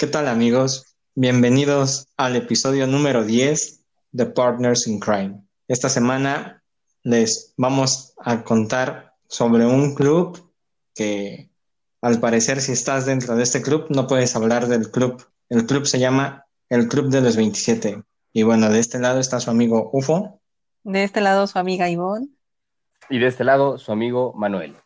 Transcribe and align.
¿Qué 0.00 0.06
tal 0.06 0.28
amigos? 0.28 0.94
Bienvenidos 1.16 2.06
al 2.16 2.36
episodio 2.36 2.86
número 2.86 3.24
10 3.24 3.84
de 4.12 4.26
Partners 4.26 4.86
in 4.86 5.00
Crime. 5.00 5.42
Esta 5.66 5.88
semana 5.88 6.62
les 7.02 7.52
vamos 7.56 8.14
a 8.16 8.44
contar 8.44 9.16
sobre 9.26 9.66
un 9.66 9.96
club 9.96 10.52
que 10.94 11.50
al 12.00 12.20
parecer 12.20 12.60
si 12.60 12.70
estás 12.70 13.06
dentro 13.06 13.34
de 13.34 13.42
este 13.42 13.60
club 13.60 13.86
no 13.88 14.06
puedes 14.06 14.36
hablar 14.36 14.68
del 14.68 14.88
club. 14.92 15.26
El 15.48 15.66
club 15.66 15.84
se 15.84 15.98
llama 15.98 16.46
el 16.68 16.86
Club 16.86 17.08
de 17.08 17.20
los 17.20 17.34
27. 17.34 18.00
Y 18.32 18.44
bueno, 18.44 18.70
de 18.70 18.78
este 18.78 19.00
lado 19.00 19.18
está 19.18 19.40
su 19.40 19.50
amigo 19.50 19.90
UFO. 19.92 20.40
De 20.84 21.02
este 21.02 21.20
lado 21.20 21.48
su 21.48 21.58
amiga 21.58 21.90
Ivonne. 21.90 22.28
Y 23.10 23.18
de 23.18 23.26
este 23.26 23.42
lado 23.42 23.78
su 23.78 23.90
amigo 23.90 24.32
Manuel. 24.34 24.76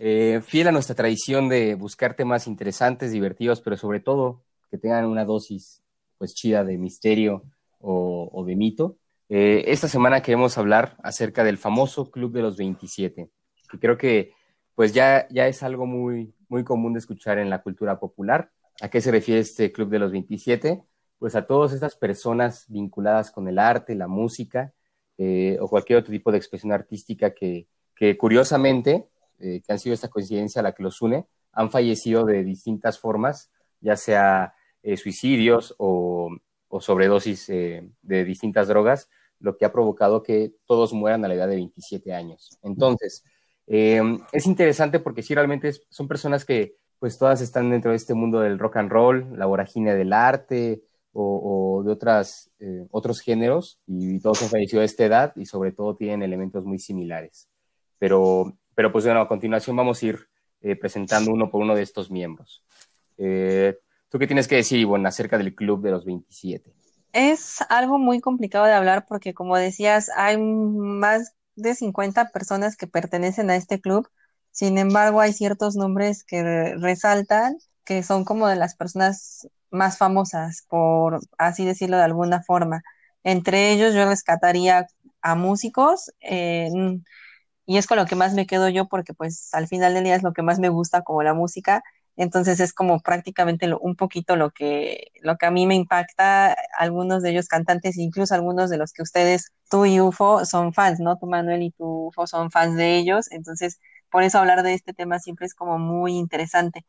Eh, 0.00 0.42
fiel 0.44 0.66
a 0.66 0.72
nuestra 0.72 0.96
tradición 0.96 1.48
de 1.48 1.76
buscar 1.76 2.14
temas 2.14 2.48
interesantes, 2.48 3.12
divertidos, 3.12 3.60
pero 3.60 3.76
sobre 3.76 4.00
todo 4.00 4.42
que 4.70 4.78
tengan 4.78 5.06
una 5.06 5.24
dosis 5.24 5.82
pues 6.18 6.34
chida 6.34 6.64
de 6.64 6.78
misterio 6.78 7.44
o, 7.80 8.44
de 8.46 8.56
mito. 8.56 8.96
Eh, 9.28 9.64
esta 9.66 9.88
semana 9.88 10.22
queremos 10.22 10.56
hablar 10.58 10.96
acerca 11.02 11.44
del 11.44 11.58
famoso 11.58 12.10
Club 12.10 12.32
de 12.32 12.42
los 12.42 12.56
27, 12.56 13.28
que 13.70 13.78
creo 13.78 13.96
que 13.96 14.32
pues 14.74 14.92
ya, 14.92 15.26
ya 15.30 15.46
es 15.46 15.62
algo 15.62 15.86
muy, 15.86 16.34
muy 16.48 16.64
común 16.64 16.92
de 16.92 16.98
escuchar 16.98 17.38
en 17.38 17.50
la 17.50 17.62
cultura 17.62 17.98
popular. 17.98 18.50
¿A 18.80 18.88
qué 18.88 19.00
se 19.00 19.10
refiere 19.10 19.40
este 19.40 19.72
Club 19.72 19.88
de 19.88 19.98
los 19.98 20.12
27? 20.12 20.82
Pues 21.18 21.34
a 21.34 21.46
todas 21.46 21.72
estas 21.72 21.96
personas 21.96 22.66
vinculadas 22.68 23.30
con 23.30 23.48
el 23.48 23.58
arte, 23.58 23.94
la 23.94 24.06
música 24.06 24.74
eh, 25.18 25.56
o 25.60 25.68
cualquier 25.68 26.00
otro 26.00 26.12
tipo 26.12 26.30
de 26.30 26.36
expresión 26.36 26.72
artística 26.72 27.32
que, 27.32 27.68
que 27.94 28.18
curiosamente, 28.18 29.08
eh, 29.38 29.62
que 29.66 29.72
han 29.72 29.78
sido 29.78 29.94
esta 29.94 30.08
coincidencia 30.08 30.62
la 30.62 30.72
que 30.72 30.82
los 30.82 31.00
une, 31.00 31.26
han 31.52 31.70
fallecido 31.70 32.26
de 32.26 32.44
distintas 32.44 32.98
formas, 32.98 33.50
ya 33.80 33.96
sea 33.96 34.54
eh, 34.86 34.96
suicidios 34.96 35.74
o, 35.78 36.30
sobredosis 36.78 37.48
eh, 37.48 37.90
de 38.02 38.24
distintas 38.24 38.68
drogas, 38.68 39.10
lo 39.40 39.56
que 39.56 39.64
ha 39.64 39.72
provocado 39.72 40.22
que 40.22 40.52
todos 40.64 40.92
mueran 40.92 41.24
a 41.24 41.28
la 41.28 41.34
edad 41.34 41.48
de 41.48 41.56
27 41.56 42.14
años. 42.14 42.56
Entonces, 42.62 43.24
eh, 43.66 44.00
es 44.30 44.46
interesante 44.46 45.00
porque 45.00 45.22
sí, 45.22 45.34
realmente 45.34 45.72
son 45.88 46.06
personas 46.06 46.44
que 46.44 46.76
pues 47.00 47.18
todas 47.18 47.40
están 47.40 47.68
dentro 47.68 47.90
de 47.90 47.96
este 47.96 48.14
mundo 48.14 48.38
del 48.38 48.60
rock 48.60 48.76
and 48.76 48.92
roll, 48.92 49.36
la 49.36 49.46
vorágine 49.46 49.92
del 49.96 50.12
arte 50.12 50.84
o, 51.12 51.82
de 51.84 51.90
otras, 51.90 52.52
otros 52.92 53.20
géneros 53.20 53.80
y 53.88 54.20
todos 54.20 54.40
han 54.42 54.50
fallecido 54.50 54.82
a 54.82 54.84
esta 54.84 55.04
edad 55.04 55.32
y 55.34 55.46
sobre 55.46 55.72
todo 55.72 55.96
tienen 55.96 56.22
elementos 56.22 56.64
muy 56.64 56.78
similares. 56.78 57.48
Pero, 57.98 58.56
pero 58.74 58.92
pues 58.92 59.04
bueno, 59.04 59.20
a 59.20 59.28
continuación 59.28 59.74
vamos 59.74 60.00
a 60.00 60.06
ir 60.06 60.28
presentando 60.78 61.32
uno 61.32 61.50
por 61.50 61.60
uno 61.60 61.74
de 61.74 61.82
estos 61.82 62.08
miembros. 62.08 62.62
¿Tú 64.08 64.18
qué 64.18 64.26
tienes 64.26 64.48
que 64.48 64.56
decir, 64.56 64.78
Ivonne, 64.78 65.08
acerca 65.08 65.38
del 65.38 65.54
Club 65.54 65.82
de 65.82 65.90
los 65.90 66.04
27? 66.04 66.72
Es 67.12 67.62
algo 67.70 67.98
muy 67.98 68.20
complicado 68.20 68.66
de 68.66 68.72
hablar 68.72 69.06
porque, 69.08 69.34
como 69.34 69.56
decías, 69.56 70.10
hay 70.16 70.36
más 70.38 71.34
de 71.54 71.74
50 71.74 72.30
personas 72.30 72.76
que 72.76 72.86
pertenecen 72.86 73.50
a 73.50 73.56
este 73.56 73.80
club. 73.80 74.08
Sin 74.50 74.78
embargo, 74.78 75.20
hay 75.20 75.32
ciertos 75.32 75.76
nombres 75.76 76.24
que 76.24 76.74
resaltan 76.76 77.56
que 77.84 78.02
son 78.02 78.24
como 78.24 78.48
de 78.48 78.56
las 78.56 78.74
personas 78.76 79.48
más 79.70 79.96
famosas, 79.98 80.64
por 80.68 81.20
así 81.38 81.64
decirlo 81.64 81.96
de 81.96 82.02
alguna 82.04 82.42
forma. 82.42 82.82
Entre 83.22 83.72
ellos 83.72 83.94
yo 83.94 84.06
rescataría 84.08 84.86
a 85.22 85.34
músicos 85.36 86.12
eh, 86.20 86.68
y 87.66 87.78
es 87.78 87.86
con 87.86 87.96
lo 87.98 88.06
que 88.06 88.16
más 88.16 88.34
me 88.34 88.46
quedo 88.46 88.68
yo 88.68 88.88
porque 88.88 89.14
pues 89.14 89.52
al 89.54 89.68
final 89.68 89.94
del 89.94 90.04
día 90.04 90.16
es 90.16 90.22
lo 90.22 90.32
que 90.32 90.42
más 90.42 90.58
me 90.58 90.68
gusta 90.68 91.02
como 91.02 91.22
la 91.22 91.34
música 91.34 91.82
entonces 92.16 92.60
es 92.60 92.72
como 92.72 93.00
prácticamente 93.00 93.72
un 93.80 93.96
poquito 93.96 94.36
lo 94.36 94.50
que, 94.50 95.12
lo 95.22 95.36
que 95.36 95.46
a 95.46 95.50
mí 95.50 95.66
me 95.66 95.74
impacta, 95.74 96.56
algunos 96.78 97.22
de 97.22 97.30
ellos 97.30 97.48
cantantes, 97.48 97.96
incluso 97.98 98.34
algunos 98.34 98.70
de 98.70 98.78
los 98.78 98.92
que 98.92 99.02
ustedes, 99.02 99.52
tú 99.70 99.86
y 99.86 100.00
UFO, 100.00 100.44
son 100.44 100.72
fans, 100.72 101.00
¿no? 101.00 101.18
Tú 101.18 101.26
Manuel 101.26 101.62
y 101.62 101.70
tú 101.72 102.08
UFO 102.08 102.26
son 102.26 102.50
fans 102.50 102.76
de 102.76 102.96
ellos, 102.98 103.30
entonces 103.32 103.78
por 104.10 104.22
eso 104.22 104.38
hablar 104.38 104.62
de 104.62 104.74
este 104.74 104.94
tema 104.94 105.18
siempre 105.18 105.46
es 105.46 105.54
como 105.54 105.78
muy 105.78 106.16
interesante. 106.16 106.84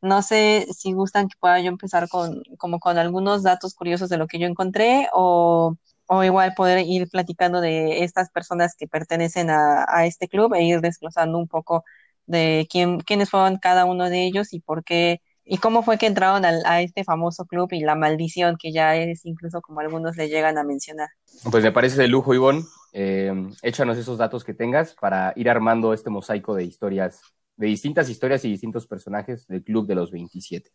No 0.00 0.22
sé 0.22 0.66
si 0.76 0.92
gustan 0.92 1.28
que 1.28 1.36
pueda 1.38 1.60
yo 1.60 1.68
empezar 1.68 2.08
con, 2.08 2.42
como 2.58 2.80
con 2.80 2.98
algunos 2.98 3.42
datos 3.44 3.74
curiosos 3.74 4.08
de 4.08 4.16
lo 4.18 4.26
que 4.26 4.38
yo 4.40 4.46
encontré 4.48 5.08
o, 5.12 5.76
o 6.06 6.24
igual 6.24 6.54
poder 6.56 6.80
ir 6.86 7.08
platicando 7.08 7.60
de 7.60 8.02
estas 8.04 8.28
personas 8.30 8.74
que 8.76 8.88
pertenecen 8.88 9.48
a, 9.50 9.84
a 9.88 10.06
este 10.06 10.28
club 10.28 10.54
e 10.54 10.64
ir 10.64 10.80
desglosando 10.80 11.38
un 11.38 11.46
poco 11.48 11.84
de 12.26 12.66
quién, 12.70 13.00
quiénes 13.00 13.30
fueron 13.30 13.58
cada 13.58 13.84
uno 13.84 14.08
de 14.08 14.24
ellos 14.24 14.52
y 14.52 14.60
por 14.60 14.84
qué 14.84 15.20
y 15.44 15.58
cómo 15.58 15.82
fue 15.82 15.98
que 15.98 16.06
entraron 16.06 16.44
a 16.44 16.82
este 16.82 17.04
famoso 17.04 17.44
club 17.46 17.68
y 17.72 17.80
la 17.80 17.94
maldición 17.94 18.56
que 18.58 18.72
ya 18.72 18.96
es 18.96 19.24
incluso 19.26 19.60
como 19.60 19.80
algunos 19.80 20.16
le 20.16 20.28
llegan 20.28 20.56
a 20.56 20.64
mencionar. 20.64 21.08
Pues 21.50 21.64
me 21.64 21.72
parece 21.72 22.00
de 22.00 22.08
lujo, 22.08 22.34
Ivonne. 22.34 22.62
Eh, 22.92 23.32
échanos 23.62 23.98
esos 23.98 24.18
datos 24.18 24.44
que 24.44 24.54
tengas 24.54 24.94
para 24.94 25.32
ir 25.36 25.50
armando 25.50 25.92
este 25.94 26.10
mosaico 26.10 26.54
de 26.54 26.64
historias, 26.64 27.22
de 27.56 27.66
distintas 27.66 28.08
historias 28.08 28.44
y 28.44 28.50
distintos 28.50 28.86
personajes 28.86 29.46
del 29.46 29.64
Club 29.64 29.86
de 29.86 29.94
los 29.94 30.10
27. 30.10 30.70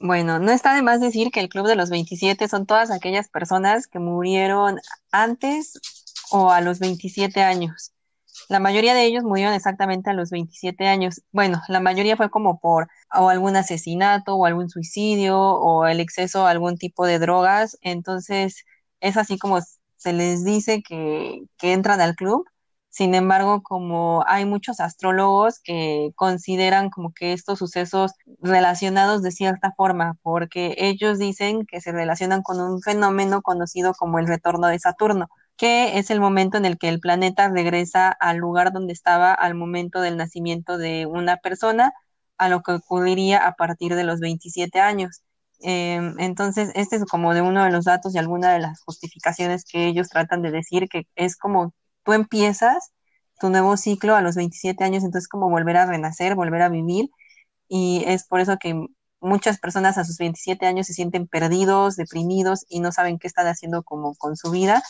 Bueno, 0.00 0.38
no 0.38 0.50
está 0.50 0.74
de 0.74 0.82
más 0.82 1.00
decir 1.00 1.30
que 1.30 1.40
el 1.40 1.48
Club 1.48 1.66
de 1.66 1.76
los 1.76 1.90
27 1.90 2.48
son 2.48 2.66
todas 2.66 2.90
aquellas 2.90 3.28
personas 3.28 3.86
que 3.86 3.98
murieron 3.98 4.78
antes 5.12 5.78
o 6.30 6.50
a 6.50 6.60
los 6.60 6.78
27 6.78 7.42
años. 7.42 7.92
La 8.50 8.58
mayoría 8.60 8.94
de 8.94 9.04
ellos 9.04 9.22
murieron 9.24 9.54
exactamente 9.54 10.10
a 10.10 10.12
los 10.12 10.30
27 10.30 10.88
años. 10.88 11.22
Bueno, 11.30 11.62
la 11.68 11.78
mayoría 11.80 12.16
fue 12.16 12.30
como 12.30 12.58
por 12.58 12.88
o 13.14 13.28
algún 13.28 13.54
asesinato 13.56 14.34
o 14.34 14.44
algún 14.44 14.68
suicidio 14.68 15.38
o 15.40 15.86
el 15.86 16.00
exceso 16.00 16.44
de 16.44 16.50
algún 16.50 16.76
tipo 16.76 17.06
de 17.06 17.20
drogas. 17.20 17.78
Entonces, 17.80 18.64
es 19.00 19.16
así 19.16 19.38
como 19.38 19.60
se 19.96 20.12
les 20.12 20.44
dice 20.44 20.82
que, 20.82 21.42
que 21.58 21.72
entran 21.72 22.00
al 22.00 22.16
club. 22.16 22.44
Sin 22.88 23.14
embargo, 23.14 23.62
como 23.62 24.24
hay 24.26 24.44
muchos 24.46 24.80
astrólogos 24.80 25.60
que 25.60 26.10
consideran 26.16 26.90
como 26.90 27.12
que 27.14 27.32
estos 27.32 27.60
sucesos 27.60 28.14
relacionados 28.40 29.22
de 29.22 29.30
cierta 29.30 29.72
forma, 29.76 30.18
porque 30.22 30.74
ellos 30.78 31.18
dicen 31.20 31.66
que 31.66 31.80
se 31.80 31.92
relacionan 31.92 32.42
con 32.42 32.60
un 32.60 32.82
fenómeno 32.82 33.42
conocido 33.42 33.94
como 33.94 34.18
el 34.18 34.26
retorno 34.26 34.66
de 34.66 34.80
Saturno 34.80 35.28
que 35.60 35.98
es 35.98 36.10
el 36.10 36.20
momento 36.20 36.56
en 36.56 36.64
el 36.64 36.78
que 36.78 36.88
el 36.88 37.00
planeta 37.00 37.48
regresa 37.50 38.08
al 38.10 38.38
lugar 38.38 38.72
donde 38.72 38.94
estaba 38.94 39.34
al 39.34 39.54
momento 39.54 40.00
del 40.00 40.16
nacimiento 40.16 40.78
de 40.78 41.04
una 41.04 41.36
persona, 41.36 41.92
a 42.38 42.48
lo 42.48 42.62
que 42.62 42.72
ocurriría 42.72 43.46
a 43.46 43.52
partir 43.56 43.94
de 43.94 44.04
los 44.04 44.20
27 44.20 44.80
años. 44.80 45.22
Em, 45.60 46.14
entonces, 46.18 46.70
este 46.74 46.96
es 46.96 47.04
como 47.04 47.34
de 47.34 47.42
uno 47.42 47.62
de 47.62 47.70
los 47.70 47.84
datos 47.84 48.14
y 48.14 48.18
alguna 48.18 48.54
de 48.54 48.60
las 48.60 48.80
justificaciones 48.80 49.64
que 49.70 49.86
ellos 49.86 50.08
tratan 50.08 50.40
de 50.40 50.50
decir, 50.50 50.88
que 50.88 51.06
es 51.14 51.36
como 51.36 51.74
tú 52.04 52.14
empiezas 52.14 52.92
tu 53.38 53.50
nuevo 53.50 53.76
ciclo 53.76 54.16
a 54.16 54.22
los 54.22 54.36
27 54.36 54.82
años, 54.84 55.04
entonces 55.04 55.28
como 55.28 55.50
volver 55.50 55.76
a 55.76 55.86
renacer, 55.86 56.36
volver 56.36 56.62
a 56.62 56.70
vivir, 56.70 57.10
y 57.68 58.04
es 58.06 58.26
por 58.26 58.40
eso 58.40 58.56
que 58.58 58.74
muchas 59.20 59.58
personas 59.58 59.98
a 59.98 60.04
sus 60.04 60.18
27 60.18 60.66
años 60.66 60.86
se 60.86 60.94
sienten 60.94 61.26
perdidos, 61.28 61.96
deprimidos 61.96 62.64
y 62.68 62.80
no 62.80 62.92
saben 62.92 63.18
qué 63.18 63.26
están 63.28 63.46
haciendo 63.46 63.82
como 63.82 64.14
con 64.16 64.36
su 64.36 64.50
vida 64.50 64.82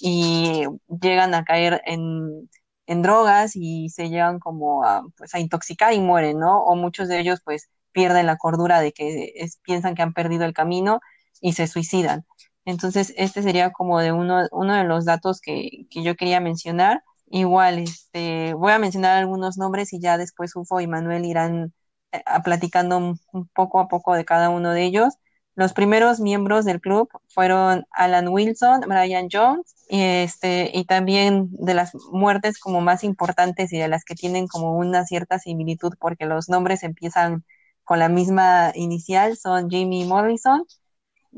y 0.00 0.64
llegan 1.00 1.34
a 1.34 1.44
caer 1.44 1.82
en, 1.86 2.48
drogas 2.86 3.52
y 3.54 3.88
se 3.90 4.08
llegan 4.10 4.40
como 4.40 4.84
a, 4.84 5.02
pues, 5.16 5.34
a 5.34 5.38
intoxicar 5.40 5.92
y 5.94 6.00
mueren, 6.00 6.40
¿no? 6.40 6.64
O 6.64 6.74
muchos 6.74 7.08
de 7.08 7.20
ellos 7.20 7.40
pues 7.44 7.70
pierden 7.92 8.26
la 8.26 8.36
cordura 8.36 8.80
de 8.80 8.92
que 8.92 9.32
piensan 9.62 9.94
que 9.94 10.02
han 10.02 10.12
perdido 10.12 10.44
el 10.44 10.54
camino 10.54 11.00
y 11.40 11.52
se 11.52 11.66
suicidan. 11.68 12.26
Entonces, 12.64 13.14
este 13.16 13.42
sería 13.42 13.70
como 13.72 14.00
de 14.00 14.12
uno, 14.12 14.46
uno 14.52 14.74
de 14.74 14.84
los 14.84 15.04
datos 15.04 15.40
que, 15.40 15.86
que 15.90 16.02
yo 16.02 16.16
quería 16.16 16.40
mencionar. 16.40 17.02
Igual, 17.30 17.78
este, 17.78 18.54
voy 18.54 18.72
a 18.72 18.78
mencionar 18.78 19.16
algunos 19.18 19.56
nombres 19.56 19.92
y 19.92 20.00
ya 20.00 20.18
después 20.18 20.56
Ufo 20.56 20.80
y 20.80 20.86
Manuel 20.88 21.24
irán 21.24 21.72
eh, 22.12 22.22
platicando 22.44 22.98
un 22.98 23.48
poco 23.54 23.80
a 23.80 23.88
poco 23.88 24.14
de 24.14 24.24
cada 24.24 24.50
uno 24.50 24.72
de 24.72 24.84
ellos. 24.84 25.14
Los 25.56 25.72
primeros 25.72 26.20
miembros 26.20 26.64
del 26.64 26.80
club 26.80 27.08
fueron 27.28 27.84
Alan 27.90 28.28
Wilson, 28.28 28.82
Brian 28.86 29.28
Jones, 29.30 29.74
y, 29.88 30.00
este, 30.00 30.70
y 30.72 30.84
también 30.84 31.48
de 31.50 31.74
las 31.74 31.92
muertes 32.12 32.58
como 32.58 32.80
más 32.80 33.02
importantes 33.02 33.72
y 33.72 33.78
de 33.78 33.88
las 33.88 34.04
que 34.04 34.14
tienen 34.14 34.46
como 34.46 34.78
una 34.78 35.04
cierta 35.04 35.38
similitud 35.38 35.92
porque 35.98 36.26
los 36.26 36.48
nombres 36.48 36.82
empiezan 36.84 37.44
con 37.82 37.98
la 37.98 38.08
misma 38.08 38.70
inicial 38.76 39.36
son 39.36 39.68
Jimmy 39.68 40.04
Morrison, 40.04 40.64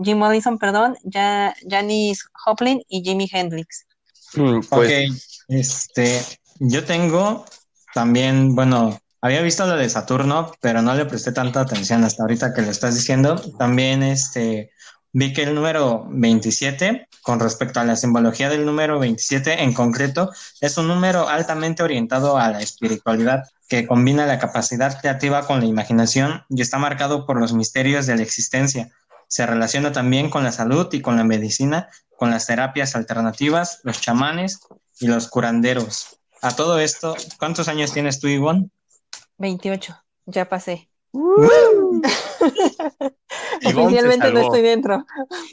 Jim 0.02 0.18
Morrison, 0.18 0.58
perdón, 0.58 0.96
ja 1.10 1.54
Janis 1.66 2.28
Joplin 2.44 2.82
y 2.88 3.02
Jimi 3.02 3.26
Hendrix. 3.32 3.86
Mm, 4.34 4.60
pues 4.68 5.10
ok, 5.10 5.18
este, 5.48 6.20
yo 6.58 6.84
tengo 6.84 7.46
también, 7.94 8.54
bueno, 8.54 8.98
había 9.22 9.40
visto 9.40 9.64
lo 9.66 9.76
de 9.76 9.88
Saturno, 9.88 10.52
pero 10.60 10.82
no 10.82 10.94
le 10.94 11.06
presté 11.06 11.30
tanta 11.30 11.60
atención 11.60 12.02
hasta 12.02 12.24
ahorita 12.24 12.52
que 12.52 12.62
lo 12.62 12.70
estás 12.72 12.96
diciendo. 12.96 13.36
También 13.56 14.02
este, 14.02 14.72
vi 15.12 15.32
que 15.32 15.44
el 15.44 15.54
número 15.54 16.04
27, 16.10 17.06
con 17.22 17.38
respecto 17.38 17.78
a 17.78 17.84
la 17.84 17.94
simbología 17.94 18.50
del 18.50 18.66
número 18.66 18.98
27 18.98 19.62
en 19.62 19.74
concreto, 19.74 20.32
es 20.60 20.76
un 20.76 20.88
número 20.88 21.28
altamente 21.28 21.84
orientado 21.84 22.36
a 22.36 22.50
la 22.50 22.62
espiritualidad 22.62 23.44
que 23.68 23.86
combina 23.86 24.26
la 24.26 24.40
capacidad 24.40 25.00
creativa 25.00 25.46
con 25.46 25.60
la 25.60 25.66
imaginación 25.66 26.42
y 26.48 26.60
está 26.60 26.78
marcado 26.78 27.24
por 27.24 27.38
los 27.38 27.52
misterios 27.52 28.06
de 28.06 28.16
la 28.16 28.22
existencia. 28.22 28.90
Se 29.28 29.46
relaciona 29.46 29.92
también 29.92 30.30
con 30.30 30.42
la 30.42 30.50
salud 30.50 30.88
y 30.92 31.00
con 31.00 31.16
la 31.16 31.22
medicina, 31.22 31.88
con 32.16 32.32
las 32.32 32.48
terapias 32.48 32.96
alternativas, 32.96 33.78
los 33.84 34.00
chamanes 34.00 34.58
y 34.98 35.06
los 35.06 35.28
curanderos. 35.28 36.18
A 36.40 36.56
todo 36.56 36.80
esto, 36.80 37.14
¿cuántos 37.38 37.68
años 37.68 37.92
tienes 37.92 38.18
tú, 38.18 38.26
Ivonne? 38.26 38.68
28, 39.38 39.94
ya 40.26 40.48
pasé. 40.48 40.88
Oficialmente 43.64 44.32
no 44.32 44.40
estoy 44.40 44.62
dentro. 44.62 45.04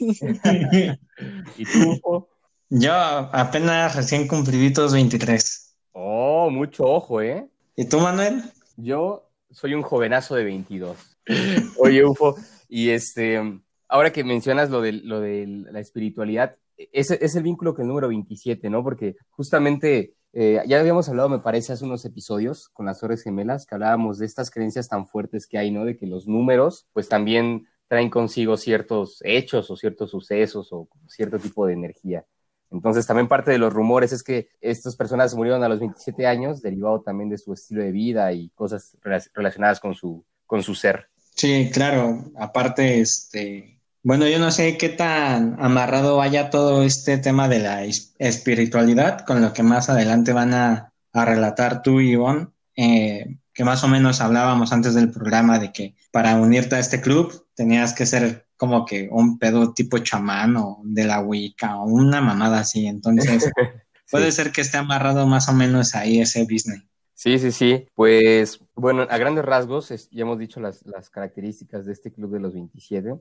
¿Y 1.56 1.64
tú? 1.64 2.28
Yo 2.70 2.92
apenas 2.92 3.96
recién 3.96 4.28
cumpliditos 4.28 4.92
23. 4.92 5.76
Oh, 5.92 6.50
mucho 6.50 6.84
ojo, 6.84 7.20
¿eh? 7.20 7.48
¿Y 7.76 7.84
tú, 7.86 7.98
Manuel? 7.98 8.42
Yo 8.76 9.30
soy 9.50 9.74
un 9.74 9.82
jovenazo 9.82 10.36
de 10.36 10.44
22. 10.44 10.96
Oye, 11.78 12.04
Ufo, 12.04 12.36
y 12.68 12.90
este, 12.90 13.60
ahora 13.88 14.12
que 14.12 14.24
mencionas 14.24 14.70
lo 14.70 14.80
de, 14.80 14.92
lo 14.92 15.20
de 15.20 15.46
la 15.70 15.80
espiritualidad, 15.80 16.56
ese 16.92 17.18
es 17.20 17.34
el 17.36 17.42
vínculo 17.42 17.74
que 17.74 17.82
el 17.82 17.88
número 17.88 18.08
27, 18.08 18.70
¿no? 18.70 18.82
Porque 18.82 19.16
justamente 19.30 20.14
eh, 20.32 20.62
ya 20.66 20.80
habíamos 20.80 21.08
hablado, 21.08 21.28
me 21.28 21.40
parece, 21.40 21.72
hace 21.72 21.84
unos 21.84 22.04
episodios 22.04 22.68
con 22.68 22.86
las 22.86 23.00
Torres 23.00 23.22
Gemelas, 23.22 23.66
que 23.66 23.74
hablábamos 23.74 24.18
de 24.18 24.26
estas 24.26 24.50
creencias 24.50 24.88
tan 24.88 25.06
fuertes 25.06 25.46
que 25.46 25.58
hay, 25.58 25.70
¿no? 25.70 25.84
De 25.84 25.96
que 25.96 26.06
los 26.06 26.28
números, 26.28 26.86
pues 26.92 27.08
también 27.08 27.66
traen 27.88 28.10
consigo 28.10 28.56
ciertos 28.56 29.18
hechos 29.24 29.70
o 29.70 29.76
ciertos 29.76 30.12
sucesos 30.12 30.68
o 30.72 30.88
cierto 31.08 31.38
tipo 31.38 31.66
de 31.66 31.72
energía. 31.72 32.24
Entonces, 32.70 33.04
también 33.04 33.26
parte 33.26 33.50
de 33.50 33.58
los 33.58 33.72
rumores 33.72 34.12
es 34.12 34.22
que 34.22 34.48
estas 34.60 34.94
personas 34.94 35.34
murieron 35.34 35.64
a 35.64 35.68
los 35.68 35.80
27 35.80 36.24
años, 36.26 36.62
derivado 36.62 37.00
también 37.00 37.28
de 37.28 37.38
su 37.38 37.52
estilo 37.52 37.82
de 37.82 37.90
vida 37.90 38.32
y 38.32 38.50
cosas 38.50 38.96
relacionadas 39.34 39.80
con 39.80 39.94
su, 39.94 40.24
con 40.46 40.62
su 40.62 40.76
ser. 40.76 41.08
Sí, 41.34 41.68
claro. 41.72 42.30
Aparte, 42.36 43.00
este, 43.00 43.79
bueno, 44.02 44.26
yo 44.26 44.38
no 44.38 44.50
sé 44.50 44.78
qué 44.78 44.88
tan 44.88 45.56
amarrado 45.60 46.16
vaya 46.16 46.50
todo 46.50 46.82
este 46.82 47.18
tema 47.18 47.48
de 47.48 47.58
la 47.58 47.84
espiritualidad 47.84 49.24
con 49.26 49.42
lo 49.42 49.52
que 49.52 49.62
más 49.62 49.90
adelante 49.90 50.32
van 50.32 50.54
a, 50.54 50.92
relatar 51.12 51.82
tú 51.82 52.00
y 52.00 52.12
Ivonne, 52.12 52.48
eh, 52.76 53.36
que 53.52 53.64
más 53.64 53.82
o 53.82 53.88
menos 53.88 54.20
hablábamos 54.20 54.72
antes 54.72 54.94
del 54.94 55.10
programa 55.10 55.58
de 55.58 55.72
que 55.72 55.96
para 56.12 56.36
unirte 56.36 56.76
a 56.76 56.78
este 56.78 57.00
club 57.00 57.46
tenías 57.54 57.92
que 57.92 58.06
ser 58.06 58.46
como 58.56 58.84
que 58.84 59.08
un 59.10 59.38
pedo 59.38 59.72
tipo 59.74 59.98
chamán 59.98 60.56
o 60.56 60.80
de 60.84 61.04
la 61.04 61.20
Wicca 61.20 61.78
o 61.78 61.84
una 61.84 62.20
mamada 62.20 62.60
así. 62.60 62.86
Entonces, 62.86 63.50
puede 64.10 64.30
ser 64.32 64.52
que 64.52 64.60
esté 64.60 64.76
amarrado 64.76 65.26
más 65.26 65.48
o 65.48 65.52
menos 65.52 65.94
ahí 65.94 66.20
ese 66.20 66.44
business. 66.44 66.84
Sí, 67.14 67.38
sí, 67.38 67.52
sí. 67.52 67.86
Pues 67.94 68.60
bueno, 68.74 69.06
a 69.10 69.18
grandes 69.18 69.44
rasgos, 69.44 69.88
ya 70.10 70.22
hemos 70.22 70.38
dicho 70.38 70.58
las, 70.58 70.86
las, 70.86 71.10
características 71.10 71.84
de 71.84 71.92
este 71.92 72.10
club 72.12 72.32
de 72.32 72.40
los 72.40 72.54
27. 72.54 73.14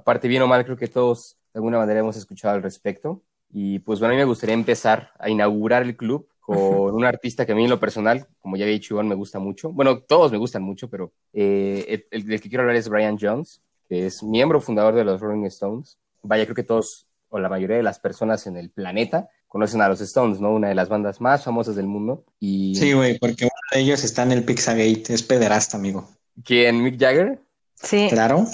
Aparte, 0.00 0.28
bien 0.28 0.42
o 0.42 0.46
mal, 0.46 0.64
creo 0.64 0.76
que 0.76 0.88
todos 0.88 1.36
de 1.52 1.58
alguna 1.58 1.78
manera 1.78 2.00
hemos 2.00 2.16
escuchado 2.16 2.54
al 2.54 2.62
respecto. 2.62 3.22
Y 3.52 3.80
pues 3.80 3.98
bueno, 3.98 4.12
a 4.12 4.16
mí 4.16 4.20
me 4.20 4.26
gustaría 4.26 4.54
empezar 4.54 5.10
a 5.18 5.28
inaugurar 5.28 5.82
el 5.82 5.96
club 5.96 6.28
con 6.40 6.94
un 6.94 7.04
artista 7.04 7.46
que 7.46 7.52
a 7.52 7.54
mí 7.54 7.64
en 7.64 7.70
lo 7.70 7.78
personal, 7.80 8.26
como 8.40 8.56
ya 8.56 8.64
había 8.64 8.74
dicho 8.74 8.94
Iván, 8.94 9.08
me 9.08 9.14
gusta 9.14 9.38
mucho. 9.38 9.70
Bueno, 9.70 10.00
todos 10.00 10.32
me 10.32 10.38
gustan 10.38 10.62
mucho, 10.62 10.88
pero 10.88 11.12
eh, 11.32 12.06
el, 12.10 12.40
que 12.40 12.48
quiero 12.48 12.62
hablar 12.62 12.76
es 12.76 12.88
Brian 12.88 13.18
Jones 13.20 13.60
que 13.90 14.06
es 14.06 14.22
miembro 14.22 14.60
fundador 14.60 14.94
de 14.94 15.02
los 15.02 15.20
Rolling 15.20 15.44
Stones. 15.46 15.98
Vaya, 16.22 16.44
creo 16.44 16.54
que 16.54 16.62
todos 16.62 17.08
o 17.28 17.40
la 17.40 17.48
mayoría 17.48 17.76
de 17.76 17.82
las 17.82 17.98
personas 17.98 18.46
en 18.46 18.56
el 18.56 18.70
planeta 18.70 19.28
conocen 19.48 19.80
a 19.82 19.88
los 19.88 20.00
Stones, 20.00 20.40
¿no? 20.40 20.52
Una 20.52 20.68
de 20.68 20.76
las 20.76 20.88
bandas 20.88 21.20
más 21.20 21.42
famosas 21.42 21.74
del 21.74 21.86
mundo. 21.86 22.24
Y... 22.38 22.76
Sí, 22.76 22.92
güey, 22.92 23.18
porque 23.18 23.44
uno 23.44 23.52
de 23.72 23.80
ellos 23.80 24.04
está 24.04 24.22
en 24.22 24.30
el 24.32 24.44
Pizzagate, 24.44 25.12
es 25.12 25.24
pederasta, 25.24 25.76
amigo. 25.76 26.08
¿Quién? 26.44 26.84
¿Mick 26.84 27.00
Jagger? 27.00 27.40
Sí. 27.74 28.06
Claro. 28.10 28.46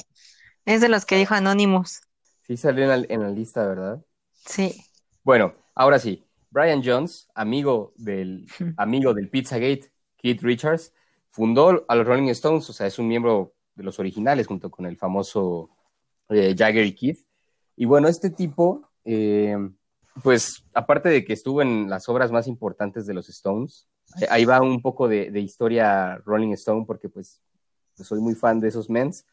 Es 0.67 0.83
de 0.83 0.89
los 0.89 1.07
que 1.07 1.17
dijo 1.17 1.35
Anonymous. 1.35 2.03
Sí, 2.43 2.57
salió 2.57 2.85
en 2.85 2.91
la, 2.91 3.07
en 3.09 3.23
la 3.23 3.31
lista, 3.31 3.67
¿verdad? 3.67 4.05
Sí. 4.35 4.75
Bueno, 5.23 5.55
ahora 5.75 5.99
sí. 5.99 6.23
Brian 6.51 6.83
Jones, 6.85 7.29
amigo 7.35 7.93
del, 7.97 8.47
amigo 8.77 9.15
del 9.15 9.29
Pizzagate, 9.29 9.91
Keith 10.17 10.43
Richards, 10.43 10.93
fundó 11.29 11.85
a 11.87 11.95
los 11.95 12.07
Rolling 12.07 12.29
Stones, 12.31 12.69
o 12.71 12.73
sea, 12.73 12.87
es 12.87 12.99
un 12.99 13.09
miembro 13.09 13.55
de 13.75 13.85
los 13.85 13.99
originales, 13.99 14.47
junto 14.47 14.71
con 14.71 14.87
el 14.87 14.97
famoso 14.97 15.71
eh, 16.29 16.55
Jagger 16.57 16.87
y 16.87 16.95
Keith. 16.95 17.27
Y 17.77 17.85
bueno, 17.85 18.09
este 18.09 18.31
tipo, 18.31 18.89
eh, 19.05 19.57
pues 20.23 20.65
aparte 20.73 21.11
de 21.11 21.25
que 21.25 21.35
estuvo 21.35 21.61
en 21.61 21.91
las 21.91 22.09
obras 22.09 22.33
más 22.33 22.47
importantes 22.47 23.07
de 23.07 23.15
los 23.15 23.29
Stones, 23.29 23.87
ahí 24.31 24.45
va 24.45 24.63
un 24.63 24.81
poco 24.81 25.09
de, 25.09 25.29
historia 25.41 26.17
Rolling 26.25 26.53
Stone, 26.53 26.85
porque 26.87 27.09
pues, 27.09 27.43
pues, 27.97 28.09
soy 28.09 28.21
muy 28.21 28.35
fan 28.35 28.61
de 28.61 28.69
esos 28.69 28.89
mens. 28.89 29.27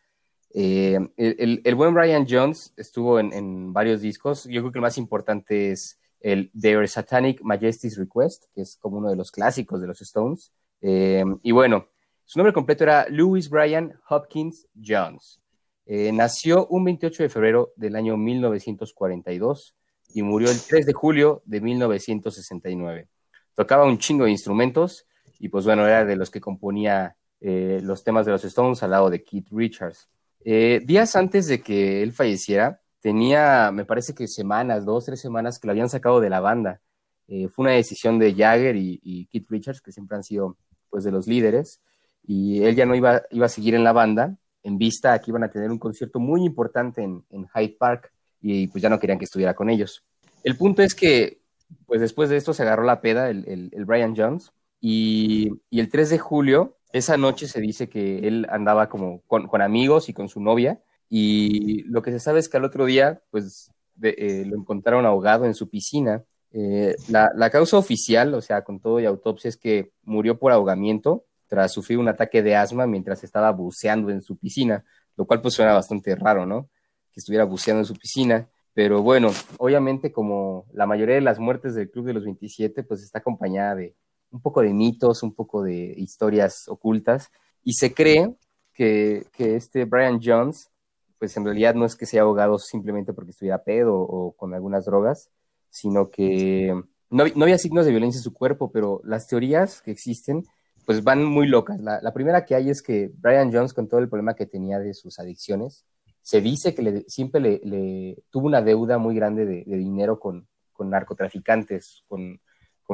Eh, 0.53 0.99
el, 1.17 1.75
buen 1.75 1.93
Brian 1.93 2.27
Jones 2.29 2.73
estuvo 2.77 3.19
en, 3.19 3.73
varios 3.73 4.01
discos. 4.01 4.45
Yo 4.45 4.61
creo 4.61 4.71
que 4.71 4.79
el 4.79 4.83
más 4.83 4.97
importante 4.97 5.71
es 5.71 5.99
el 6.19 6.51
Their 6.59 6.87
Satanic 6.87 7.41
Majesty's 7.41 7.97
Request, 7.97 8.45
que 8.53 8.61
es 8.61 8.77
como 8.77 8.97
uno 8.97 9.09
de 9.09 9.15
los 9.15 9.31
clásicos 9.31 9.81
de 9.81 9.87
los 9.87 10.01
Stones. 10.01 10.51
y 10.81 11.51
bueno, 11.51 11.87
su 12.25 12.39
nombre 12.39 12.53
completo 12.53 12.83
era 12.83 13.05
Louis 13.09 13.49
Brian 13.49 13.93
Hopkins 14.09 14.67
Jones. 14.81 15.41
Eh, 15.85 16.11
nació 16.13 16.67
un 16.67 16.85
28 16.85 17.23
de 17.23 17.29
febrero 17.29 17.73
del 17.75 17.95
año 17.95 18.15
1942 18.15 19.75
y 20.13 20.21
murió 20.23 20.49
el 20.49 20.57
3 20.59 20.85
de 20.85 20.93
julio 20.93 21.41
de 21.45 21.59
1969. 21.59 23.09
Tocaba 23.53 23.85
un 23.85 23.97
chingo 23.97 24.25
de 24.25 24.31
instrumentos 24.31 25.05
y 25.39 25.49
pues 25.49 25.65
bueno, 25.65 25.85
era 25.85 26.05
de 26.05 26.15
los 26.15 26.29
que 26.29 26.39
componía 26.39 27.17
eh, 27.41 27.81
los 27.83 28.03
temas 28.03 28.25
de 28.25 28.31
los 28.31 28.45
Stones 28.45 28.81
al 28.81 28.91
lado 28.91 29.09
de 29.09 29.23
Keith 29.23 29.49
Richards. 29.51 30.09
Eh, 30.45 30.81
días 30.85 31.15
antes 31.15 31.47
de 31.47 31.61
que 31.61 32.03
él 32.03 32.11
falleciera, 32.11 32.81
tenía, 32.99 33.71
me 33.71 33.85
parece 33.85 34.13
que 34.13 34.27
semanas, 34.27 34.85
dos, 34.85 35.05
tres 35.05 35.19
semanas 35.19 35.59
que 35.59 35.67
lo 35.67 35.71
habían 35.71 35.89
sacado 35.89 36.19
de 36.19 36.29
la 36.29 36.39
banda. 36.39 36.81
fue 37.27 37.63
una 37.63 37.71
decisión 37.71 38.19
de 38.19 38.33
Jagger 38.33 38.75
y, 38.75 38.99
y, 39.03 39.25
Keith 39.27 39.49
Richards, 39.49 39.81
que 39.81 39.91
siempre 39.91 40.17
han 40.17 40.23
sido 40.23 40.57
pues 40.89 41.03
de 41.03 41.11
los 41.11 41.27
líderes, 41.27 41.81
y 42.25 42.63
él 42.63 42.75
ya 42.75 42.85
no 42.85 42.95
iba, 42.95 43.23
iba 43.31 43.45
a 43.45 43.49
seguir 43.49 43.75
en 43.75 43.83
la 43.83 43.91
banda 43.91 44.37
en 44.63 44.77
vista 44.77 45.13
a 45.13 45.19
que 45.19 45.31
iban 45.31 45.43
a 45.43 45.49
tener 45.49 45.69
un 45.69 45.77
concierto 45.77 46.19
muy 46.19 46.43
importante 46.45 47.03
en, 47.03 47.23
Hyde 47.53 47.75
Park 47.77 48.11
y 48.41 48.67
pues 48.67 48.81
ya 48.81 48.89
no 48.89 48.99
querían 48.99 49.19
que 49.19 49.25
estuviera 49.25 49.53
con 49.53 49.69
ellos. 49.69 50.03
El 50.43 50.57
punto 50.57 50.81
es 50.81 50.95
que 50.95 51.41
pues 51.85 52.01
después 52.01 52.29
de 52.29 52.37
esto 52.37 52.53
se 52.53 52.63
agarró 52.63 52.83
la 52.83 53.01
peda 53.01 53.29
el, 53.29 53.71
el, 53.73 53.85
Brian 53.85 54.15
Jones 54.15 54.51
y, 54.79 55.49
y, 55.69 55.79
el 55.79 55.89
3 55.89 56.11
de 56.11 56.19
julio, 56.19 56.77
esa 56.93 57.17
noche 57.17 57.47
se 57.47 57.59
dice 57.59 57.89
que 57.89 58.19
él 58.19 58.47
andaba 58.49 58.87
como 58.87 59.21
con, 59.23 59.61
amigos 59.61 60.09
y 60.09 60.13
con 60.13 60.29
su 60.29 60.39
novia 60.39 60.79
y 61.09 61.81
lo 61.83 62.01
que 62.01 62.11
se 62.11 62.19
sabe 62.19 62.39
es 62.39 62.47
que 62.47 62.57
al 62.57 62.65
otro 62.65 62.85
día 62.85 63.21
pues 63.31 63.71
eh, 64.01 64.45
lo 64.47 64.55
encontraron 64.55 65.05
ahogado 65.05 65.45
en 65.45 65.55
su 65.55 65.69
piscina. 65.69 66.23
Eh, 66.51 66.95
la, 67.09 67.31
la, 67.35 67.49
causa 67.49 67.77
oficial, 67.77 68.35
o 68.35 68.41
sea, 68.41 68.63
con 68.63 68.79
todo 68.79 68.99
y 68.99 69.05
autopsia, 69.05 69.49
es 69.49 69.57
que 69.57 69.91
murió 70.03 70.37
por 70.37 70.51
ahogamiento 70.51 71.25
tras 71.47 71.73
sufrir 71.73 71.97
un 71.97 72.09
ataque 72.09 72.43
de 72.43 72.55
asma 72.55 72.85
mientras 72.85 73.23
estaba 73.23 73.51
buceando 73.51 74.11
en 74.11 74.21
su 74.21 74.37
piscina, 74.37 74.85
lo 75.17 75.25
cual 75.25 75.41
pues 75.41 75.55
suena 75.55 75.73
bastante 75.73 76.15
raro, 76.15 76.45
¿no? 76.45 76.69
Que 77.11 77.19
estuviera 77.19 77.43
buceando 77.43 77.81
en 77.81 77.85
su 77.85 77.95
piscina. 77.95 78.49
Pero 78.75 79.01
bueno, 79.01 79.31
obviamente 79.57 80.11
como 80.11 80.65
la 80.73 80.85
mayoría 80.85 81.15
de 81.15 81.21
las 81.21 81.39
muertes 81.39 81.73
del 81.73 81.89
Club 81.89 82.05
de 82.05 82.13
los 82.13 82.23
27, 82.23 82.83
pues 82.83 83.01
está 83.01 83.19
acompañada 83.19 83.75
de 83.75 83.95
un 84.33 84.41
poco 84.41 84.61
de 84.61 84.73
mitos, 84.73 85.23
un 85.23 85.33
poco 85.33 85.63
de 85.63 85.93
historias 85.97 86.67
ocultas, 86.67 87.31
y 87.63 87.73
se 87.73 87.93
cree 87.93 88.35
que, 88.73 89.25
que 89.31 89.55
este 89.55 89.85
Brian 89.85 90.19
Jones, 90.21 90.69
pues 91.17 91.37
en 91.37 91.45
realidad 91.45 91.75
no 91.75 91.85
es 91.85 91.95
que 91.95 92.05
sea 92.05 92.23
ahogado 92.23 92.59
simplemente 92.59 93.13
porque 93.13 93.31
estuviera 93.31 93.63
pedo 93.63 93.95
o 93.95 94.33
con 94.33 94.53
algunas 94.53 94.83
drogas, 94.83 95.29
sino 95.69 96.11
que 96.11 96.73
no, 97.09 97.23
no 97.35 97.43
había 97.43 97.57
signos 97.57 97.85
de 97.85 97.91
violencia 97.91 98.19
en 98.19 98.23
su 98.23 98.33
cuerpo, 98.33 98.71
pero 98.71 98.99
las 99.05 99.27
teorías 99.27 99.81
que 99.81 99.91
existen 99.91 100.43
pues 100.85 101.03
van 101.03 101.23
muy 101.23 101.47
locas. 101.47 101.79
La, 101.79 102.13
primera 102.13 102.45
que 102.45 102.55
hay 102.55 102.69
es 102.69 102.81
que 102.81 103.11
Brian 103.15 103.51
Jones, 103.53 103.73
con 103.73 103.87
todo 103.87 103.99
el 103.99 104.09
problema 104.09 104.35
que 104.35 104.45
tenía 104.45 104.79
de 104.79 104.93
sus 104.93 105.19
adicciones, 105.19 105.85
se 106.21 106.41
dice 106.41 106.73
que 106.73 107.03
siempre 107.07 107.39
le, 107.63 108.23
tuvo 108.29 108.47
una 108.47 108.61
deuda 108.61 108.97
muy 108.97 109.15
grande 109.15 109.45
de, 109.45 109.63
dinero 109.77 110.19
con, 110.19 110.47
narcotraficantes, 110.79 112.03
con, 112.07 112.41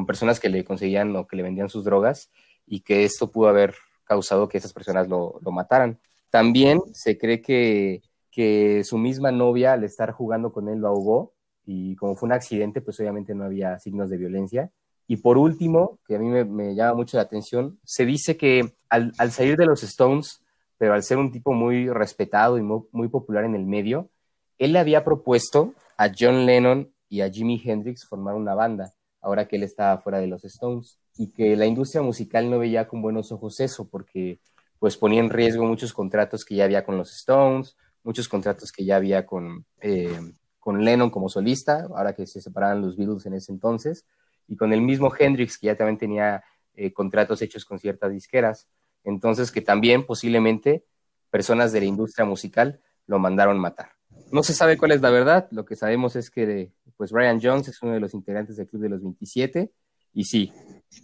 personas 0.05 0.39
que 0.39 0.49
le 0.49 0.63
conseguían 0.63 1.15
o 1.15 1.27
que 1.27 1.35
le 1.35 1.43
vendían 1.43 1.69
sus 1.69 1.83
drogas, 1.83 2.29
y 2.65 2.81
que 2.81 3.03
esto 3.03 3.31
pudo 3.31 3.49
haber 3.49 3.75
causado 4.03 4.47
que 4.47 4.57
esas 4.57 4.73
personas 4.73 5.07
lo, 5.07 5.39
mataran. 5.51 5.99
También 6.29 6.81
se 6.93 7.17
cree 7.17 7.41
que, 7.41 8.01
que 8.31 8.83
su 8.83 8.97
misma 8.97 9.31
novia, 9.31 9.73
al 9.73 9.83
estar 9.83 10.11
jugando 10.11 10.51
con 10.51 10.69
él, 10.69 10.79
lo 10.79 10.87
ahogó, 10.89 11.33
y 11.65 11.95
como 11.95 12.15
fue 12.15 12.27
un 12.27 12.33
accidente, 12.33 12.81
pues 12.81 12.99
obviamente 12.99 13.35
no 13.35 13.45
había 13.45 13.77
signos 13.79 14.09
de 14.09 14.17
violencia 14.17 14.71
y 15.09 15.17
por 15.17 15.39
último, 15.39 15.97
que 16.05 16.17
a 16.17 16.19
mí 16.19 16.27
me, 16.27 16.75
llama 16.75 16.93
mucho 16.93 17.17
la 17.17 17.23
atención, 17.23 17.79
se 17.83 18.05
dice 18.05 18.37
que 18.37 18.75
al, 18.89 19.11
salir 19.31 19.57
de 19.57 19.65
los 19.65 19.81
Stones, 19.81 20.45
pero 20.77 20.93
al 20.93 21.01
ser 21.01 21.17
un 21.17 21.31
tipo 21.31 21.51
muy 21.51 21.89
respetado 21.89 22.59
y 22.59 22.61
muy, 22.61 23.07
popular 23.07 23.43
en 23.43 23.55
el 23.55 23.65
medio, 23.65 24.11
él 24.59 24.73
le 24.73 24.77
había 24.77 25.03
propuesto 25.03 25.73
a 25.97 26.11
John 26.15 26.45
Lennon 26.45 26.93
y 27.09 27.21
a 27.21 27.31
Jimi 27.31 27.59
Hendrix 27.65 28.05
formar 28.05 28.35
una 28.35 28.53
banda, 28.53 28.93
ahora 29.21 29.47
que 29.47 29.55
él 29.55 29.63
estaba 29.63 29.97
fuera 29.99 30.19
de 30.19 30.27
los 30.27 30.43
Stones, 30.45 30.99
y 31.17 31.31
que 31.31 31.55
la 31.55 31.65
industria 31.65 32.01
musical 32.01 32.49
no 32.49 32.59
veía 32.59 32.87
con 32.87 33.01
buenos 33.01 33.31
ojos 33.31 33.59
eso, 33.59 33.87
porque 33.89 34.39
pues 34.79 34.95
ponía 34.95 35.19
en 35.19 35.29
riesgo 35.29 35.65
muchos 35.65 35.93
contratos 35.93 36.45
que 36.45 36.55
ya 36.55 36.63
había 36.63 36.85
con 36.85 36.97
los 36.97 37.13
Stones, 37.13 37.75
muchos 38.03 38.29
contratos 38.29 38.71
que 38.71 38.85
ya 38.85 38.95
había 38.95 39.25
con, 39.25 39.65
eh, 39.81 40.19
con 40.59 40.83
Lennon 40.83 41.09
como 41.09 41.27
solista, 41.27 41.87
ahora 41.93 42.13
que 42.13 42.25
se 42.25 42.41
separaron 42.41 42.81
los 42.81 42.95
Beatles 42.95 43.25
en 43.25 43.33
ese 43.33 43.51
entonces, 43.51 44.05
y 44.47 44.55
con 44.55 44.71
el 44.73 44.81
mismo 44.81 45.11
Hendrix, 45.17 45.57
que 45.57 45.67
ya 45.67 45.75
también 45.75 45.97
tenía 45.97 46.43
eh, 46.73 46.93
contratos 46.93 47.41
hechos 47.41 47.65
con 47.65 47.77
ciertas 47.77 48.11
disqueras. 48.11 48.67
Entonces, 49.03 49.51
que 49.51 49.61
también 49.61 50.05
posiblemente 50.05 50.85
personas 51.29 51.71
de 51.71 51.81
la 51.81 51.85
industria 51.85 52.25
musical 52.25 52.81
lo 53.05 53.19
mandaron 53.19 53.59
matar. 53.59 53.98
No 54.31 54.43
se 54.43 54.53
sabe 54.53 54.77
cuál 54.77 54.91
es 54.91 55.01
la 55.01 55.09
verdad, 55.09 55.47
lo 55.51 55.65
que 55.65 55.75
sabemos 55.75 56.15
es 56.15 56.29
que 56.29 56.71
pues 56.97 57.11
Brian 57.11 57.39
Jones 57.41 57.67
es 57.67 57.81
uno 57.81 57.93
de 57.93 57.99
los 57.99 58.13
integrantes 58.13 58.57
del 58.57 58.67
Club 58.67 58.83
de 58.83 58.89
los 58.89 59.01
27 59.01 59.71
y 60.13 60.23
sí, 60.25 60.51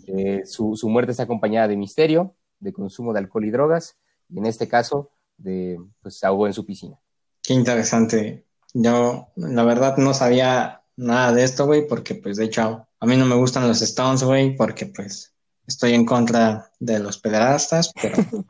eh, 0.08 0.42
su, 0.46 0.76
su, 0.76 0.90
muerte 0.90 1.12
está 1.12 1.24
acompañada 1.24 1.68
de 1.68 1.78
misterio, 1.78 2.36
de 2.60 2.74
consumo 2.74 3.14
de 3.14 3.20
alcohol 3.20 3.46
y 3.46 3.52
drogas 3.52 3.98
y 4.30 4.40
en 4.40 4.46
este 4.46 4.68
caso 4.68 5.12
de 5.38 5.80
pues 6.02 6.18
se 6.20 6.28
ahogó 6.28 6.48
en 6.48 6.54
su 6.54 6.66
piscina. 6.66 7.00
Qué 7.42 7.54
interesante. 7.54 8.46
Yo 8.74 9.28
la 9.36 9.64
verdad 9.64 9.98
no 9.98 10.14
sabía 10.14 10.84
nada 10.98 11.32
de 11.32 11.44
esto, 11.44 11.66
güey, 11.66 11.88
porque 11.88 12.16
pues 12.16 12.38
de 12.38 12.46
hecho 12.46 12.88
a 13.00 13.06
mí 13.06 13.16
no 13.16 13.26
me 13.26 13.36
gustan 13.36 13.68
los 13.68 13.82
Stones, 13.82 14.24
güey, 14.24 14.56
porque 14.56 14.88
pues 14.88 15.34
estoy 15.68 15.94
en 15.94 16.06
contra 16.06 16.72
de 16.80 17.00
los 17.00 17.18
pederastas, 17.18 17.92
pero, 18.02 18.18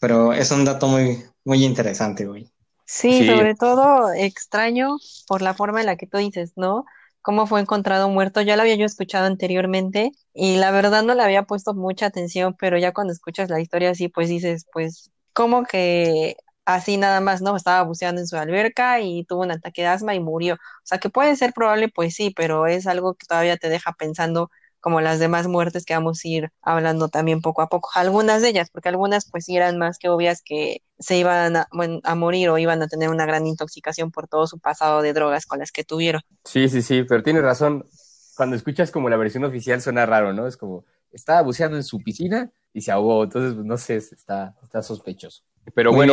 pero 0.00 0.32
es 0.32 0.50
un 0.50 0.64
dato 0.64 0.86
muy, 0.86 1.22
muy 1.44 1.64
interesante, 1.64 2.26
güey. 2.26 2.53
Sí, 2.86 3.24
sobre 3.24 3.54
todo 3.54 4.12
extraño 4.12 4.96
por 5.26 5.42
la 5.42 5.54
forma 5.54 5.80
en 5.80 5.86
la 5.86 5.96
que 5.96 6.06
tú 6.06 6.18
dices, 6.18 6.52
¿no? 6.56 6.84
Cómo 7.22 7.46
fue 7.46 7.60
encontrado 7.60 8.08
muerto. 8.10 8.42
Ya 8.42 8.56
lo 8.56 8.62
había 8.62 8.74
yo 8.76 8.84
escuchado 8.86 9.26
anteriormente 9.26 10.12
y 10.34 10.56
la 10.56 10.70
verdad 10.70 11.02
no 11.02 11.14
le 11.14 11.22
había 11.22 11.44
puesto 11.44 11.72
mucha 11.74 12.06
atención, 12.06 12.54
pero 12.58 12.76
ya 12.78 12.92
cuando 12.92 13.12
escuchas 13.12 13.48
la 13.50 13.60
historia 13.60 13.90
así, 13.90 14.08
pues 14.08 14.28
dices, 14.28 14.66
pues, 14.72 15.10
¿cómo 15.32 15.64
que 15.64 16.36
así 16.66 16.96
nada 16.98 17.20
más, 17.20 17.40
¿no? 17.42 17.56
Estaba 17.56 17.82
buceando 17.84 18.20
en 18.20 18.26
su 18.26 18.36
alberca 18.36 19.00
y 19.00 19.24
tuvo 19.24 19.42
un 19.42 19.52
ataque 19.52 19.82
de 19.82 19.88
asma 19.88 20.14
y 20.14 20.20
murió. 20.20 20.54
O 20.56 20.58
sea, 20.84 20.98
que 20.98 21.08
puede 21.10 21.36
ser 21.36 21.52
probable, 21.54 21.88
pues 21.88 22.14
sí, 22.14 22.32
pero 22.36 22.66
es 22.66 22.86
algo 22.86 23.14
que 23.14 23.26
todavía 23.26 23.56
te 23.56 23.68
deja 23.70 23.92
pensando 23.94 24.50
como 24.84 25.00
las 25.00 25.18
demás 25.18 25.48
muertes 25.48 25.86
que 25.86 25.94
vamos 25.94 26.22
a 26.22 26.28
ir 26.28 26.50
hablando 26.60 27.08
también 27.08 27.40
poco 27.40 27.62
a 27.62 27.70
poco. 27.70 27.88
Algunas 27.94 28.42
de 28.42 28.50
ellas, 28.50 28.68
porque 28.68 28.90
algunas 28.90 29.24
pues 29.30 29.46
sí 29.46 29.56
eran 29.56 29.78
más 29.78 29.96
que 29.96 30.10
obvias 30.10 30.42
que 30.44 30.82
se 30.98 31.16
iban 31.16 31.56
a, 31.56 31.66
a, 32.02 32.14
morir 32.14 32.50
o 32.50 32.58
iban 32.58 32.82
a 32.82 32.86
tener 32.86 33.08
una 33.08 33.24
gran 33.24 33.46
intoxicación 33.46 34.10
por 34.10 34.28
todo 34.28 34.46
su 34.46 34.58
pasado 34.58 35.00
de 35.00 35.14
drogas 35.14 35.46
con 35.46 35.58
las 35.58 35.72
que 35.72 35.84
tuvieron. 35.84 36.20
Sí, 36.44 36.68
sí, 36.68 36.82
sí, 36.82 37.02
pero 37.04 37.22
tienes 37.22 37.42
razón. 37.42 37.88
Cuando 38.36 38.56
escuchas 38.56 38.90
como 38.90 39.08
la 39.08 39.16
versión 39.16 39.44
oficial 39.44 39.80
suena 39.80 40.04
raro, 40.04 40.34
¿no? 40.34 40.46
Es 40.46 40.58
como, 40.58 40.84
estaba 41.12 41.40
buceando 41.40 41.78
en 41.78 41.82
su 41.82 42.00
piscina 42.00 42.50
y 42.74 42.82
se 42.82 42.92
ahogó, 42.92 43.24
entonces 43.24 43.54
pues, 43.54 43.64
no 43.64 43.78
sé, 43.78 43.96
está, 43.96 44.54
está 44.62 44.82
sospechoso. 44.82 45.44
Pero 45.74 45.94
bueno, 45.94 46.12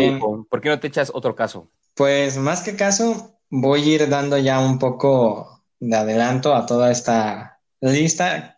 ¿por 0.50 0.62
qué 0.62 0.70
no 0.70 0.80
te 0.80 0.88
echas 0.88 1.12
otro 1.13 1.36
caso? 1.36 1.70
Pues 1.94 2.38
más 2.38 2.62
que 2.62 2.78
caso, 2.78 3.38
voy 3.50 3.82
a 3.82 3.96
ir 3.96 4.08
dando 4.08 4.38
ya 4.38 4.62
un 4.62 4.80
poco 4.80 5.62
de 5.82 5.98
adelanto 5.98 6.56
a 6.56 6.66
toda 6.66 6.90
esta 6.90 7.50
lista, 7.82 8.58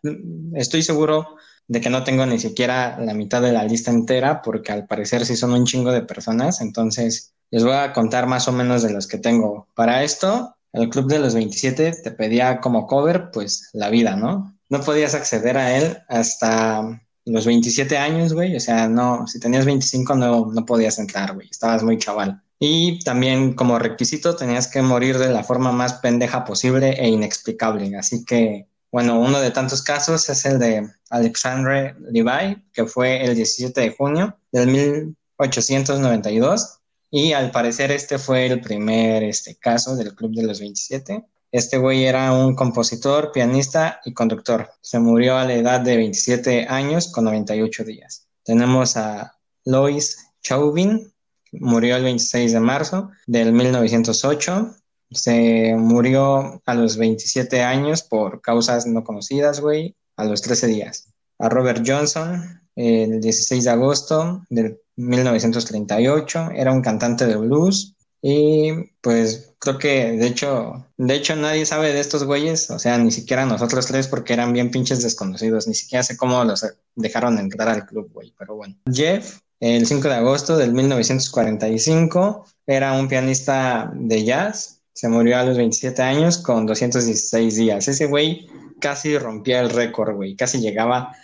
estoy 0.54 0.82
seguro 0.82 1.36
de 1.66 1.80
que 1.80 1.90
no 1.90 2.04
tengo 2.04 2.26
ni 2.26 2.38
siquiera 2.38 2.98
la 3.00 3.14
mitad 3.14 3.40
de 3.40 3.52
la 3.52 3.64
lista 3.64 3.90
entera, 3.90 4.42
porque 4.42 4.72
al 4.72 4.86
parecer 4.86 5.24
sí 5.24 5.36
son 5.36 5.52
un 5.52 5.64
chingo 5.64 5.92
de 5.92 6.02
personas, 6.02 6.60
entonces 6.60 7.32
les 7.50 7.64
voy 7.64 7.72
a 7.72 7.92
contar 7.92 8.26
más 8.26 8.48
o 8.48 8.52
menos 8.52 8.82
de 8.82 8.92
los 8.92 9.06
que 9.06 9.18
tengo. 9.18 9.68
Para 9.74 10.02
esto, 10.02 10.56
el 10.72 10.90
Club 10.90 11.06
de 11.06 11.20
los 11.20 11.34
27 11.34 11.92
te 12.02 12.10
pedía 12.10 12.60
como 12.60 12.86
cover, 12.86 13.30
pues, 13.32 13.70
la 13.72 13.88
vida, 13.88 14.16
¿no? 14.16 14.54
No 14.68 14.80
podías 14.80 15.14
acceder 15.14 15.56
a 15.56 15.76
él 15.76 15.98
hasta 16.08 17.00
los 17.24 17.46
27 17.46 17.96
años, 17.96 18.34
güey, 18.34 18.56
o 18.56 18.60
sea, 18.60 18.88
no, 18.88 19.26
si 19.26 19.40
tenías 19.40 19.64
25 19.64 20.14
no, 20.14 20.46
no 20.52 20.66
podías 20.66 20.98
entrar, 20.98 21.34
güey, 21.34 21.48
estabas 21.50 21.82
muy 21.82 21.96
chaval. 21.96 22.42
Y 22.58 22.98
también 23.00 23.54
como 23.54 23.78
requisito 23.78 24.36
tenías 24.36 24.68
que 24.68 24.82
morir 24.82 25.18
de 25.18 25.30
la 25.30 25.44
forma 25.44 25.72
más 25.72 25.94
pendeja 25.94 26.44
posible 26.44 26.90
e 26.90 27.08
inexplicable, 27.08 27.96
así 27.96 28.24
que 28.24 28.68
bueno, 28.94 29.18
uno 29.18 29.40
de 29.40 29.50
tantos 29.50 29.82
casos 29.82 30.28
es 30.28 30.44
el 30.44 30.60
de 30.60 30.88
Alexandre 31.10 31.96
Levi, 32.12 32.62
que 32.72 32.86
fue 32.86 33.24
el 33.24 33.34
17 33.34 33.80
de 33.80 33.90
junio 33.90 34.38
del 34.52 34.68
1892. 34.68 36.78
Y 37.10 37.32
al 37.32 37.50
parecer 37.50 37.90
este 37.90 38.20
fue 38.20 38.46
el 38.46 38.60
primer 38.60 39.24
este, 39.24 39.56
caso 39.56 39.96
del 39.96 40.14
Club 40.14 40.36
de 40.36 40.44
los 40.44 40.60
27. 40.60 41.24
Este 41.50 41.76
güey 41.76 42.04
era 42.04 42.32
un 42.32 42.54
compositor, 42.54 43.32
pianista 43.32 44.00
y 44.04 44.14
conductor. 44.14 44.70
Se 44.80 45.00
murió 45.00 45.38
a 45.38 45.44
la 45.44 45.54
edad 45.54 45.80
de 45.80 45.96
27 45.96 46.68
años 46.68 47.10
con 47.10 47.24
98 47.24 47.82
días. 47.82 48.28
Tenemos 48.44 48.96
a 48.96 49.36
Lois 49.64 50.18
Chauvin, 50.40 51.12
murió 51.50 51.96
el 51.96 52.04
26 52.04 52.52
de 52.52 52.60
marzo 52.60 53.10
del 53.26 53.54
1908. 53.54 54.76
Se 55.10 55.74
murió 55.76 56.62
a 56.64 56.74
los 56.74 56.96
27 56.96 57.62
años 57.62 58.02
por 58.02 58.40
causas 58.40 58.86
no 58.86 59.04
conocidas, 59.04 59.60
güey, 59.60 59.94
a 60.16 60.24
los 60.24 60.42
13 60.42 60.66
días. 60.68 61.08
A 61.38 61.48
Robert 61.48 61.82
Johnson, 61.86 62.62
el 62.76 63.20
16 63.20 63.64
de 63.64 63.70
agosto 63.70 64.42
del 64.48 64.80
1938, 64.96 66.50
era 66.54 66.72
un 66.72 66.82
cantante 66.82 67.26
de 67.26 67.36
blues 67.36 67.94
y 68.26 68.72
pues 69.02 69.54
creo 69.58 69.76
que 69.78 70.12
de 70.12 70.26
hecho, 70.26 70.86
de 70.96 71.14
hecho 71.14 71.36
nadie 71.36 71.66
sabe 71.66 71.92
de 71.92 72.00
estos 72.00 72.24
güeyes, 72.24 72.70
o 72.70 72.78
sea, 72.78 72.96
ni 72.96 73.10
siquiera 73.10 73.44
nosotros 73.44 73.86
tres 73.86 74.08
porque 74.08 74.32
eran 74.32 74.52
bien 74.52 74.70
pinches 74.70 75.02
desconocidos, 75.02 75.66
ni 75.68 75.74
siquiera 75.74 76.02
sé 76.02 76.16
cómo 76.16 76.42
los 76.44 76.64
dejaron 76.94 77.38
entrar 77.38 77.68
al 77.68 77.84
club, 77.84 78.10
güey, 78.12 78.32
pero 78.38 78.56
bueno. 78.56 78.76
Jeff, 78.90 79.40
el 79.60 79.86
5 79.86 80.08
de 80.08 80.14
agosto 80.14 80.56
del 80.56 80.72
1945, 80.72 82.46
era 82.66 82.94
un 82.94 83.08
pianista 83.08 83.92
de 83.94 84.24
jazz 84.24 84.73
se 84.94 85.08
murió 85.08 85.38
a 85.38 85.44
los 85.44 85.56
27 85.56 86.00
años 86.02 86.38
con 86.38 86.66
216 86.66 87.56
días. 87.56 87.88
Ese 87.88 88.06
güey 88.06 88.48
casi 88.80 89.18
rompía 89.18 89.60
el 89.60 89.70
récord, 89.70 90.14
güey. 90.14 90.36
Casi 90.36 90.60
llegaba 90.60 91.14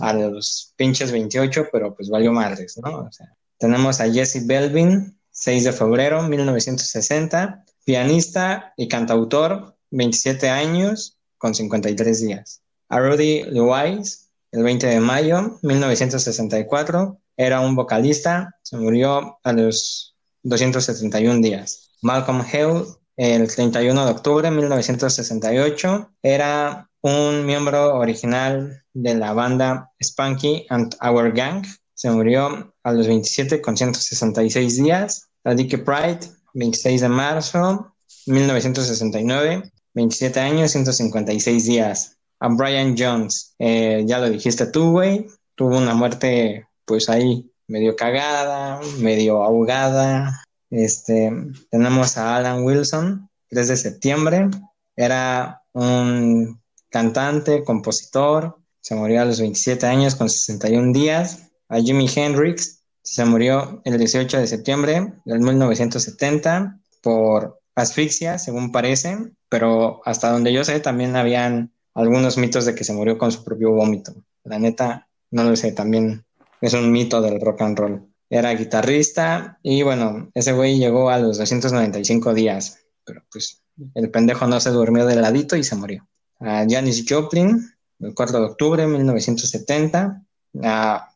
a 0.00 0.12
los 0.12 0.72
pinches 0.76 1.12
28, 1.12 1.68
pero 1.70 1.94
pues 1.94 2.08
valió 2.08 2.32
madres, 2.32 2.78
¿no? 2.82 3.00
O 3.00 3.12
sea, 3.12 3.34
tenemos 3.58 4.00
a 4.00 4.10
Jesse 4.10 4.46
Belvin, 4.46 5.18
6 5.32 5.64
de 5.64 5.72
febrero 5.72 6.22
1960, 6.22 7.64
pianista 7.84 8.72
y 8.76 8.88
cantautor, 8.88 9.76
27 9.90 10.48
años 10.48 11.18
con 11.38 11.54
53 11.54 12.20
días. 12.20 12.62
A 12.88 13.00
Rudy 13.00 13.42
Lewis, 13.44 14.30
el 14.52 14.62
20 14.62 14.86
de 14.86 15.00
mayo 15.00 15.58
1964, 15.62 17.18
era 17.36 17.60
un 17.60 17.74
vocalista, 17.74 18.56
se 18.62 18.76
murió 18.76 19.38
a 19.42 19.52
los 19.52 20.14
271 20.44 21.40
días. 21.40 21.90
Malcolm 22.02 22.40
Hale, 22.40 22.84
el 23.16 23.52
31 23.52 24.04
de 24.04 24.10
octubre 24.10 24.48
de 24.50 24.56
1968. 24.56 26.10
Era 26.22 26.88
un 27.02 27.46
miembro 27.46 27.96
original 27.96 28.82
de 28.92 29.14
la 29.14 29.32
banda 29.32 29.90
Spunky 30.02 30.66
and 30.68 30.94
Our 31.02 31.32
Gang. 31.32 31.64
Se 31.94 32.10
murió 32.10 32.74
a 32.82 32.92
los 32.92 33.06
27 33.06 33.60
con 33.60 33.76
166 33.76 34.82
días. 34.82 35.28
A 35.44 35.54
Dickie 35.54 35.78
Pride, 35.78 36.20
26 36.54 37.00
de 37.02 37.08
marzo 37.08 37.92
1969, 38.26 39.70
27 39.94 40.40
años, 40.40 40.72
156 40.72 41.64
días. 41.64 42.16
A 42.40 42.48
Brian 42.48 42.94
Jones, 42.98 43.54
eh, 43.58 44.04
ya 44.06 44.18
lo 44.18 44.28
dijiste 44.28 44.66
tú, 44.66 44.90
güey, 44.90 45.26
tuvo 45.54 45.78
una 45.78 45.94
muerte 45.94 46.66
pues 46.84 47.08
ahí 47.08 47.50
medio 47.66 47.96
cagada, 47.96 48.80
medio 48.98 49.42
ahogada, 49.42 50.44
este, 50.70 51.32
tenemos 51.70 52.16
a 52.16 52.36
Alan 52.36 52.64
Wilson, 52.64 53.28
3 53.48 53.68
de 53.68 53.76
septiembre. 53.76 54.48
Era 54.96 55.62
un 55.72 56.60
cantante, 56.90 57.64
compositor, 57.64 58.58
se 58.80 58.94
murió 58.94 59.22
a 59.22 59.24
los 59.24 59.40
27 59.40 59.86
años 59.86 60.14
con 60.14 60.30
61 60.30 60.92
días. 60.92 61.50
A 61.68 61.80
Jimi 61.80 62.08
Hendrix 62.14 62.82
se 63.02 63.24
murió 63.24 63.82
el 63.84 63.98
18 63.98 64.38
de 64.38 64.46
septiembre 64.46 65.12
del 65.24 65.40
1970 65.40 66.78
por 67.02 67.60
asfixia, 67.74 68.38
según 68.38 68.72
parece, 68.72 69.18
pero 69.48 70.00
hasta 70.04 70.30
donde 70.30 70.52
yo 70.52 70.64
sé 70.64 70.80
también 70.80 71.16
habían 71.16 71.72
algunos 71.94 72.38
mitos 72.38 72.64
de 72.64 72.74
que 72.74 72.84
se 72.84 72.92
murió 72.92 73.18
con 73.18 73.32
su 73.32 73.44
propio 73.44 73.72
vómito. 73.72 74.14
La 74.44 74.58
neta, 74.58 75.08
no 75.30 75.44
lo 75.44 75.56
sé, 75.56 75.72
también 75.72 76.24
es 76.60 76.72
un 76.72 76.90
mito 76.90 77.20
del 77.20 77.40
rock 77.40 77.62
and 77.62 77.78
roll 77.78 78.15
era 78.28 78.54
guitarrista 78.54 79.58
y 79.62 79.82
bueno, 79.82 80.30
ese 80.34 80.52
güey 80.52 80.78
llegó 80.78 81.10
a 81.10 81.18
los 81.18 81.38
295 81.38 82.34
días, 82.34 82.80
pero 83.04 83.22
pues 83.30 83.62
el 83.94 84.10
pendejo 84.10 84.46
no 84.46 84.58
se 84.60 84.70
durmió 84.70 85.06
de 85.06 85.16
ladito 85.16 85.56
y 85.56 85.64
se 85.64 85.76
murió. 85.76 86.06
A 86.40 86.64
Janis 86.68 87.04
Joplin, 87.08 87.72
el 88.00 88.14
4 88.14 88.40
de 88.40 88.44
octubre 88.46 88.82
de 88.82 88.88
1970, 88.88 90.22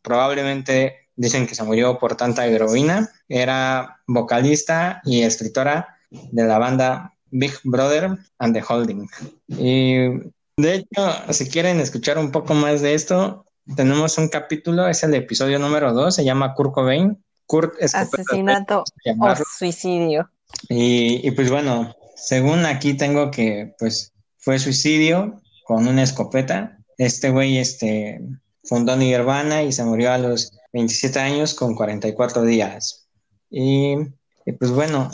probablemente 0.03 1.09
dicen 1.17 1.47
que 1.47 1.55
se 1.55 1.65
murió 1.65 1.99
por 1.99 2.17
tanta 2.17 2.47
heroína, 2.47 3.11
era 3.29 4.01
vocalista 4.07 5.03
y 5.05 5.23
escritora 5.23 5.99
de 6.11 6.45
la 6.45 6.59
banda 6.59 7.15
Big 7.31 7.53
Brother 7.65 8.19
and 8.39 8.55
the 8.55 8.63
Holding. 8.67 9.09
Y 9.49 10.09
de 10.57 10.75
hecho, 10.75 11.13
si 11.31 11.49
quieren 11.49 11.81
escuchar 11.81 12.19
un 12.19 12.31
poco 12.31 12.55
más 12.55 12.81
de 12.81 12.95
esto, 12.95 13.45
tenemos 13.77 14.19
un 14.19 14.29
capítulo, 14.29 14.89
es 14.89 15.03
el 15.03 15.15
episodio 15.15 15.59
número 15.59 15.93
2, 15.93 16.15
se 16.15 16.25
llama 16.25 16.55
Kurt 16.55 16.73
Cobain. 16.73 17.23
Kurt 17.47 17.75
Escopeta. 17.81 18.23
Asesinato 18.23 18.85
o 19.19 19.35
suicidio. 19.59 20.31
Y, 20.69 21.27
y, 21.27 21.31
pues 21.33 21.51
bueno, 21.51 21.95
según 22.17 22.65
aquí 22.67 22.95
tengo 22.95 23.31
que 23.31 23.75
pues 23.79 24.13
fue 24.39 24.59
suicidio 24.59 25.41
con 25.65 25.87
una 25.89 26.03
escopeta. 26.03 26.79
Este 26.99 27.31
güey 27.31 27.59
este, 27.59 28.21
fundó 28.65 28.97
Nirvana 28.97 29.63
y 29.63 29.73
se 29.73 29.85
murió 29.85 30.13
a 30.13 30.19
los 30.19 30.53
27 30.73 31.19
años 31.19 31.55
con 31.55 31.75
44 31.75 32.43
días. 32.43 33.09
Y, 33.51 33.97
y 34.47 34.53
pues 34.53 34.71
bueno, 34.71 35.11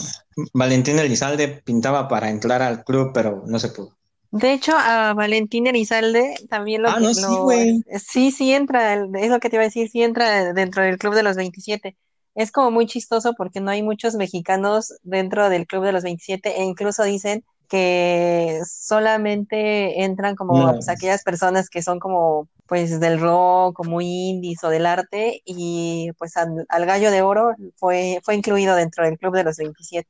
Valentín 0.52 0.98
Elizalde 0.98 1.48
pintaba 1.48 2.08
para 2.08 2.30
entrar 2.30 2.62
al 2.62 2.84
club, 2.84 3.12
pero 3.14 3.44
no 3.46 3.58
se 3.58 3.68
pudo. 3.68 3.96
De 4.30 4.52
hecho, 4.52 4.72
a 4.76 5.14
Valentín 5.14 5.66
Elizalde 5.66 6.34
también 6.48 6.82
lo 6.82 6.90
Ah, 6.90 7.00
no, 7.00 7.12
sí, 7.14 7.38
güey. 7.40 7.82
Sí, 7.98 8.30
sí 8.30 8.52
entra, 8.52 8.94
es 8.94 9.30
lo 9.30 9.40
que 9.40 9.48
te 9.48 9.56
iba 9.56 9.62
a 9.62 9.66
decir, 9.66 9.88
sí 9.88 10.02
entra 10.02 10.52
dentro 10.52 10.82
del 10.82 10.98
club 10.98 11.14
de 11.14 11.22
los 11.22 11.36
27. 11.36 11.96
Es 12.34 12.52
como 12.52 12.70
muy 12.70 12.86
chistoso 12.86 13.32
porque 13.36 13.60
no 13.60 13.70
hay 13.70 13.82
muchos 13.82 14.14
mexicanos 14.14 14.94
dentro 15.02 15.48
del 15.48 15.66
club 15.66 15.84
de 15.84 15.92
los 15.92 16.02
27 16.02 16.60
e 16.60 16.64
incluso 16.64 17.02
dicen 17.04 17.44
que 17.68 18.60
solamente 18.70 20.04
entran 20.04 20.36
como 20.36 20.54
No. 20.54 20.72
pues, 20.74 20.88
aquellas 20.88 21.22
personas 21.24 21.68
que 21.68 21.82
son 21.82 21.98
como 21.98 22.48
pues 22.66 23.00
del 23.00 23.20
rock, 23.20 23.80
o 23.80 23.84
muy 23.84 24.06
indies 24.06 24.62
o 24.64 24.68
del 24.68 24.86
arte 24.86 25.40
y 25.44 26.10
pues 26.18 26.36
al, 26.36 26.66
al 26.68 26.86
Gallo 26.86 27.10
de 27.10 27.22
Oro 27.22 27.52
fue, 27.76 28.20
fue 28.24 28.34
incluido 28.34 28.74
dentro 28.76 29.04
del 29.04 29.18
club 29.18 29.34
de 29.34 29.44
los 29.44 29.56
27. 29.56 30.08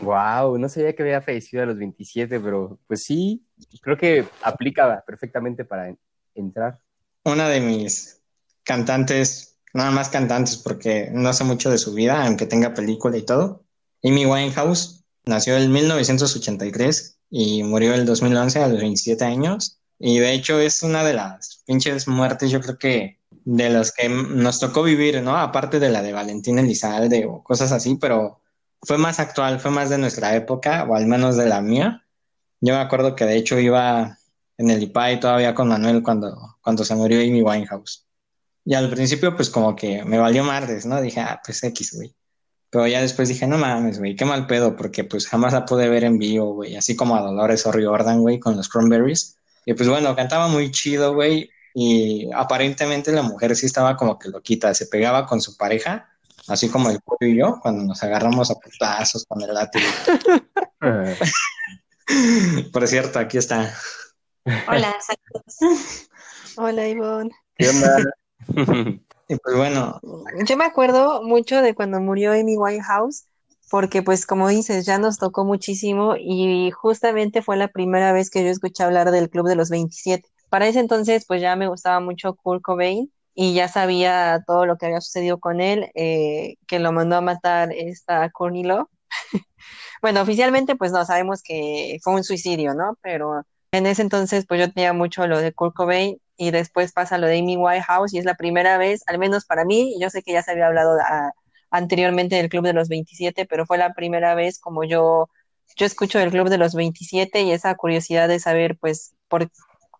Wow, 0.00 0.58
no 0.58 0.68
sabía 0.68 0.94
que 0.94 1.02
había 1.02 1.22
fallecido 1.22 1.62
a 1.62 1.66
los 1.66 1.78
27, 1.78 2.40
pero 2.40 2.78
pues 2.86 3.04
sí, 3.04 3.46
creo 3.80 3.96
que 3.96 4.24
aplica 4.42 5.02
perfectamente 5.06 5.64
para 5.64 5.88
en- 5.88 5.98
entrar. 6.34 6.80
Una 7.24 7.48
de 7.48 7.60
mis 7.60 8.22
cantantes, 8.62 9.58
nada 9.72 9.90
más 9.90 10.08
cantantes 10.08 10.56
porque 10.58 11.08
no 11.12 11.32
sé 11.32 11.44
mucho 11.44 11.70
de 11.70 11.78
su 11.78 11.94
vida, 11.94 12.24
aunque 12.26 12.46
tenga 12.46 12.74
película 12.74 13.16
y 13.16 13.22
todo. 13.22 13.64
Amy 14.02 14.26
Winehouse 14.26 15.04
nació 15.24 15.56
en 15.56 15.72
1983 15.72 17.18
y 17.30 17.62
murió 17.62 17.94
en 17.94 18.00
el 18.00 18.06
2011 18.06 18.62
a 18.62 18.68
los 18.68 18.78
27 18.80 19.24
años. 19.24 19.80
Y 19.98 20.18
de 20.18 20.32
hecho 20.34 20.60
es 20.60 20.82
una 20.82 21.02
de 21.04 21.14
las 21.14 21.62
pinches 21.66 22.06
muertes, 22.06 22.50
yo 22.50 22.60
creo 22.60 22.76
que 22.78 23.18
de 23.30 23.70
las 23.70 23.92
que 23.92 24.08
nos 24.08 24.60
tocó 24.60 24.82
vivir, 24.82 25.22
¿no? 25.22 25.36
Aparte 25.36 25.78
de 25.80 25.88
la 25.88 26.02
de 26.02 26.12
Valentín 26.12 26.58
Elizalde 26.58 27.24
o 27.26 27.42
cosas 27.42 27.72
así, 27.72 27.96
pero 27.96 28.40
fue 28.82 28.98
más 28.98 29.20
actual, 29.20 29.60
fue 29.60 29.70
más 29.70 29.90
de 29.90 29.98
nuestra 29.98 30.34
época, 30.34 30.84
o 30.88 30.94
al 30.94 31.06
menos 31.06 31.36
de 31.36 31.46
la 31.46 31.60
mía. 31.60 32.04
Yo 32.60 32.74
me 32.74 32.80
acuerdo 32.80 33.14
que 33.16 33.24
de 33.24 33.36
hecho 33.36 33.58
iba 33.58 34.18
en 34.58 34.70
el 34.70 34.82
IPAI 34.82 35.20
todavía 35.20 35.54
con 35.54 35.68
Manuel 35.68 36.02
cuando, 36.02 36.56
cuando 36.62 36.84
se 36.84 36.94
murió 36.94 37.18
Amy 37.20 37.42
Winehouse. 37.42 38.06
Y 38.64 38.74
al 38.74 38.90
principio, 38.90 39.36
pues 39.36 39.50
como 39.50 39.76
que 39.76 40.04
me 40.04 40.18
valió 40.18 40.42
martes, 40.42 40.86
¿no? 40.86 41.00
Dije, 41.00 41.20
ah, 41.20 41.40
pues 41.44 41.62
X, 41.62 41.92
güey. 41.94 42.14
Pero 42.70 42.86
ya 42.86 43.00
después 43.00 43.28
dije, 43.28 43.46
no 43.46 43.58
mames, 43.58 43.98
güey, 43.98 44.16
qué 44.16 44.24
mal 44.24 44.46
pedo, 44.46 44.74
porque 44.74 45.04
pues 45.04 45.28
jamás 45.28 45.52
la 45.52 45.64
pude 45.64 45.88
ver 45.88 46.04
en 46.04 46.18
vivo, 46.18 46.54
güey. 46.54 46.76
Así 46.76 46.96
como 46.96 47.16
a 47.16 47.20
Dolores 47.20 47.64
O'Riordan, 47.66 48.20
güey, 48.20 48.40
con 48.40 48.56
los 48.56 48.68
Cranberries. 48.68 49.36
Y 49.64 49.74
pues 49.74 49.88
bueno, 49.88 50.16
cantaba 50.16 50.48
muy 50.48 50.70
chido, 50.70 51.14
güey. 51.14 51.50
Y 51.74 52.28
aparentemente 52.34 53.12
la 53.12 53.22
mujer 53.22 53.54
sí 53.54 53.66
estaba 53.66 53.96
como 53.96 54.18
que 54.18 54.30
loquita, 54.30 54.74
se 54.74 54.86
pegaba 54.86 55.26
con 55.26 55.40
su 55.40 55.56
pareja, 55.56 56.08
así 56.48 56.68
como 56.68 56.90
el 56.90 57.00
pollo 57.00 57.26
y 57.26 57.36
yo, 57.36 57.58
cuando 57.60 57.84
nos 57.84 58.02
agarramos 58.02 58.50
a 58.50 58.54
putazos 58.54 59.24
con 59.26 59.42
el 59.42 59.52
látigo. 59.54 59.86
Por 62.72 62.86
cierto, 62.86 63.18
aquí 63.18 63.38
está. 63.38 63.74
Hola, 64.68 64.94
saludos. 65.00 66.08
Hola, 66.56 66.88
Ivonne. 66.88 67.30
¿Qué 67.56 67.68
onda? 67.68 67.98
Y 69.28 69.36
pues 69.36 69.56
bueno, 69.56 70.00
Yo 70.46 70.56
me 70.56 70.64
acuerdo 70.64 71.22
mucho 71.22 71.60
de 71.60 71.74
cuando 71.74 71.98
murió 72.00 72.32
Amy 72.32 72.56
Winehouse, 72.56 73.26
porque 73.70 74.02
pues 74.02 74.24
como 74.24 74.48
dices, 74.48 74.86
ya 74.86 74.98
nos 74.98 75.18
tocó 75.18 75.44
muchísimo 75.44 76.14
y 76.16 76.70
justamente 76.70 77.42
fue 77.42 77.56
la 77.56 77.68
primera 77.68 78.12
vez 78.12 78.30
que 78.30 78.44
yo 78.44 78.50
escuché 78.50 78.84
hablar 78.84 79.10
del 79.10 79.28
Club 79.28 79.48
de 79.48 79.56
los 79.56 79.68
27. 79.70 80.28
Para 80.48 80.68
ese 80.68 80.78
entonces 80.78 81.24
pues 81.26 81.40
ya 81.40 81.56
me 81.56 81.66
gustaba 81.66 81.98
mucho 81.98 82.34
Kurt 82.34 82.62
Cobain 82.62 83.10
y 83.36 83.54
ya 83.54 83.68
sabía 83.68 84.42
todo 84.48 84.66
lo 84.66 84.78
que 84.78 84.86
había 84.88 85.02
sucedido 85.02 85.40
con 85.40 85.62
él, 85.62 85.92
eh, 85.96 86.56
que 86.68 86.80
lo 86.80 86.92
mandó 86.92 87.16
a 87.18 87.22
matar 87.22 87.72
esta 87.74 88.30
Courtney 88.32 88.64
Love. 88.64 88.88
Bueno, 90.02 90.22
oficialmente 90.22 90.76
pues 90.76 90.92
no, 90.92 91.04
sabemos 91.04 91.42
que 91.42 91.98
fue 92.02 92.14
un 92.14 92.24
suicidio, 92.24 92.74
¿no? 92.74 92.98
Pero 93.02 93.42
en 93.72 93.86
ese 93.86 94.02
entonces 94.02 94.46
pues 94.46 94.60
yo 94.60 94.72
tenía 94.72 94.92
mucho 94.92 95.26
lo 95.26 95.38
de 95.40 95.52
Kurt 95.52 95.74
Cobain 95.74 96.18
y 96.36 96.50
después 96.50 96.92
pasa 96.92 97.18
lo 97.18 97.26
de 97.26 97.38
Amy 97.38 97.56
Winehouse 97.56 98.14
y 98.14 98.18
es 98.18 98.24
la 98.24 98.34
primera 98.36 98.78
vez, 98.78 99.02
al 99.06 99.18
menos 99.18 99.46
para 99.46 99.64
mí, 99.64 99.96
yo 100.00 100.10
sé 100.10 100.22
que 100.22 100.32
ya 100.32 100.42
se 100.42 100.52
había 100.52 100.66
hablado 100.68 100.98
a- 101.00 101.32
anteriormente 101.70 102.36
del 102.36 102.48
Club 102.48 102.64
de 102.64 102.72
los 102.72 102.88
27, 102.88 103.46
pero 103.46 103.66
fue 103.66 103.78
la 103.78 103.92
primera 103.94 104.34
vez 104.34 104.58
como 104.60 104.84
yo, 104.84 105.28
yo 105.76 105.86
escucho 105.86 106.18
del 106.18 106.30
Club 106.30 106.48
de 106.48 106.58
los 106.58 106.74
27 106.74 107.42
y 107.42 107.52
esa 107.52 107.74
curiosidad 107.74 108.28
de 108.28 108.38
saber 108.40 108.76
pues 108.78 109.14
por 109.28 109.50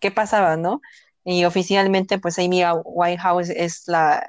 qué 0.01 0.11
pasaba, 0.11 0.57
¿no? 0.57 0.81
Y 1.29 1.45
oficialmente 1.45 2.19
pues 2.21 2.39
Amy 2.39 2.62
Winehouse 2.85 3.51
es 3.51 3.83
la, 3.89 4.25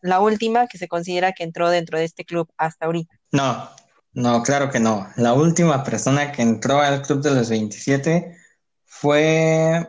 la 0.00 0.20
última 0.20 0.68
que 0.68 0.78
se 0.78 0.86
considera 0.86 1.32
que 1.32 1.42
entró 1.42 1.68
dentro 1.68 1.98
de 1.98 2.04
este 2.04 2.24
club 2.24 2.48
hasta 2.56 2.86
ahorita. 2.86 3.12
no, 3.32 3.68
no, 4.12 4.42
claro 4.42 4.70
que 4.70 4.78
no. 4.80 5.06
La 5.16 5.32
última 5.34 5.82
persona 5.84 6.32
que 6.32 6.42
entró 6.42 6.80
al 6.80 7.02
Club 7.02 7.22
de 7.22 7.30
los 7.32 7.50
27 7.50 8.36
fue 8.84 9.86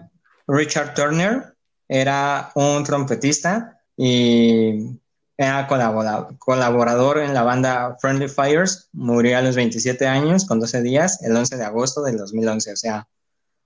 Richard 0.47 0.93
Turner. 0.93 1.55
Era 1.87 2.51
un 2.53 2.83
trompetista 2.83 3.79
y 3.97 4.99
era 5.37 5.67
colabora- 5.67 6.27
colaborador 6.37 7.19
en 7.19 7.33
la 7.33 7.43
banda 7.43 7.97
Friendly 7.99 8.27
Fires. 8.27 8.89
Murió 8.91 9.37
a 9.37 9.41
los 9.41 9.55
27 9.55 10.05
años 10.05 10.45
con 10.45 10.59
12 10.59 10.81
días, 10.83 11.23
el 11.23 11.35
11 11.35 11.57
de 11.57 11.63
agosto 11.65 12.03
del 12.03 12.17
2011. 12.17 12.73
O 12.73 12.75
sea, 12.75 13.07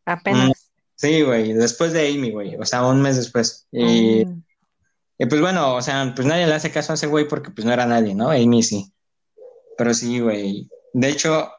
Apenas. 0.06 0.50
Sí, 1.04 1.22
güey, 1.22 1.54
después 1.54 1.94
de 1.94 2.08
Amy, 2.08 2.32
güey. 2.32 2.56
O 2.56 2.66
sea, 2.66 2.86
un 2.88 3.02
mes 3.02 3.16
después. 3.18 3.68
Y, 3.72 4.26
Mm. 4.26 4.44
y 5.20 5.26
pues 5.28 5.40
bueno, 5.42 5.76
o 5.76 5.82
sea, 5.82 6.12
pues 6.16 6.28
nadie 6.28 6.48
le 6.48 6.54
hace 6.54 6.72
caso 6.72 6.92
a 6.94 6.96
ese 6.96 7.08
güey 7.08 7.28
porque 7.28 7.52
pues 7.52 7.66
no 7.66 7.72
era 7.74 7.86
nadie, 7.86 8.16
¿no? 8.16 8.30
Amy 8.32 8.64
sí. 8.64 8.92
Pero 9.78 9.94
sí, 9.94 10.20
güey. 10.20 10.68
De 10.94 11.10
hecho, 11.10 11.50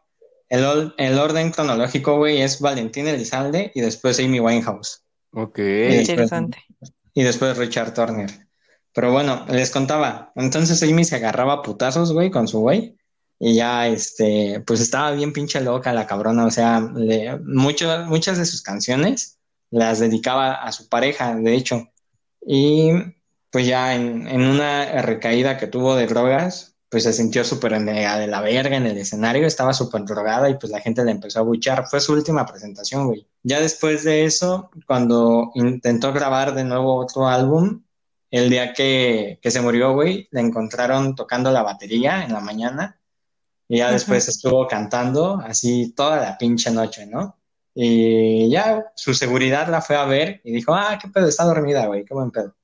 el, 0.49 0.65
ol- 0.65 0.95
el 0.99 1.19
orden 1.19 1.51
cronológico, 1.51 2.17
güey, 2.17 2.41
es 2.43 2.61
Valentín 2.61 3.07
Elizalde 3.09 3.71
y 3.75 3.81
después 3.81 4.19
Amy 4.21 4.41
Winehouse. 4.41 5.03
Ok. 5.33 5.59
Interesante. 5.59 6.59
Y 7.13 7.23
después 7.23 7.57
Richard 7.57 7.95
Turner. 7.95 8.31
Pero 8.93 9.11
bueno, 9.13 9.45
les 9.51 9.71
contaba. 9.71 10.33
Entonces 10.37 10.83
Amy 10.85 11.05
se 11.05 11.17
agarraba 11.17 11.55
a 11.55 11.63
putazos, 11.63 12.13
güey, 12.13 12.31
con 12.31 12.47
su 12.49 12.61
güey. 12.61 12.97
Y 13.47 13.57
ya, 13.57 13.89
este, 13.89 14.63
pues 14.67 14.81
estaba 14.81 15.11
bien 15.11 15.35
pinche 15.35 15.61
loca 15.61 15.93
la 15.93 16.07
cabrona. 16.07 16.47
O 16.47 16.51
sea, 16.51 16.81
le- 16.81 17.39
muchas 17.41 18.39
de 18.39 18.47
sus 18.47 18.63
canciones 18.63 19.39
las 19.71 19.99
dedicaba 19.99 20.55
a 20.55 20.73
su 20.73 20.89
pareja, 20.89 21.35
de 21.37 21.55
hecho. 21.55 21.91
Y 22.47 22.91
pues 23.51 23.67
ya 23.67 23.95
en, 23.95 24.27
una 24.41 25.03
recaída 25.03 25.59
que 25.59 25.67
tuvo 25.67 25.95
de 25.95 26.07
drogas, 26.07 26.75
pues 26.89 27.03
se 27.05 27.13
sintió 27.13 27.45
súper 27.45 27.79
nega 27.83 28.19
de 28.19 28.29
la 28.29 28.41
verga 28.41 28.79
en 28.79 28.87
el 28.87 28.97
escenario, 28.97 29.47
estaba 29.47 29.75
súper 29.75 30.05
drogada 30.07 30.49
y 30.49 30.55
pues 30.55 30.73
la 30.73 30.81
gente 30.81 31.05
le 31.05 31.11
empezó 31.11 31.41
a 31.41 31.43
buchar. 31.43 31.87
Fue 31.87 32.01
su 32.01 32.15
última 32.15 32.47
presentación, 32.47 33.09
güey. 33.09 33.29
Ya 33.43 33.61
después 33.61 34.05
de 34.05 34.25
eso, 34.25 34.71
cuando 34.87 35.51
intentó 35.55 36.15
grabar 36.15 36.55
de 36.55 36.65
nuevo 36.65 36.97
otro 36.97 37.29
álbum, 37.29 37.83
el 38.31 38.49
día 38.49 38.73
que, 38.73 39.39
que 39.43 39.51
se 39.51 39.61
murió, 39.61 39.93
güey, 39.93 40.29
le 40.31 40.41
encontraron 40.41 41.15
tocando 41.15 41.51
la 41.53 41.63
batería 41.63 42.25
en 42.25 42.33
la 42.33 42.41
mañana 42.41 42.99
y 43.68 43.79
ya 43.79 43.90
después 43.90 44.29
estuvo 44.29 44.66
cantando 44.66 45.40
así 45.44 45.92
toda 45.94 46.16
la 46.16 46.38
pinche 46.38 46.70
noche, 46.70 47.07
¿no? 47.07 47.38
Y 47.74 48.50
ya 48.50 48.85
su 48.94 49.14
seguridad 49.14 49.68
la 49.68 49.81
fue 49.81 49.96
a 49.96 50.05
ver 50.05 50.40
y 50.44 50.53
dijo, 50.53 50.74
ah, 50.74 50.98
qué 51.00 51.09
pedo, 51.09 51.29
está 51.29 51.44
dormida, 51.44 51.87
güey, 51.87 52.05
qué 52.05 52.14
buen 52.14 52.31
pedo. 52.31 52.55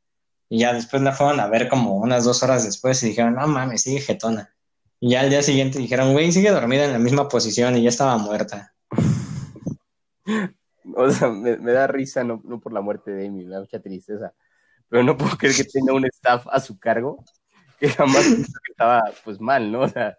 Y 0.48 0.60
ya 0.60 0.72
después 0.72 1.02
la 1.02 1.12
fueron 1.12 1.40
a 1.40 1.48
ver 1.48 1.68
como 1.68 1.96
unas 1.96 2.24
dos 2.24 2.42
horas 2.42 2.64
después 2.64 3.02
y 3.02 3.08
dijeron, 3.08 3.34
no 3.34 3.46
mames, 3.46 3.82
sigue 3.82 4.00
jetona. 4.00 4.54
Y 5.00 5.10
ya 5.10 5.20
al 5.20 5.30
día 5.30 5.42
siguiente 5.42 5.78
dijeron, 5.78 6.12
güey, 6.12 6.30
sigue 6.30 6.50
dormida 6.50 6.84
en 6.84 6.92
la 6.92 6.98
misma 6.98 7.28
posición 7.28 7.76
y 7.76 7.82
ya 7.82 7.88
estaba 7.88 8.18
muerta. 8.18 8.74
O 10.96 11.08
sea, 11.08 11.28
me, 11.28 11.56
me 11.56 11.72
da 11.72 11.86
risa, 11.86 12.24
no, 12.24 12.42
no 12.44 12.60
por 12.60 12.72
la 12.72 12.80
muerte 12.80 13.10
de 13.12 13.26
Amy, 13.26 13.44
me 13.44 13.54
da 13.54 13.60
mucha 13.60 13.80
tristeza. 13.80 14.34
Pero 14.88 15.02
no 15.02 15.16
puedo 15.16 15.36
creer 15.38 15.54
que 15.54 15.64
tenga 15.64 15.94
un 15.94 16.04
staff 16.06 16.46
a 16.50 16.60
su 16.60 16.78
cargo 16.78 17.24
que 17.78 17.88
jamás 17.88 18.24
pensó 18.24 18.52
que 18.64 18.72
estaba 18.72 19.02
pues 19.24 19.40
mal, 19.40 19.72
¿no? 19.72 19.80
O 19.80 19.88
sea, 19.88 20.18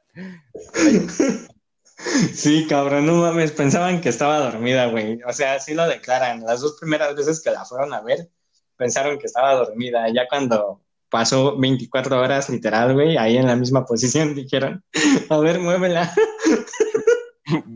Sí, 2.34 2.66
cabrón, 2.68 3.06
no 3.06 3.22
mames, 3.22 3.52
pensaban 3.52 4.02
que 4.02 4.10
estaba 4.10 4.40
dormida, 4.40 4.88
güey. 4.88 5.20
O 5.28 5.34
sea, 5.34 5.54
así 5.56 5.74
lo 5.74 5.88
declaran. 5.88 6.42
Las 6.44 6.62
dos 6.62 6.78
primeras 6.80 7.16
veces 7.16 7.42
que 7.44 7.52
la 7.52 7.64
fueron 7.64 7.94
a 7.94 8.02
ver, 8.02 8.30
pensaron 8.76 9.20
que 9.20 9.28
estaba 9.28 9.54
dormida. 9.54 10.10
Ya 10.10 10.28
cuando 10.28 10.82
pasó 11.10 11.58
24 11.58 12.20
horas, 12.20 12.50
literal, 12.50 12.94
güey, 12.94 13.18
ahí 13.18 13.38
en 13.38 13.46
la 13.48 13.56
misma 13.56 13.86
posición, 13.86 14.34
dijeron, 14.36 14.84
a 15.30 15.38
ver, 15.38 15.60
muévela. 15.60 16.12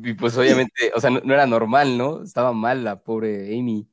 y 0.03 0.13
pues 0.13 0.35
obviamente, 0.37 0.91
o 0.95 0.99
sea, 0.99 1.09
no, 1.11 1.21
no 1.23 1.33
era 1.33 1.45
normal, 1.45 1.97
¿no? 1.97 2.23
Estaba 2.23 2.51
mal 2.53 2.83
la 2.83 3.03
pobre 3.03 3.57
Amy. 3.57 3.87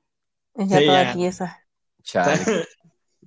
Ya 0.55 0.79
Sí, 0.79 0.87
toda 0.87 1.05
ya. 1.05 1.13
tiesa. 1.13 1.59
Chale. 2.03 2.67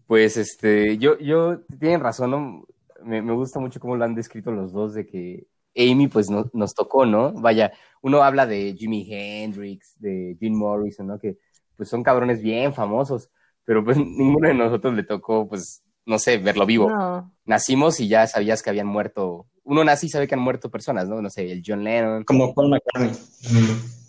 Pues 0.07 0.37
este, 0.37 0.97
yo, 0.99 1.17
yo, 1.17 1.61
tienen 1.79 1.99
razón, 2.01 2.31
¿no? 2.31 2.67
Me, 3.05 3.21
me 3.21 3.33
gusta 3.33 3.59
mucho 3.59 3.79
cómo 3.79 3.95
lo 3.95 4.03
han 4.03 4.15
descrito 4.15 4.51
los 4.51 4.73
dos, 4.73 4.93
de 4.93 5.05
que 5.05 5.47
Amy 5.75 6.07
pues 6.07 6.29
no, 6.29 6.49
nos 6.53 6.73
tocó, 6.73 7.05
¿no? 7.05 7.33
Vaya, 7.33 7.73
uno 8.01 8.23
habla 8.23 8.45
de 8.45 8.75
Jimi 8.77 9.07
Hendrix, 9.09 9.99
de 9.99 10.37
Jim 10.39 10.55
Morrison, 10.55 11.07
¿no? 11.07 11.19
Que 11.19 11.37
pues 11.75 11.89
son 11.89 12.03
cabrones 12.03 12.41
bien 12.41 12.73
famosos, 12.73 13.29
pero 13.65 13.83
pues 13.83 13.97
ninguno 13.97 14.47
de 14.47 14.53
nosotros 14.53 14.93
le 14.95 15.03
tocó, 15.03 15.47
pues, 15.47 15.83
no 16.05 16.19
sé, 16.19 16.37
verlo 16.37 16.65
vivo. 16.65 16.89
No. 16.89 17.31
Nacimos 17.45 17.99
y 17.99 18.07
ya 18.07 18.27
sabías 18.27 18.63
que 18.63 18.69
habían 18.69 18.87
muerto, 18.87 19.47
uno 19.63 19.83
nace 19.83 20.05
y 20.05 20.09
sabe 20.09 20.27
que 20.27 20.35
han 20.35 20.41
muerto 20.41 20.69
personas, 20.69 21.07
¿no? 21.07 21.21
No 21.21 21.29
sé, 21.29 21.51
el 21.51 21.63
John 21.65 21.83
Lennon, 21.83 22.23
Como 22.23 22.53
Paul 22.53 22.69
McCartney. 22.69 23.15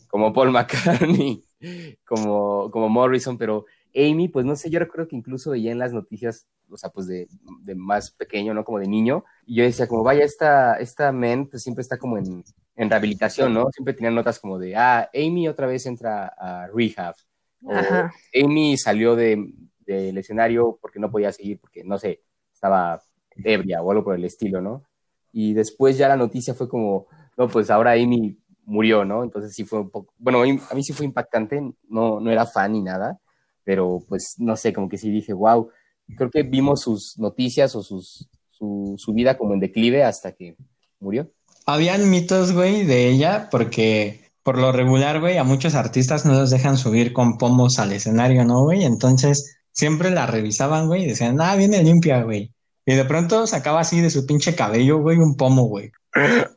como 0.09 0.32
Paul 0.32 0.50
McCartney, 0.52 1.42
como, 2.06 2.70
como 2.70 2.88
Morrison, 2.88 3.38
pero 3.38 3.64
Amy, 3.94 4.28
pues 4.28 4.44
no 4.44 4.56
sé, 4.56 4.70
yo 4.70 4.78
recuerdo 4.78 5.09
que 5.09 5.16
incluso 5.16 5.50
veía 5.50 5.72
en 5.72 5.78
las 5.78 5.92
noticias, 5.92 6.46
o 6.70 6.76
sea, 6.76 6.90
pues 6.90 7.07
de, 7.07 7.29
de 7.62 7.74
más 7.74 8.11
pequeño, 8.11 8.55
¿no? 8.55 8.64
Como 8.64 8.79
de 8.79 8.88
niño, 8.88 9.24
y 9.46 9.57
yo 9.57 9.64
decía, 9.64 9.87
como 9.87 10.02
vaya, 10.02 10.24
esta, 10.24 10.74
esta 10.79 11.12
men, 11.12 11.48
pues 11.48 11.62
siempre 11.62 11.83
está 11.83 11.98
como 11.98 12.18
en, 12.18 12.44
en 12.76 12.90
rehabilitación, 12.90 13.55
¿no? 13.55 13.70
Siempre 13.70 13.94
tenía 13.94 14.11
notas 14.11 14.38
como 14.38 14.59
de, 14.59 14.76
ah, 14.76 15.11
Amy 15.14 15.48
otra 15.48 15.66
vez 15.66 15.87
entra 15.87 16.26
a 16.26 16.68
rehab, 16.68 17.14
o 17.62 17.72
Ajá. 17.72 18.12
Amy 18.35 18.76
salió 18.76 19.16
de, 19.16 19.52
del 19.87 20.18
escenario 20.18 20.79
porque 20.81 20.98
no 20.98 21.11
podía 21.11 21.33
seguir, 21.33 21.61
porque 21.61 21.85
no 21.85 21.98
sé, 21.98 22.22
estaba 22.52 23.00
ebria 23.44 23.83
o 23.83 23.90
algo 23.90 24.05
por 24.05 24.14
el 24.14 24.24
estilo, 24.24 24.61
¿no? 24.61 24.85
Y 25.33 25.55
después 25.55 25.98
ya 25.98 26.09
la 26.09 26.16
noticia 26.16 26.55
fue 26.55 26.68
como, 26.68 27.07
no, 27.37 27.48
pues 27.48 27.70
ahora 27.70 27.92
Amy 27.92 28.38
murió, 28.64 29.05
¿no? 29.05 29.22
Entonces 29.22 29.55
sí 29.55 29.64
fue 29.64 29.81
un 29.81 29.90
poco, 29.90 30.12
bueno, 30.18 30.40
a 30.40 30.44
mí, 30.44 30.59
a 30.70 30.74
mí 30.74 30.83
sí 30.83 30.92
fue 30.92 31.07
impactante, 31.07 31.61
no, 31.88 32.20
no 32.20 32.31
era 32.31 32.46
fan 32.46 32.72
ni 32.72 32.83
nada, 32.83 33.18
pero 33.64 34.00
pues 34.09 34.35
no 34.38 34.57
sé, 34.57 34.72
como 34.72 34.88
que 34.88 34.98
sí 34.98 35.11
dije, 35.11 35.33
wow, 35.33 35.70
creo 36.16 36.31
que 36.31 36.42
vimos 36.42 36.83
sus 36.83 37.19
noticias 37.19 37.75
o 37.75 37.83
sus, 37.83 38.29
su, 38.51 38.95
su 38.99 39.12
vida 39.12 39.37
como 39.38 39.55
en 39.55 39.61
declive 39.61 40.05
hasta 40.05 40.33
que 40.33 40.57
murió. 41.01 41.31
Habían 41.66 42.09
mitos, 42.11 42.53
güey, 42.53 42.85
de 42.85 43.09
ella, 43.09 43.49
porque 43.51 44.21
por 44.42 44.59
lo 44.59 44.71
regular, 44.71 45.21
güey, 45.21 45.38
a 45.38 45.45
muchos 45.45 45.75
artistas 45.75 46.25
no 46.25 46.35
los 46.35 46.51
dejan 46.51 46.77
subir 46.77 47.12
con 47.12 47.38
pomos 47.38 47.79
al 47.81 47.92
escenario, 47.92 48.45
¿no, 48.45 48.62
güey? 48.62 48.85
Entonces 48.85 49.59
siempre 49.73 50.11
la 50.11 50.27
revisaban, 50.27 50.87
güey, 50.87 51.03
y 51.05 51.07
decían, 51.09 51.40
ah, 51.40 51.57
viene 51.57 51.83
limpia, 51.83 52.23
güey. 52.23 52.53
Y 52.85 52.95
de 52.95 53.05
pronto 53.05 53.47
sacaba 53.49 53.81
así 53.81 54.01
de 54.01 54.11
su 54.11 54.25
pinche 54.27 54.55
cabello, 54.55 54.99
güey, 54.99 55.19
un 55.19 55.37
pomo, 55.37 55.64
güey. 55.64 55.90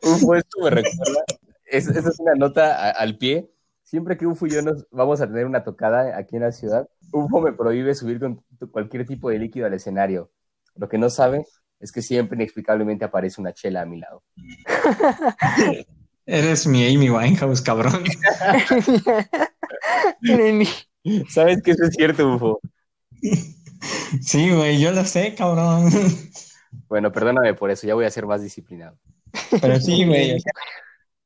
Ufo, 0.02 0.36
esto 0.36 0.62
me 0.62 0.70
recuerda. 0.70 1.24
Es, 1.72 1.86
esa 1.86 2.08
es 2.08 2.18
una 2.18 2.34
nota 2.34 2.74
a- 2.74 2.90
al 2.90 3.16
pie. 3.16 3.48
Siempre 3.84 4.16
que 4.16 4.26
Ufo 4.26 4.46
y 4.46 4.50
yo 4.50 4.60
nos 4.62 4.86
vamos 4.90 5.20
a 5.20 5.28
tener 5.28 5.46
una 5.46 5.62
tocada 5.62 6.16
aquí 6.18 6.34
en 6.34 6.42
la 6.42 6.50
ciudad, 6.50 6.88
Ufo 7.12 7.40
me 7.40 7.52
prohíbe 7.52 7.94
subir 7.94 8.20
con 8.20 8.42
cualquier 8.70 9.06
tipo 9.06 9.30
de 9.30 9.38
líquido 9.38 9.66
al 9.66 9.74
escenario. 9.74 10.30
Lo 10.76 10.88
que 10.88 10.98
no 10.98 11.10
sabe 11.10 11.44
es 11.80 11.92
que 11.92 12.02
siempre 12.02 12.36
inexplicablemente 12.36 13.04
aparece 13.04 13.40
una 13.40 13.52
chela 13.52 13.82
a 13.82 13.86
mi 13.86 13.98
lado. 13.98 14.22
Eres 16.26 16.66
mi 16.66 16.86
Amy 16.86 17.10
Winehouse, 17.10 17.62
cabrón. 17.62 18.04
¿Sabes 21.28 21.62
que 21.62 21.72
eso 21.72 21.84
es 21.84 21.94
cierto, 21.94 22.34
Ufo? 22.34 22.60
Sí, 24.20 24.50
güey, 24.50 24.80
yo 24.80 24.92
lo 24.92 25.04
sé, 25.04 25.34
cabrón. 25.34 25.90
Bueno, 26.88 27.10
perdóname 27.10 27.54
por 27.54 27.70
eso, 27.70 27.86
ya 27.86 27.94
voy 27.94 28.04
a 28.04 28.10
ser 28.10 28.26
más 28.26 28.42
disciplinado. 28.42 28.98
Pero 29.60 29.80
sí, 29.80 30.04
güey. 30.04 30.40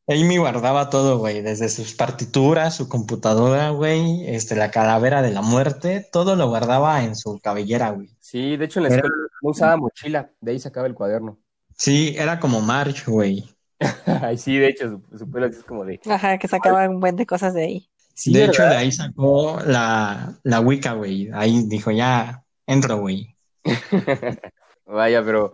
Amy 0.07 0.37
guardaba 0.37 0.91
todo, 0.91 1.19
güey, 1.19 1.41
desde 1.41 1.69
sus 1.71 1.95
partituras, 1.95 2.77
su 2.77 2.89
computadora, 2.89 3.71
güey, 3.71 4.27
este, 4.29 4.55
la 4.55 4.71
calavera 4.71 5.23
de 5.23 5.31
la 5.31 5.41
muerte, 5.41 6.07
todo 6.13 6.37
lo 6.37 6.49
guardaba 6.49 7.03
en 7.05 7.17
su 7.17 7.39
cabellera, 7.41 7.91
güey. 7.91 8.11
Sí, 8.21 8.57
de 8.59 8.67
hecho 8.67 8.81
en 8.81 8.85
la 8.85 8.89
Era- 8.91 8.97
escuela 8.99 9.17
no 9.43 9.51
usaba 9.51 9.77
mochila, 9.79 10.31
de 10.41 10.53
ahí 10.53 10.59
sacaba 10.59 10.87
el 10.87 10.95
cuaderno. 10.95 11.39
Sí, 11.77 12.15
era 12.19 12.39
como 12.39 12.61
March, 12.61 13.07
güey. 13.07 13.45
Ay, 14.23 14.37
sí, 14.37 14.57
de 14.59 14.69
hecho, 14.69 14.89
su, 15.11 15.19
su 15.19 15.31
pelo 15.31 15.47
es 15.47 15.63
como 15.65 15.85
de... 15.85 15.99
Ajá, 16.07 16.37
que 16.39 16.49
sacaba 16.49 16.89
un 16.89 17.01
buen 17.01 17.17
de 17.17 17.25
cosas 17.27 17.55
de 17.55 17.65
ahí. 17.65 17.91
Sí, 18.15 18.33
de 18.33 18.45
hecho, 18.45 18.63
¿verdad? 18.63 18.71
de 18.77 18.77
ahí 18.83 18.93
sacó 18.93 19.59
la, 19.67 20.39
la 20.45 20.61
Wicca, 20.61 20.93
güey. 20.93 21.31
Ahí 21.33 21.65
dijo, 21.67 21.91
ya, 21.91 22.45
entro, 22.67 22.99
güey. 22.99 23.37
Vaya, 24.87 25.25
pero 25.25 25.53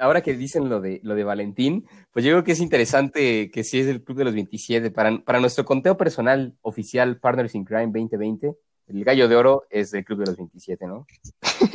ahora 0.00 0.22
que 0.22 0.34
dicen 0.34 0.68
lo 0.68 0.80
de, 0.80 1.00
lo 1.02 1.14
de 1.14 1.24
Valentín, 1.24 1.86
pues 2.12 2.24
yo 2.24 2.32
creo 2.32 2.44
que 2.44 2.52
es 2.52 2.60
interesante 2.60 3.50
que 3.50 3.64
sí 3.64 3.80
es 3.80 3.86
el 3.86 4.02
Club 4.02 4.18
de 4.18 4.24
los 4.24 4.34
27. 4.34 4.90
Para, 4.90 5.18
para 5.24 5.40
nuestro 5.40 5.64
conteo 5.64 5.96
personal 5.96 6.54
oficial 6.62 7.18
Partners 7.18 7.54
in 7.54 7.64
Crime 7.64 7.86
2020, 7.86 8.54
el 8.88 9.04
gallo 9.04 9.28
de 9.28 9.36
oro 9.36 9.64
es 9.70 9.90
del 9.90 10.04
Club 10.04 10.20
de 10.20 10.26
los 10.26 10.36
27, 10.36 10.86
¿no? 10.86 11.06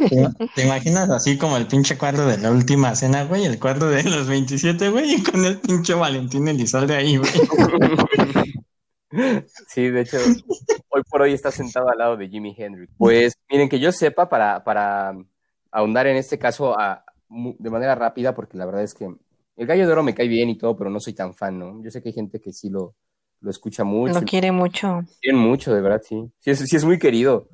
¿Te, 0.10 0.28
te 0.56 0.66
imaginas 0.66 1.10
así 1.12 1.38
como 1.38 1.58
el 1.58 1.68
pinche 1.68 1.98
cuadro 1.98 2.26
de 2.26 2.38
la 2.40 2.50
última 2.52 2.96
cena, 2.96 3.24
güey? 3.26 3.46
El 3.46 3.60
cuadro 3.60 3.88
de 3.90 4.04
los 4.04 4.28
27, 4.28 4.90
güey, 4.90 5.16
y 5.16 5.24
con 5.24 5.46
el 5.46 5.60
pinche 5.60 5.94
Valentín 5.94 6.48
Elizalde 6.48 6.96
ahí, 6.96 7.18
güey. 7.18 7.32
Sí, 9.68 9.90
de 9.90 10.02
hecho, 10.02 10.18
hoy 10.90 11.04
por 11.08 11.22
hoy 11.22 11.34
está 11.34 11.52
sentado 11.52 11.88
al 11.90 12.00
lado 12.00 12.18
de 12.18 12.28
Jimi 12.30 12.56
Hendrix. 12.58 12.92
Pues 12.98 13.38
miren, 13.50 13.70
que 13.70 13.80
yo 13.80 13.92
sepa, 13.92 14.28
para, 14.28 14.64
para 14.64 15.14
ahondar 15.72 16.08
en 16.08 16.16
este 16.18 16.40
caso 16.40 16.78
a- 16.80 17.03
de 17.60 17.70
manera 17.70 17.96
rápida, 17.96 18.34
porque 18.36 18.58
la 18.58 18.66
verdad 18.66 18.84
es 18.84 18.94
que 18.94 19.06
el 19.56 19.68
gallo 19.68 19.86
de 19.86 19.92
oro 19.94 20.04
me 20.04 20.14
cae 20.16 20.28
bien 20.28 20.50
y 20.50 20.58
todo, 20.58 20.76
pero 20.76 20.90
no 20.90 21.00
soy 21.00 21.14
tan 21.14 21.34
fan, 21.34 21.58
¿no? 21.60 21.82
Yo 21.84 21.92
sé 21.92 22.02
que 22.02 22.10
hay 22.10 22.14
gente 22.14 22.40
que 22.40 22.52
sí 22.54 22.70
lo, 22.70 22.96
lo 23.42 23.50
escucha 23.50 23.84
mucho. 23.84 24.20
Lo 24.22 24.26
quiere 24.26 24.52
mucho. 24.52 25.04
Quieren 25.22 25.40
mucho, 25.40 25.74
de 25.74 25.82
verdad, 25.82 26.02
sí. 26.04 26.32
Sí 26.40 26.52
es, 26.52 26.60
sí 26.60 26.76
es 26.76 26.86
muy 26.86 27.00
querido. 27.00 27.48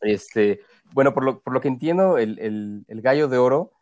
Este, 0.00 0.60
bueno, 0.92 1.12
por 1.14 1.24
lo, 1.24 1.40
por 1.40 1.52
lo 1.52 1.60
que 1.60 1.68
entiendo, 1.68 2.18
el, 2.18 2.38
el- 2.38 2.84
el 2.88 3.00
gallo 3.02 3.28
de 3.28 3.38
oro, 3.38 3.72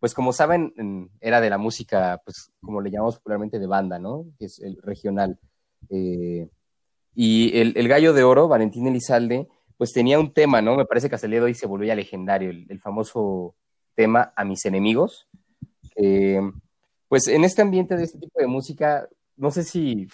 pues 0.00 0.14
como 0.14 0.32
saben, 0.32 0.72
en- 0.76 1.10
era 1.20 1.40
de 1.40 1.50
la 1.50 1.58
música, 1.58 2.20
pues 2.24 2.50
como 2.60 2.80
le 2.80 2.90
llamamos 2.90 3.16
popularmente 3.16 3.58
de 3.58 3.66
banda, 3.66 3.98
¿no? 3.98 4.24
Que 4.38 4.46
es 4.46 4.58
el 4.60 4.78
regional. 4.82 5.38
Eh, 5.90 6.48
y 7.14 7.58
el, 7.58 7.72
el 7.76 7.88
gallo 7.88 8.12
de 8.12 8.24
oro, 8.24 8.48
Valentín 8.48 8.86
Elizalde, 8.86 9.48
pues 9.76 9.92
tenía 9.92 10.18
un 10.18 10.32
tema, 10.32 10.62
¿no? 10.62 10.76
Me 10.76 10.86
parece 10.86 11.08
que 11.08 11.14
hasta 11.14 11.26
el 11.26 11.32
día 11.32 11.40
de 11.40 11.46
hoy 11.46 11.54
se 11.54 11.66
volvió 11.66 11.88
ya 11.88 11.94
legendario, 11.94 12.50
el 12.50 12.80
famoso 12.80 13.54
tema 13.96 14.32
A 14.36 14.44
mis 14.44 14.64
enemigos. 14.64 15.26
Eh, 15.96 16.40
pues 17.08 17.26
en 17.26 17.44
este 17.44 17.62
ambiente 17.62 17.96
de 17.96 18.04
este 18.04 18.18
tipo 18.18 18.38
de 18.38 18.46
música, 18.46 19.08
no 19.36 19.50
sé 19.50 19.64
si 19.64 20.06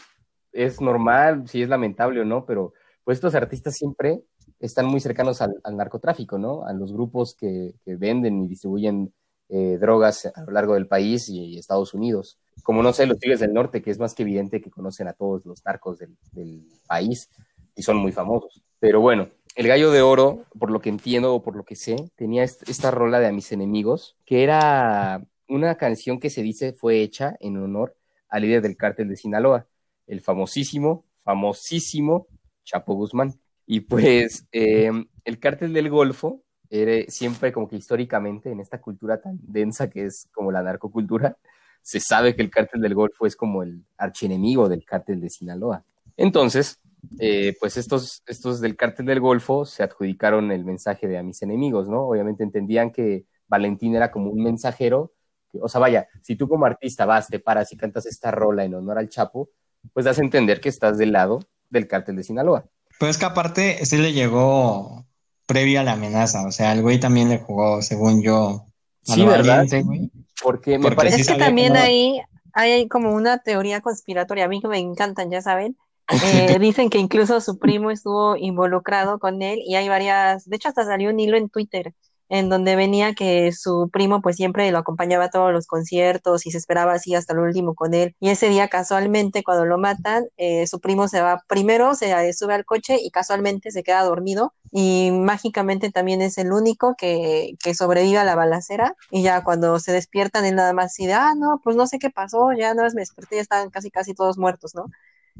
es 0.52 0.80
normal, 0.80 1.48
si 1.48 1.62
es 1.62 1.68
lamentable 1.68 2.20
o 2.20 2.24
no, 2.24 2.46
pero 2.46 2.72
pues 3.04 3.16
estos 3.16 3.34
artistas 3.34 3.74
siempre 3.74 4.22
están 4.60 4.86
muy 4.86 5.00
cercanos 5.00 5.42
al, 5.42 5.60
narcotráfico, 5.72 6.38
¿no? 6.38 6.64
A 6.64 6.72
los 6.72 6.92
grupos 6.92 7.34
que, 7.34 7.74
venden 7.84 8.42
y 8.42 8.48
distribuyen 8.48 9.12
eh, 9.48 9.76
drogas 9.78 10.26
a 10.26 10.42
lo 10.44 10.52
largo 10.52 10.74
del 10.74 10.86
país 10.86 11.28
y, 11.28 11.58
Estados 11.58 11.94
Unidos. 11.94 12.38
Como 12.62 12.82
no 12.82 12.92
sé, 12.92 13.06
los 13.06 13.18
Tigres 13.18 13.40
del 13.40 13.52
Norte, 13.52 13.82
que 13.82 13.90
es 13.90 13.98
más 13.98 14.14
que 14.14 14.22
evidente 14.22 14.60
que 14.60 14.70
conocen 14.70 15.08
a 15.08 15.14
todos 15.14 15.44
los 15.46 15.64
narcos 15.64 15.98
del 15.98 16.66
país 16.86 17.28
y 17.74 17.82
son 17.82 17.96
muy 17.96 18.12
famosos. 18.12 18.62
Pero 18.78 19.00
bueno, 19.00 19.28
el 19.56 19.68
Gallo 19.68 19.90
de 19.90 20.02
Oro, 20.02 20.44
por 20.58 20.70
lo 20.70 20.80
que 20.80 20.88
entiendo 20.88 21.34
o 21.34 21.42
por 21.42 21.56
lo 21.56 21.64
que 21.64 21.76
sé, 21.76 21.96
tenía 22.16 22.42
est- 22.44 22.68
esta 22.68 22.90
rola 22.90 23.20
de 23.20 23.26
A 23.26 23.32
mis 23.32 23.52
enemigos, 23.52 24.16
que 24.24 24.42
era 24.44 25.22
una 25.48 25.76
canción 25.76 26.18
que 26.20 26.30
se 26.30 26.42
dice 26.42 26.72
fue 26.72 27.02
hecha 27.02 27.36
en 27.40 27.56
honor 27.58 27.96
al 28.28 28.42
líder 28.42 28.62
del 28.62 28.76
cártel 28.76 29.08
de 29.08 29.16
Sinaloa, 29.16 29.66
el 30.06 30.20
famosísimo, 30.20 31.04
famosísimo 31.22 32.26
Chapo 32.64 32.94
Guzmán. 32.94 33.34
Y 33.66 33.80
pues 33.80 34.46
eh, 34.52 34.90
el 35.24 35.38
cártel 35.38 35.72
del 35.72 35.90
Golfo 35.90 36.42
era 36.70 37.04
siempre 37.10 37.52
como 37.52 37.68
que 37.68 37.76
históricamente 37.76 38.50
en 38.50 38.60
esta 38.60 38.80
cultura 38.80 39.20
tan 39.20 39.38
densa 39.42 39.90
que 39.90 40.06
es 40.06 40.28
como 40.32 40.50
la 40.50 40.62
narcocultura, 40.62 41.36
se 41.82 42.00
sabe 42.00 42.34
que 42.34 42.42
el 42.42 42.50
cártel 42.50 42.80
del 42.80 42.94
Golfo 42.94 43.26
es 43.26 43.36
como 43.36 43.62
el 43.62 43.84
archienemigo 43.98 44.68
del 44.68 44.84
cártel 44.84 45.20
de 45.20 45.28
Sinaloa. 45.28 45.84
Entonces, 46.16 46.78
eh, 47.18 47.56
pues 47.60 47.76
estos, 47.76 48.22
estos 48.26 48.60
del 48.60 48.76
cártel 48.76 49.06
del 49.06 49.20
Golfo 49.20 49.64
se 49.64 49.82
adjudicaron 49.82 50.50
el 50.52 50.64
mensaje 50.64 51.08
de 51.08 51.18
a 51.18 51.22
mis 51.22 51.42
enemigos, 51.42 51.88
¿no? 51.88 52.02
Obviamente 52.08 52.42
entendían 52.44 52.90
que 52.90 53.24
Valentín 53.48 53.94
era 53.96 54.10
como 54.10 54.30
un 54.30 54.42
mensajero, 54.42 55.12
que, 55.50 55.58
o 55.60 55.68
sea, 55.68 55.80
vaya, 55.80 56.08
si 56.22 56.36
tú 56.36 56.48
como 56.48 56.64
artista 56.66 57.04
vas, 57.04 57.28
te 57.28 57.38
paras 57.38 57.72
y 57.72 57.76
cantas 57.76 58.06
esta 58.06 58.30
rola 58.30 58.64
en 58.64 58.74
honor 58.74 58.98
al 58.98 59.08
Chapo, 59.08 59.50
pues 59.92 60.04
das 60.06 60.18
a 60.18 60.22
entender 60.22 60.60
que 60.60 60.68
estás 60.68 60.96
del 60.98 61.12
lado 61.12 61.40
del 61.70 61.86
cártel 61.88 62.16
de 62.16 62.22
Sinaloa. 62.24 62.66
Pero 62.98 63.10
es 63.10 63.18
que 63.18 63.24
aparte 63.24 63.84
sí 63.84 63.96
le 63.98 64.12
llegó 64.12 65.04
previa 65.46 65.80
a 65.80 65.84
la 65.84 65.92
amenaza. 65.92 66.46
O 66.46 66.52
sea, 66.52 66.72
el 66.72 66.82
güey 66.82 67.00
también 67.00 67.28
le 67.28 67.38
jugó, 67.38 67.82
según 67.82 68.22
yo, 68.22 68.66
a 69.08 69.14
Sí, 69.14 69.24
¿verdad? 69.26 69.66
güey. 69.84 70.10
Porque 70.42 70.78
me 70.78 70.82
Porque 70.84 70.96
parece 70.96 71.16
sí 71.16 71.20
Es 71.22 71.28
que 71.28 71.36
también 71.38 71.72
cómo- 71.72 71.80
ahí 71.84 72.20
hay 72.54 72.86
como 72.88 73.12
una 73.14 73.38
teoría 73.38 73.80
conspiratoria, 73.80 74.44
a 74.44 74.48
mí 74.48 74.60
que 74.60 74.68
me 74.68 74.78
encantan, 74.78 75.30
ya 75.30 75.42
saben. 75.42 75.76
Eh, 76.08 76.58
dicen 76.60 76.90
que 76.90 76.98
incluso 76.98 77.40
su 77.40 77.58
primo 77.58 77.90
estuvo 77.90 78.36
involucrado 78.36 79.18
con 79.18 79.42
él 79.42 79.60
y 79.64 79.76
hay 79.76 79.88
varias, 79.88 80.44
de 80.48 80.56
hecho 80.56 80.68
hasta 80.68 80.84
salió 80.84 81.10
un 81.10 81.20
hilo 81.20 81.36
en 81.36 81.48
Twitter 81.48 81.94
en 82.32 82.48
donde 82.48 82.76
venía 82.76 83.12
que 83.14 83.52
su 83.52 83.90
primo 83.92 84.22
pues 84.22 84.36
siempre 84.36 84.70
lo 84.70 84.78
acompañaba 84.78 85.24
a 85.24 85.30
todos 85.30 85.52
los 85.52 85.66
conciertos 85.66 86.46
y 86.46 86.50
se 86.50 86.56
esperaba 86.56 86.94
así 86.94 87.14
hasta 87.14 87.34
el 87.34 87.40
último 87.40 87.74
con 87.74 87.92
él. 87.92 88.16
Y 88.20 88.30
ese 88.30 88.48
día 88.48 88.68
casualmente 88.68 89.44
cuando 89.44 89.66
lo 89.66 89.76
matan, 89.76 90.24
eh, 90.38 90.66
su 90.66 90.80
primo 90.80 91.08
se 91.08 91.20
va 91.20 91.42
primero, 91.46 91.94
se 91.94 92.32
sube 92.32 92.54
al 92.54 92.64
coche 92.64 92.96
y 93.02 93.10
casualmente 93.10 93.70
se 93.70 93.82
queda 93.82 94.02
dormido 94.02 94.54
y 94.70 95.10
mágicamente 95.12 95.90
también 95.90 96.22
es 96.22 96.38
el 96.38 96.52
único 96.52 96.94
que, 96.96 97.52
que 97.62 97.74
sobrevive 97.74 98.16
a 98.18 98.24
la 98.24 98.34
balacera 98.34 98.96
y 99.10 99.22
ya 99.22 99.44
cuando 99.44 99.78
se 99.78 99.92
despiertan 99.92 100.46
él 100.46 100.54
nada 100.54 100.72
más 100.72 100.86
así 100.86 101.06
de, 101.06 101.12
ah, 101.12 101.34
no, 101.36 101.60
pues 101.62 101.76
no 101.76 101.86
sé 101.86 101.98
qué 101.98 102.08
pasó, 102.08 102.52
ya 102.54 102.72
no 102.72 102.82
me 102.82 103.02
desperté, 103.02 103.36
ya 103.36 103.42
estaban 103.42 103.68
casi 103.68 103.90
casi 103.90 104.14
todos 104.14 104.38
muertos, 104.38 104.74
¿no? 104.74 104.86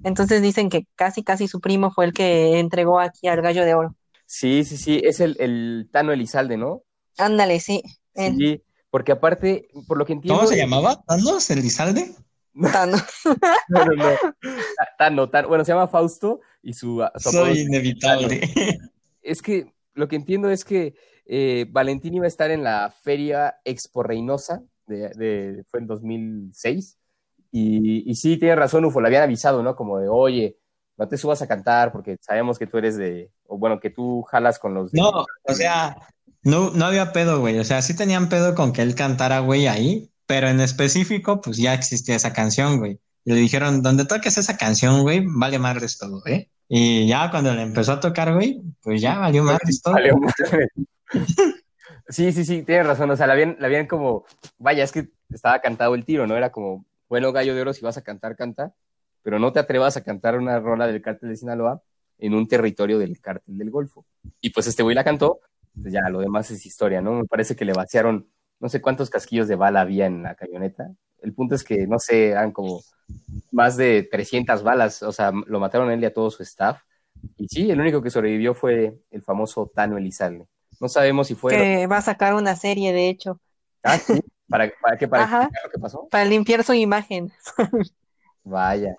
Entonces 0.04 0.42
dicen 0.42 0.68
que 0.68 0.86
casi 0.94 1.22
casi 1.22 1.48
su 1.48 1.60
primo 1.60 1.90
fue 1.90 2.06
el 2.06 2.12
que 2.12 2.58
entregó 2.58 3.00
aquí 3.00 3.28
al 3.28 3.42
gallo 3.42 3.64
de 3.64 3.74
oro. 3.74 3.96
Sí, 4.26 4.64
sí, 4.64 4.76
sí, 4.76 5.00
es 5.04 5.20
el, 5.20 5.36
el 5.38 5.88
Tano 5.92 6.12
Elizalde, 6.12 6.56
¿no? 6.56 6.84
Ándale, 7.18 7.60
sí. 7.60 7.82
Sí, 8.14 8.62
porque 8.90 9.12
aparte, 9.12 9.68
por 9.86 9.98
lo 9.98 10.06
que 10.06 10.14
entiendo. 10.14 10.38
¿Cómo 10.38 10.48
se 10.48 10.56
llamaba? 10.56 11.02
¿Thanos 11.06 11.50
Elizalde? 11.50 12.14
Tano. 12.72 12.96
no, 13.68 13.84
no, 13.84 13.92
no. 13.94 14.10
Tano, 14.98 15.30
Tano. 15.30 15.48
Bueno, 15.48 15.64
se 15.64 15.72
llama 15.72 15.88
Fausto 15.88 16.40
y 16.62 16.72
su. 16.74 17.06
su 17.16 17.30
Soy 17.30 17.60
inevitable. 17.60 18.40
Es 19.22 19.40
que 19.40 19.72
lo 19.94 20.08
que 20.08 20.16
entiendo 20.16 20.50
es 20.50 20.64
que 20.64 20.94
eh, 21.26 21.66
Valentín 21.70 22.14
iba 22.14 22.24
a 22.24 22.28
estar 22.28 22.50
en 22.50 22.64
la 22.64 22.90
Feria 22.90 23.60
Expo 23.64 24.02
Reynosa, 24.02 24.62
de, 24.86 25.10
de, 25.10 25.64
fue 25.68 25.80
en 25.80 25.86
2006. 25.86 26.98
Y, 27.52 28.10
y 28.10 28.14
sí, 28.14 28.38
tiene 28.38 28.56
razón, 28.56 28.84
Ufo, 28.86 29.00
le 29.00 29.08
habían 29.08 29.22
avisado, 29.22 29.62
¿no? 29.62 29.76
Como 29.76 29.98
de, 29.98 30.08
oye, 30.08 30.58
no 30.96 31.06
te 31.06 31.18
subas 31.18 31.42
a 31.42 31.46
cantar 31.46 31.92
porque 31.92 32.16
sabemos 32.20 32.58
que 32.58 32.66
tú 32.66 32.78
eres 32.78 32.96
de, 32.96 33.30
o 33.46 33.58
bueno, 33.58 33.78
que 33.78 33.90
tú 33.90 34.22
jalas 34.22 34.58
con 34.58 34.74
los... 34.74 34.90
De... 34.90 35.00
No, 35.00 35.10
o 35.42 35.52
sea, 35.52 35.96
no, 36.42 36.70
no 36.70 36.86
había 36.86 37.12
pedo, 37.12 37.40
güey, 37.40 37.58
o 37.58 37.64
sea, 37.64 37.82
sí 37.82 37.94
tenían 37.94 38.28
pedo 38.28 38.54
con 38.54 38.72
que 38.72 38.82
él 38.82 38.94
cantara, 38.94 39.40
güey, 39.40 39.66
ahí, 39.66 40.10
pero 40.26 40.48
en 40.48 40.60
específico, 40.60 41.40
pues 41.40 41.58
ya 41.58 41.74
existía 41.74 42.16
esa 42.16 42.32
canción, 42.32 42.78
güey. 42.78 42.98
Y 43.24 43.32
le 43.32 43.40
dijeron, 43.40 43.82
donde 43.82 44.04
toques 44.04 44.38
esa 44.38 44.56
canción, 44.56 45.02
güey, 45.02 45.24
vale 45.26 45.58
madres 45.58 45.98
todo, 45.98 46.22
¿eh? 46.26 46.48
Y 46.68 47.06
ya 47.06 47.30
cuando 47.30 47.54
le 47.54 47.62
empezó 47.62 47.92
a 47.92 48.00
tocar, 48.00 48.32
güey, 48.34 48.62
pues 48.80 49.02
ya 49.02 49.18
valió 49.18 49.44
madres 49.44 49.82
todo. 49.82 49.94
Valió 49.94 50.16
madres. 50.16 50.70
sí, 52.08 52.32
sí, 52.32 52.44
sí, 52.44 52.62
tienes 52.62 52.86
razón, 52.86 53.10
o 53.10 53.16
sea, 53.16 53.26
la 53.26 53.34
habían, 53.34 53.56
la 53.60 53.66
habían 53.66 53.86
como, 53.86 54.24
vaya, 54.58 54.82
es 54.82 54.90
que 54.90 55.10
estaba 55.30 55.60
cantado 55.60 55.94
el 55.94 56.04
tiro, 56.04 56.26
¿no? 56.26 56.36
Era 56.36 56.50
como, 56.50 56.86
bueno, 57.12 57.30
gallo 57.30 57.54
de 57.54 57.60
oro, 57.60 57.74
si 57.74 57.84
vas 57.84 57.98
a 57.98 58.02
cantar, 58.02 58.36
canta 58.36 58.74
pero 59.22 59.38
no 59.38 59.52
te 59.52 59.60
atrevas 59.60 59.98
a 59.98 60.02
cantar 60.02 60.38
una 60.38 60.58
rola 60.58 60.86
del 60.86 61.02
cártel 61.02 61.28
de 61.28 61.36
Sinaloa 61.36 61.82
en 62.18 62.34
un 62.34 62.48
territorio 62.48 62.98
del 62.98 63.20
cártel 63.20 63.58
del 63.58 63.70
Golfo. 63.70 64.06
Y 64.40 64.48
pues 64.48 64.66
este 64.66 64.82
güey 64.82 64.94
la 64.94 65.04
cantó, 65.04 65.40
pues 65.78 65.92
ya 65.92 66.08
lo 66.08 66.20
demás 66.20 66.50
es 66.50 66.64
historia, 66.64 67.02
¿no? 67.02 67.12
Me 67.12 67.26
parece 67.26 67.54
que 67.54 67.66
le 67.66 67.74
vaciaron 67.74 68.28
no 68.60 68.70
sé 68.70 68.80
cuántos 68.80 69.10
casquillos 69.10 69.46
de 69.46 69.56
bala 69.56 69.82
había 69.82 70.06
en 70.06 70.22
la 70.22 70.36
camioneta. 70.36 70.90
El 71.20 71.34
punto 71.34 71.54
es 71.54 71.64
que, 71.64 71.86
no 71.86 71.98
sé, 71.98 72.30
eran 72.30 72.50
como 72.50 72.80
más 73.50 73.76
de 73.76 74.08
300 74.10 74.62
balas, 74.62 75.02
o 75.02 75.12
sea, 75.12 75.32
lo 75.46 75.60
mataron 75.60 75.90
a 75.90 75.94
él 75.94 76.02
y 76.02 76.06
a 76.06 76.14
todo 76.14 76.30
su 76.30 76.42
staff. 76.42 76.80
Y 77.36 77.46
sí, 77.46 77.70
el 77.70 77.78
único 77.78 78.02
que 78.02 78.08
sobrevivió 78.08 78.54
fue 78.54 78.98
el 79.10 79.22
famoso 79.22 79.70
Tano 79.74 79.98
Elizalde. 79.98 80.46
No 80.80 80.88
sabemos 80.88 81.26
si 81.28 81.34
fue... 81.34 81.52
Que 81.52 81.86
va 81.86 81.98
a 81.98 82.02
sacar 82.02 82.34
una 82.34 82.56
serie, 82.56 82.94
de 82.94 83.10
hecho. 83.10 83.40
Ah, 83.82 83.98
sí. 83.98 84.20
¿Para, 84.52 84.70
para 84.80 84.96
qué? 84.98 85.08
¿Para 85.08 85.24
Ajá. 85.24 85.50
lo 85.64 85.70
que 85.70 85.78
pasó? 85.78 86.08
Para 86.10 86.26
limpiar 86.26 86.62
su 86.62 86.74
imagen. 86.74 87.32
Vaya. 88.44 88.94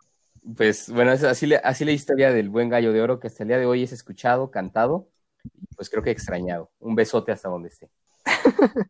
Pues 0.58 0.89
bueno, 0.89 1.12
es 1.13 1.24
así, 1.24 1.54
así 1.63 1.86
la 1.86 1.92
historia 1.92 2.32
del 2.32 2.50
buen 2.50 2.70
gallo 2.70 2.92
de 2.92 3.02
oro 3.02 3.20
que 3.20 3.28
hasta 3.28 3.44
el 3.44 3.50
día 3.50 3.60
de 3.60 3.66
hoy 3.66 3.84
es 3.84 3.92
escuchado, 3.92 4.50
cantado, 4.50 5.08
y 5.44 5.76
pues 5.76 5.89
creo 5.89 6.02
que 6.02 6.10
extrañado. 6.10 6.72
Un 6.80 6.96
besote 6.96 7.32
hasta 7.32 7.50
donde 7.50 7.70
esté. 7.70 7.89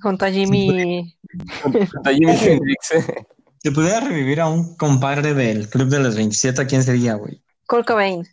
Junto 0.00 0.26
a 0.26 0.30
Jimmy. 0.30 1.16
Junto 1.62 1.78
a 2.04 2.12
Jimmy 2.12 2.32
Hendrix. 2.40 2.92
Si 3.60 3.72
pudiera 3.72 3.98
revivir 3.98 4.40
a 4.40 4.48
un 4.48 4.76
compadre 4.76 5.34
del 5.34 5.68
Club 5.68 5.88
de 5.88 5.98
los 5.98 6.14
27, 6.14 6.62
¿a 6.62 6.66
quién 6.68 6.84
sería, 6.84 7.14
güey? 7.14 7.42
Kurt 7.66 7.88
Cobain. 7.88 8.24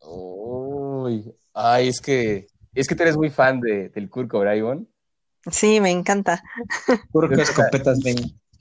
Uy, 0.00 1.34
ay, 1.52 1.88
es 1.88 2.00
que, 2.00 2.46
es 2.72 2.86
que 2.86 2.94
tú 2.94 3.02
eres 3.02 3.16
muy 3.16 3.28
fan 3.28 3.58
de, 3.58 3.88
del 3.88 4.08
Kurt 4.08 4.30
Cobain. 4.30 4.88
Sí, 5.50 5.80
me 5.80 5.90
encanta. 5.90 6.42
Escopetas 7.30 8.00
ven. 8.02 8.16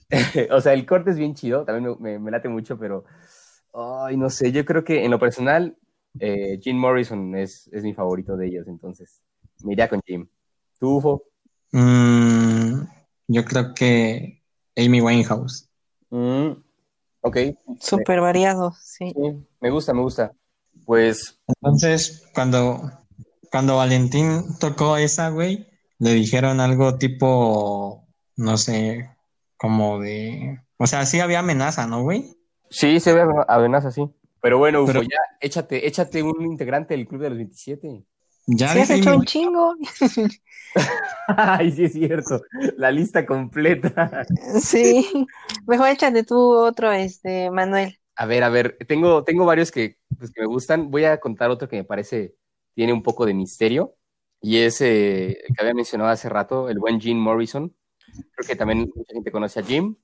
o 0.51 0.61
sea, 0.61 0.73
el 0.73 0.85
corte 0.85 1.11
es 1.11 1.17
bien 1.17 1.35
chido, 1.35 1.65
también 1.65 1.97
me, 1.99 2.11
me, 2.11 2.19
me, 2.19 2.31
late 2.31 2.47
mucho, 2.47 2.77
pero, 2.77 3.03
ay, 3.73 4.15
no 4.15 4.29
sé, 4.29 4.51
yo 4.51 4.63
creo 4.65 4.83
que 4.83 5.03
en 5.03 5.11
lo 5.11 5.19
personal, 5.19 5.77
eh, 6.19 6.59
Jim 6.61 6.77
Morrison 6.77 7.35
es, 7.35 7.69
es, 7.73 7.83
mi 7.83 7.93
favorito 7.93 8.37
de 8.37 8.47
ellos, 8.47 8.67
entonces 8.67 9.21
me 9.63 9.73
iría 9.73 9.89
con 9.89 10.01
Jim. 10.05 10.27
¿Tú, 10.79 10.97
Ufo? 10.97 11.23
Mm, 11.71 12.83
yo 13.27 13.45
creo 13.45 13.73
que 13.73 14.43
Amy 14.77 15.01
Winehouse. 15.01 15.69
Mm, 16.09 16.51
ok. 17.21 17.37
Súper 17.79 18.21
variado, 18.21 18.73
sí. 18.81 19.11
sí. 19.13 19.47
Me 19.59 19.69
gusta, 19.69 19.93
me 19.93 20.01
gusta. 20.01 20.31
Pues. 20.85 21.39
Entonces, 21.47 22.23
cuando, 22.33 22.89
cuando 23.51 23.77
Valentín 23.77 24.57
tocó 24.59 24.95
esa, 24.95 25.29
güey, 25.29 25.67
le 25.99 26.13
dijeron 26.13 26.59
algo 26.59 26.97
tipo, 26.97 28.07
no 28.35 28.57
sé, 28.57 29.09
como 29.57 29.99
de... 29.99 30.61
O 30.77 30.87
sea, 30.87 31.05
sí 31.05 31.19
había 31.19 31.39
amenaza, 31.39 31.87
¿no, 31.87 32.03
güey? 32.03 32.37
Sí, 32.69 32.99
sí 32.99 33.09
había 33.09 33.25
amenaza, 33.47 33.91
sí. 33.91 34.09
Pero 34.41 34.59
bueno, 34.59 34.83
Ufo, 34.83 34.93
Pero... 34.93 35.01
ya 35.03 35.19
échate, 35.39 35.87
échate 35.87 36.21
un 36.21 36.45
integrante 36.45 36.95
del 36.95 37.07
Club 37.07 37.21
de 37.21 37.29
los 37.29 37.37
27. 37.37 38.05
Ya 38.47 38.69
sí, 38.69 38.79
has 38.79 38.89
hecho 38.91 39.15
un 39.15 39.25
chingo. 39.25 39.75
Ay, 41.27 41.71
sí 41.71 41.85
es 41.85 41.93
cierto. 41.93 42.41
La 42.77 42.91
lista 42.91 43.25
completa. 43.25 44.25
sí. 44.61 45.27
Mejor 45.65 45.89
échate 45.89 46.23
tú 46.23 46.53
otro, 46.53 46.91
este, 46.91 47.51
Manuel. 47.51 47.99
A 48.15 48.25
ver, 48.25 48.43
a 48.43 48.49
ver, 48.49 48.77
tengo, 48.87 49.23
tengo 49.23 49.45
varios 49.45 49.71
que, 49.71 49.97
pues, 50.17 50.31
que 50.31 50.41
me 50.41 50.47
gustan. 50.47 50.89
Voy 50.89 51.03
a 51.03 51.19
contar 51.19 51.49
otro 51.49 51.67
que 51.67 51.75
me 51.75 51.83
parece 51.83 52.35
tiene 52.73 52.93
un 52.93 53.03
poco 53.03 53.25
de 53.25 53.33
misterio. 53.33 53.95
Y 54.41 54.57
es 54.57 54.81
eh, 54.81 55.39
el 55.47 55.55
que 55.55 55.61
había 55.61 55.73
mencionado 55.73 56.09
hace 56.09 56.29
rato, 56.29 56.69
el 56.69 56.79
buen 56.79 56.99
Jim 56.99 57.17
Morrison. 57.17 57.73
Creo 58.07 58.47
que 58.47 58.55
también 58.55 58.91
mucha 58.95 59.13
gente 59.13 59.31
conoce 59.31 59.59
a 59.59 59.63
Jim, 59.63 59.95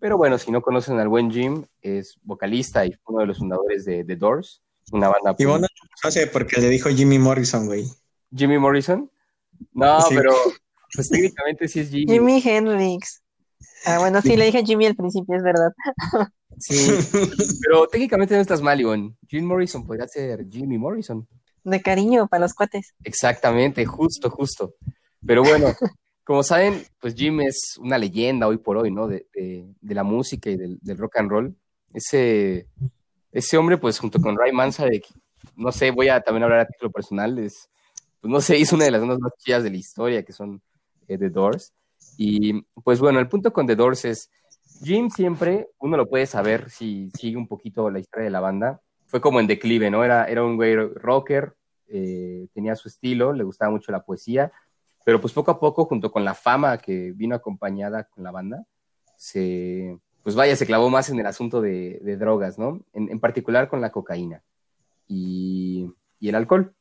pero 0.00 0.16
bueno, 0.16 0.38
si 0.38 0.50
no 0.50 0.60
conocen 0.60 0.98
al 0.98 1.08
buen 1.08 1.30
Jim, 1.30 1.64
es 1.82 2.18
vocalista 2.22 2.84
y 2.84 2.94
uno 3.06 3.20
de 3.20 3.26
los 3.26 3.38
fundadores 3.38 3.84
de 3.84 4.04
The 4.04 4.16
Doors, 4.16 4.62
una 4.92 5.08
banda. 5.08 5.34
Y 5.38 5.44
bueno, 5.44 5.66
no 6.04 6.10
sé, 6.10 6.26
porque 6.26 6.60
le 6.60 6.68
dijo 6.68 6.90
Jimmy 6.90 7.18
Morrison, 7.18 7.66
güey. 7.66 7.84
¿Jimmy 8.34 8.58
Morrison? 8.58 9.10
No, 9.72 10.00
sí. 10.02 10.14
pero 10.14 10.34
pues 10.94 11.08
técnicamente 11.08 11.68
sí 11.68 11.80
es 11.80 11.90
Jimmy. 11.90 12.12
Jimmy 12.12 12.42
Hendrix. 12.44 13.22
Ah, 13.84 13.98
bueno, 13.98 14.20
sí, 14.20 14.30
sí, 14.30 14.36
le 14.36 14.46
dije 14.46 14.64
Jimmy 14.64 14.86
al 14.86 14.96
principio, 14.96 15.36
es 15.36 15.42
verdad. 15.42 15.72
Sí, 16.58 16.74
pero 17.62 17.86
técnicamente 17.86 18.34
no 18.34 18.40
estás 18.40 18.62
mal, 18.62 18.80
Ivonne. 18.80 19.14
Jim 19.28 19.44
Morrison 19.44 19.86
podría 19.86 20.08
ser 20.08 20.46
Jimmy 20.48 20.78
Morrison. 20.78 21.26
De 21.66 21.82
cariño 21.82 22.28
para 22.28 22.42
los 22.42 22.54
cuates. 22.54 22.94
Exactamente, 23.02 23.84
justo, 23.84 24.30
justo. 24.30 24.74
Pero 25.26 25.42
bueno, 25.42 25.66
como 26.24 26.44
saben, 26.44 26.84
pues 27.00 27.16
Jim 27.16 27.40
es 27.40 27.76
una 27.80 27.98
leyenda 27.98 28.46
hoy 28.46 28.58
por 28.58 28.76
hoy, 28.76 28.92
¿no? 28.92 29.08
De, 29.08 29.26
de, 29.34 29.74
de 29.80 29.94
la 29.94 30.04
música 30.04 30.48
y 30.48 30.56
del, 30.56 30.78
del, 30.80 30.96
rock 30.96 31.16
and 31.16 31.28
roll. 31.28 31.56
Ese, 31.92 32.68
ese 33.32 33.56
hombre, 33.56 33.78
pues 33.78 33.98
junto 33.98 34.20
con 34.20 34.38
Ray 34.38 34.52
Manzarek, 34.52 35.06
no 35.56 35.72
sé, 35.72 35.90
voy 35.90 36.08
a 36.08 36.20
también 36.20 36.44
hablar 36.44 36.60
a 36.60 36.66
título 36.68 36.92
personal, 36.92 37.36
es, 37.40 37.68
pues 38.20 38.30
no 38.30 38.40
sé, 38.40 38.58
hizo 38.58 38.76
una 38.76 38.84
de 38.84 38.92
las 38.92 39.00
bandas 39.00 39.18
más 39.18 39.32
chidas 39.36 39.64
de 39.64 39.70
la 39.70 39.76
historia, 39.76 40.22
que 40.22 40.32
son 40.32 40.62
eh, 41.08 41.18
The 41.18 41.30
Doors. 41.30 41.72
Y 42.16 42.62
pues 42.84 43.00
bueno, 43.00 43.18
el 43.18 43.26
punto 43.26 43.52
con 43.52 43.66
The 43.66 43.74
Doors 43.74 44.04
es, 44.04 44.30
Jim 44.84 45.10
siempre, 45.10 45.66
uno 45.78 45.96
lo 45.96 46.08
puede 46.08 46.26
saber 46.26 46.70
si 46.70 47.10
sigue 47.10 47.36
un 47.36 47.48
poquito 47.48 47.90
la 47.90 47.98
historia 47.98 48.26
de 48.26 48.30
la 48.30 48.40
banda, 48.40 48.80
fue 49.06 49.20
como 49.20 49.40
en 49.40 49.46
declive, 49.46 49.90
¿no? 49.90 50.04
Era, 50.04 50.26
era 50.26 50.44
un 50.44 50.56
güey 50.56 50.74
rocker, 50.76 51.54
eh, 51.88 52.48
tenía 52.52 52.76
su 52.76 52.88
estilo, 52.88 53.32
le 53.32 53.44
gustaba 53.44 53.70
mucho 53.70 53.92
la 53.92 54.04
poesía, 54.04 54.52
pero 55.04 55.20
pues 55.20 55.32
poco 55.32 55.50
a 55.50 55.60
poco, 55.60 55.84
junto 55.84 56.10
con 56.10 56.24
la 56.24 56.34
fama 56.34 56.78
que 56.78 57.12
vino 57.12 57.34
acompañada 57.34 58.04
con 58.04 58.24
la 58.24 58.32
banda, 58.32 58.64
se, 59.16 59.98
pues 60.22 60.34
vaya, 60.34 60.56
se 60.56 60.66
clavó 60.66 60.90
más 60.90 61.08
en 61.08 61.20
el 61.20 61.26
asunto 61.26 61.60
de, 61.60 62.00
drogas, 62.18 62.58
¿no? 62.58 62.80
En, 62.92 63.10
en, 63.10 63.20
particular 63.20 63.68
con 63.68 63.80
la 63.80 63.92
cocaína 63.92 64.42
y, 65.08 65.90
y 66.18 66.28
el 66.28 66.34
alcohol, 66.34 66.74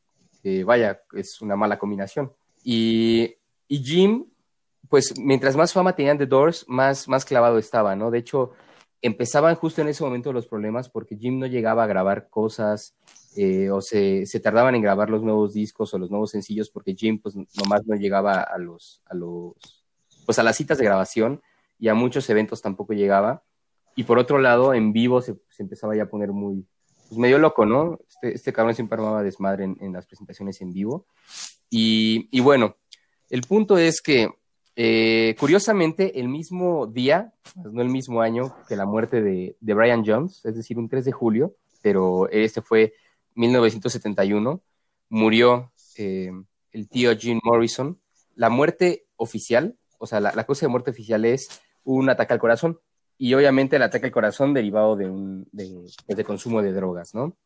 vaya, 0.65 1.01
es 1.13 1.41
una 1.41 1.55
mala 1.55 1.77
combinación. 1.77 2.31
Y, 2.63 3.35
y, 3.67 3.83
Jim, 3.83 4.25
pues 4.89 5.19
mientras 5.19 5.55
más 5.55 5.73
fama 5.73 5.95
tenían 5.95 6.17
The 6.17 6.25
Doors, 6.25 6.65
más, 6.67 7.07
más 7.07 7.25
clavado 7.25 7.57
estaba, 7.57 7.95
¿no? 7.95 8.11
De 8.11 8.19
hecho, 8.19 8.51
empezaban 9.05 9.55
justo 9.55 9.81
en 9.81 9.87
ese 9.87 10.03
momento 10.03 10.33
los 10.33 10.47
problemas 10.47 10.89
porque 10.89 11.17
Jim 11.17 11.39
no 11.39 11.45
llegaba 11.45 11.83
a 11.83 11.87
grabar 11.87 12.29
cosas 12.29 12.95
eh, 13.35 13.69
o 13.69 13.81
se, 13.81 14.25
se, 14.25 14.39
tardaban 14.39 14.75
en 14.75 14.81
grabar 14.81 15.09
los 15.09 15.21
nuevos 15.21 15.53
discos 15.53 15.93
o 15.93 15.99
los 15.99 16.09
nuevos 16.09 16.31
sencillos 16.31 16.69
porque 16.69 16.95
Jim 16.95 17.19
pues 17.21 17.35
nomás 17.35 17.85
no 17.85 17.95
llegaba 17.95 18.41
a 18.41 18.57
los, 18.57 19.01
a 19.05 19.13
los, 19.13 19.53
pues 20.25 20.39
a 20.39 20.43
las 20.43 20.55
citas 20.55 20.77
de 20.77 20.85
grabación 20.85 21.41
y 21.79 21.89
a 21.89 21.93
muchos 21.93 22.29
eventos 22.29 22.61
tampoco 22.61 22.93
llegaba. 22.93 23.43
Y 23.95 24.03
por 24.03 24.19
otro 24.19 24.39
lado, 24.39 24.73
en 24.73 24.91
vivo 24.91 25.21
se, 25.21 25.37
empezaba 25.59 25.95
ya 25.95 26.03
a 26.03 26.09
poner 26.09 26.31
muy, 26.31 26.65
pues 27.07 27.17
medio 27.17 27.37
loco, 27.37 27.65
¿no? 27.65 27.99
Este, 28.07 28.33
este 28.35 28.53
cabrón 28.53 28.75
siempre 28.75 28.97
armaba 28.97 29.23
desmadre 29.23 29.65
en, 29.65 29.77
en 29.79 29.93
las 29.93 30.05
presentaciones 30.05 30.59
en 30.61 30.73
vivo. 30.73 31.05
Y, 31.69 32.27
y, 32.31 32.41
bueno, 32.41 32.77
El 33.29 33.41
punto 33.41 33.77
es 33.77 34.01
que, 34.01 34.29
eh, 34.75 35.35
curiosamente, 35.39 36.19
el 36.19 36.27
mismo 36.27 36.85
día, 36.85 37.33
pues, 37.61 37.73
no 37.73 37.81
el 37.81 37.89
mismo 37.89 38.21
año 38.21 38.55
que 38.67 38.75
la 38.75 38.85
muerte 38.85 39.21
de, 39.21 39.55
Brian 39.61 40.03
Jones, 40.05 40.41
es 40.43 40.55
decir, 40.55 40.77
un 40.77 40.89
3 40.89 41.05
de 41.05 41.11
julio, 41.11 41.55
pero 41.81 42.27
este 42.29 42.61
fue 42.61 42.93
1971, 43.35 44.61
murió 45.09 45.71
eh, 45.97 46.31
el 46.71 46.89
tío 46.89 47.15
Jim 47.15 47.39
Morrison. 47.43 47.99
La 48.35 48.49
muerte 48.49 49.05
oficial, 49.15 49.77
o 49.97 50.07
sea, 50.07 50.19
la, 50.19 50.31
causa 50.43 50.65
de 50.65 50.71
muerte 50.71 50.91
oficial 50.91 51.23
es 51.23 51.47
un 51.85 52.09
ataque 52.09 52.33
al 52.33 52.39
corazón 52.39 52.79
y 53.17 53.33
obviamente 53.33 53.77
el 53.77 53.83
ataque 53.83 54.07
al 54.07 54.11
corazón 54.11 54.53
derivado 54.53 54.97
de 54.97 55.09
un 55.09 55.47
de 55.53 56.23
consumo 56.25 56.61
de 56.61 56.73
drogas, 56.73 57.13
¿no? 57.13 57.37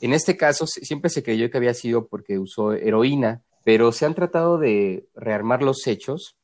En 0.00 0.12
este 0.12 0.36
caso 0.36 0.66
siempre 0.66 1.10
se 1.10 1.22
creyó 1.22 1.48
que 1.48 1.58
había 1.58 1.74
sido 1.74 2.08
porque 2.08 2.40
usó 2.40 2.72
heroína, 2.72 3.42
pero 3.62 3.92
se 3.92 4.04
han 4.04 4.16
tratado 4.16 4.58
de 4.58 5.06
rearmar 5.14 5.62
los 5.62 5.86
hechos 5.86 6.36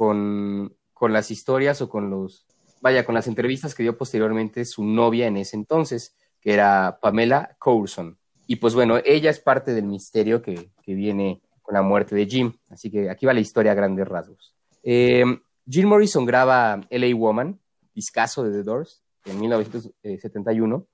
con, 0.00 0.74
con 0.94 1.12
las 1.12 1.30
historias 1.30 1.82
o 1.82 1.90
con 1.90 2.08
los, 2.08 2.46
vaya, 2.80 3.04
con 3.04 3.14
las 3.14 3.26
entrevistas 3.26 3.74
que 3.74 3.82
dio 3.82 3.98
posteriormente 3.98 4.64
su 4.64 4.82
novia 4.82 5.26
en 5.26 5.36
ese 5.36 5.56
entonces, 5.56 6.16
que 6.40 6.54
era 6.54 7.00
Pamela 7.02 7.54
Coulson. 7.58 8.16
Y 8.46 8.56
pues 8.56 8.74
bueno, 8.74 8.96
ella 9.04 9.28
es 9.28 9.40
parte 9.40 9.74
del 9.74 9.84
misterio 9.84 10.40
que, 10.40 10.70
que 10.82 10.94
viene 10.94 11.42
con 11.60 11.74
la 11.74 11.82
muerte 11.82 12.16
de 12.16 12.24
Jim. 12.24 12.54
Así 12.70 12.90
que 12.90 13.10
aquí 13.10 13.26
va 13.26 13.34
la 13.34 13.40
historia 13.40 13.72
a 13.72 13.74
grandes 13.74 14.08
rasgos. 14.08 14.54
Eh, 14.82 15.22
Jim 15.68 15.86
Morrison 15.86 16.24
graba 16.24 16.80
LA 16.88 17.14
Woman, 17.14 17.60
discazo 17.94 18.42
de 18.42 18.52
The 18.52 18.62
Doors, 18.62 19.02
en 19.26 19.38
1971, 19.38 20.86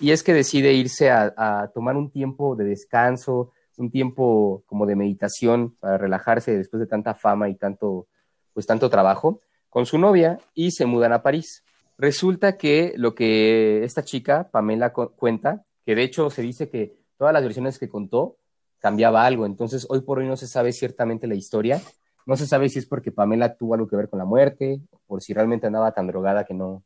y 0.00 0.12
es 0.12 0.22
que 0.22 0.32
decide 0.32 0.72
irse 0.72 1.10
a, 1.10 1.34
a, 1.36 1.68
tomar 1.68 1.98
un 1.98 2.10
tiempo 2.10 2.56
de 2.56 2.64
descanso, 2.64 3.52
un 3.76 3.90
tiempo 3.90 4.64
como 4.64 4.86
de 4.86 4.96
meditación 4.96 5.76
para 5.80 5.98
relajarse 5.98 6.56
después 6.56 6.80
de 6.80 6.86
tanta 6.86 7.14
fama 7.14 7.50
y 7.50 7.56
tanto, 7.56 8.08
pues 8.54 8.66
tanto 8.66 8.88
trabajo, 8.88 9.40
con 9.68 9.84
su 9.84 9.98
novia 9.98 10.38
y 10.54 10.70
se 10.70 10.86
mudan 10.86 11.12
a 11.12 11.22
París. 11.22 11.64
Resulta 11.98 12.56
que 12.56 12.94
lo 12.96 13.14
que 13.14 13.84
esta 13.84 14.04
chica, 14.04 14.48
Pamela, 14.50 14.92
cuenta, 14.92 15.64
que 15.84 15.94
de 15.94 16.02
hecho 16.02 16.30
se 16.30 16.42
dice 16.42 16.70
que 16.70 16.96
todas 17.18 17.32
las 17.32 17.42
versiones 17.42 17.78
que 17.78 17.88
contó 17.88 18.36
cambiaba 18.78 19.26
algo, 19.26 19.46
entonces 19.46 19.86
hoy 19.88 20.00
por 20.00 20.18
hoy 20.18 20.26
no 20.26 20.36
se 20.36 20.46
sabe 20.46 20.72
ciertamente 20.72 21.26
la 21.26 21.34
historia, 21.34 21.80
no 22.26 22.36
se 22.36 22.46
sabe 22.46 22.68
si 22.68 22.78
es 22.78 22.86
porque 22.86 23.12
Pamela 23.12 23.56
tuvo 23.56 23.74
algo 23.74 23.88
que 23.88 23.96
ver 23.96 24.08
con 24.08 24.18
la 24.18 24.24
muerte, 24.24 24.80
o 24.90 24.98
por 25.06 25.22
si 25.22 25.34
realmente 25.34 25.66
andaba 25.66 25.92
tan 25.92 26.06
drogada 26.06 26.44
que 26.44 26.54
no, 26.54 26.82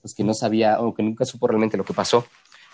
pues 0.00 0.14
que 0.14 0.24
no 0.24 0.34
sabía 0.34 0.80
o 0.80 0.94
que 0.94 1.02
nunca 1.02 1.24
supo 1.24 1.46
realmente 1.46 1.76
lo 1.76 1.84
que 1.84 1.94
pasó. 1.94 2.24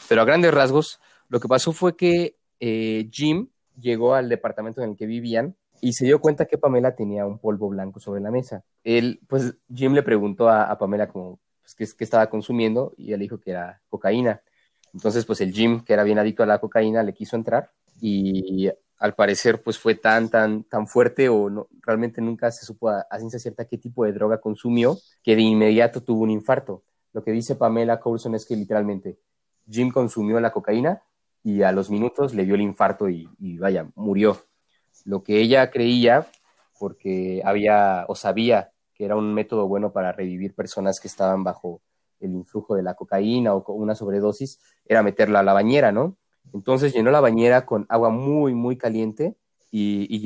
Pero 0.08 0.22
a 0.22 0.24
grandes 0.24 0.52
rasgos, 0.52 1.00
lo 1.28 1.40
que 1.40 1.48
pasó 1.48 1.72
fue 1.72 1.96
que 1.96 2.36
eh, 2.60 3.08
Jim 3.10 3.48
llegó 3.78 4.14
al 4.14 4.28
departamento 4.28 4.82
en 4.82 4.90
el 4.90 4.96
que 4.96 5.06
vivían 5.06 5.56
y 5.80 5.92
se 5.92 6.04
dio 6.04 6.20
cuenta 6.20 6.46
que 6.46 6.58
Pamela 6.58 6.94
tenía 6.94 7.26
un 7.26 7.38
polvo 7.38 7.68
blanco 7.68 8.00
sobre 8.00 8.20
la 8.20 8.30
mesa. 8.30 8.64
Él, 8.84 9.20
pues 9.28 9.54
Jim 9.74 9.92
le 9.92 10.02
preguntó 10.02 10.48
a, 10.48 10.76
Pamela 10.78 11.08
como, 11.08 11.38
pues, 11.62 11.74
qué, 11.74 11.86
qué 11.96 12.04
estaba 12.04 12.28
consumiendo 12.28 12.92
y 12.96 13.12
él 13.12 13.20
dijo 13.20 13.38
que 13.38 13.50
era 13.52 13.80
cocaína. 13.88 14.42
Entonces, 14.92 15.24
pues 15.24 15.40
el 15.40 15.52
Jim, 15.52 15.84
que 15.84 15.92
era 15.92 16.04
bien 16.04 16.18
adicto 16.18 16.42
a 16.42 16.46
la 16.46 16.58
cocaína, 16.58 17.02
le 17.02 17.12
quiso 17.12 17.36
entrar 17.36 17.70
y 18.00 18.70
al 18.98 19.14
parecer 19.14 19.62
pues 19.62 19.78
fue 19.78 19.94
tan, 19.94 20.30
tan, 20.30 20.64
tan 20.64 20.86
fuerte 20.86 21.28
o 21.28 21.50
no, 21.50 21.68
realmente 21.82 22.20
nunca 22.20 22.50
se 22.50 22.64
supo 22.64 22.88
a, 22.88 23.06
ciencia 23.18 23.38
cierta 23.38 23.66
qué 23.66 23.78
tipo 23.78 24.04
de 24.04 24.12
droga 24.12 24.40
consumió, 24.40 24.98
que 25.22 25.36
de 25.36 25.42
inmediato 25.42 26.02
tuvo 26.02 26.22
un 26.22 26.30
infarto. 26.30 26.82
Lo 27.12 27.22
que 27.22 27.32
dice 27.32 27.56
Pamela 27.56 28.00
Coulson 28.00 28.34
es 28.34 28.46
que 28.46 28.56
literalmente 28.56 29.18
Jim 29.68 29.90
consumió 29.90 30.40
la 30.40 30.52
cocaína 30.52 31.02
y 31.42 31.62
a 31.62 31.72
los 31.72 31.90
minutos 31.90 32.34
le 32.34 32.44
dio 32.44 32.54
el 32.54 32.60
infarto 32.60 33.08
y 33.08 33.28
vaya, 33.58 33.88
murió. 33.94 34.38
Lo 35.06 35.22
que 35.22 35.40
ella 35.40 35.70
creía, 35.70 36.26
porque 36.78 37.40
había 37.44 38.04
o 38.08 38.16
sabía 38.16 38.72
que 38.92 39.04
era 39.04 39.14
un 39.14 39.32
método 39.32 39.68
bueno 39.68 39.92
para 39.92 40.10
revivir 40.10 40.54
personas 40.54 40.98
que 41.00 41.06
estaban 41.06 41.44
bajo 41.44 41.80
el 42.18 42.32
influjo 42.32 42.74
de 42.74 42.82
la 42.82 42.94
cocaína 42.94 43.54
o 43.54 43.62
con 43.62 43.80
una 43.80 43.94
sobredosis, 43.94 44.58
era 44.84 45.04
meterla 45.04 45.40
a 45.40 45.42
la 45.44 45.52
bañera, 45.52 45.92
¿no? 45.92 46.16
Entonces 46.52 46.92
llenó 46.92 47.12
la 47.12 47.20
bañera 47.20 47.66
con 47.66 47.86
agua 47.88 48.10
muy, 48.10 48.54
muy 48.54 48.76
caliente 48.76 49.36
y, 49.70 50.18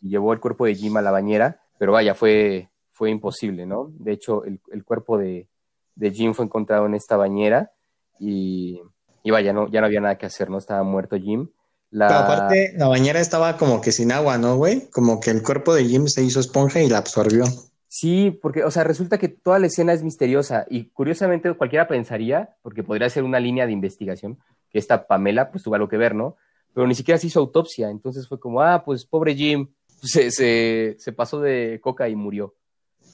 llevó 0.00 0.32
el 0.32 0.40
cuerpo 0.40 0.66
de 0.66 0.76
Jim 0.76 0.96
a 0.96 1.02
la 1.02 1.10
bañera, 1.10 1.60
pero 1.78 1.92
vaya, 1.92 2.14
fue, 2.14 2.68
fue 2.92 3.10
imposible, 3.10 3.66
¿no? 3.66 3.90
De 3.94 4.12
hecho, 4.12 4.44
el, 4.44 4.84
cuerpo 4.84 5.18
de, 5.18 5.48
de, 5.96 6.10
Jim 6.12 6.34
fue 6.34 6.44
encontrado 6.44 6.86
en 6.86 6.94
esta 6.94 7.16
bañera 7.16 7.72
y, 8.20 8.80
y 9.24 9.30
vaya, 9.32 9.52
no, 9.52 9.68
ya 9.68 9.80
no 9.80 9.86
había 9.86 10.00
nada 10.00 10.18
que 10.18 10.26
hacer, 10.26 10.50
¿no? 10.50 10.58
Estaba 10.58 10.84
muerto 10.84 11.16
Jim. 11.16 11.48
La... 11.90 12.06
Pero 12.06 12.20
aparte, 12.20 12.72
la 12.76 12.88
bañera 12.88 13.20
estaba 13.20 13.56
como 13.56 13.80
que 13.80 13.92
sin 13.92 14.12
agua, 14.12 14.38
¿no, 14.38 14.56
güey? 14.56 14.88
Como 14.90 15.20
que 15.20 15.30
el 15.30 15.42
cuerpo 15.42 15.74
de 15.74 15.84
Jim 15.84 16.06
se 16.06 16.22
hizo 16.22 16.40
esponja 16.40 16.80
y 16.80 16.88
la 16.88 16.98
absorbió. 16.98 17.44
Sí, 17.88 18.38
porque, 18.40 18.62
o 18.62 18.70
sea, 18.70 18.84
resulta 18.84 19.18
que 19.18 19.28
toda 19.28 19.58
la 19.58 19.66
escena 19.66 19.92
es 19.92 20.04
misteriosa 20.04 20.64
y 20.70 20.84
curiosamente 20.90 21.52
cualquiera 21.54 21.88
pensaría, 21.88 22.56
porque 22.62 22.84
podría 22.84 23.10
ser 23.10 23.24
una 23.24 23.40
línea 23.40 23.66
de 23.66 23.72
investigación, 23.72 24.38
que 24.70 24.78
esta 24.78 25.08
Pamela 25.08 25.50
pues 25.50 25.64
tuvo 25.64 25.74
algo 25.74 25.88
que 25.88 25.96
ver, 25.96 26.14
¿no? 26.14 26.36
Pero 26.72 26.86
ni 26.86 26.94
siquiera 26.94 27.18
se 27.18 27.26
hizo 27.26 27.40
autopsia, 27.40 27.90
entonces 27.90 28.28
fue 28.28 28.38
como, 28.38 28.62
ah, 28.62 28.84
pues 28.84 29.04
pobre 29.04 29.34
Jim, 29.34 29.68
se, 30.00 30.30
se, 30.30 30.94
se 30.98 31.12
pasó 31.12 31.40
de 31.40 31.80
coca 31.82 32.08
y 32.08 32.14
murió. 32.14 32.54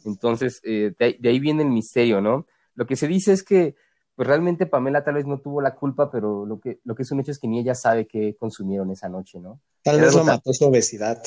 Entonces, 0.05 0.61
eh, 0.63 0.93
de, 0.99 1.17
de, 1.19 1.29
ahí 1.31 1.41
viene 1.41 1.63
el 1.63 1.71
misterio, 1.71 2.21
¿no? 2.21 2.47
Lo 2.75 2.87
que 2.87 2.97
se 2.97 3.09
dice 3.09 3.33
es 3.33 3.43
que, 3.43 3.75
pues 4.17 4.27
realmente 4.27 4.65
Pamela 4.65 5.05
tal 5.05 5.15
vez 5.15 5.27
no 5.27 5.41
tuvo 5.41 5.61
la 5.61 5.75
culpa, 5.75 6.11
pero 6.11 6.47
lo 6.47 6.59
que, 6.59 6.81
lo 6.85 6.95
que 6.95 7.03
es 7.03 7.11
un 7.13 7.21
hecho 7.21 7.31
es 7.31 7.39
que 7.39 7.49
ni 7.49 7.61
ella 7.61 7.75
sabe 7.75 8.07
qué 8.07 8.35
consumieron 8.41 8.91
esa 8.91 9.11
noche, 9.11 9.39
¿no? 9.39 9.61
Tal 9.83 10.01
vez 10.01 10.15
lo 10.15 10.25
mató 10.25 10.55
su 10.55 10.65
obesidad. 10.65 11.23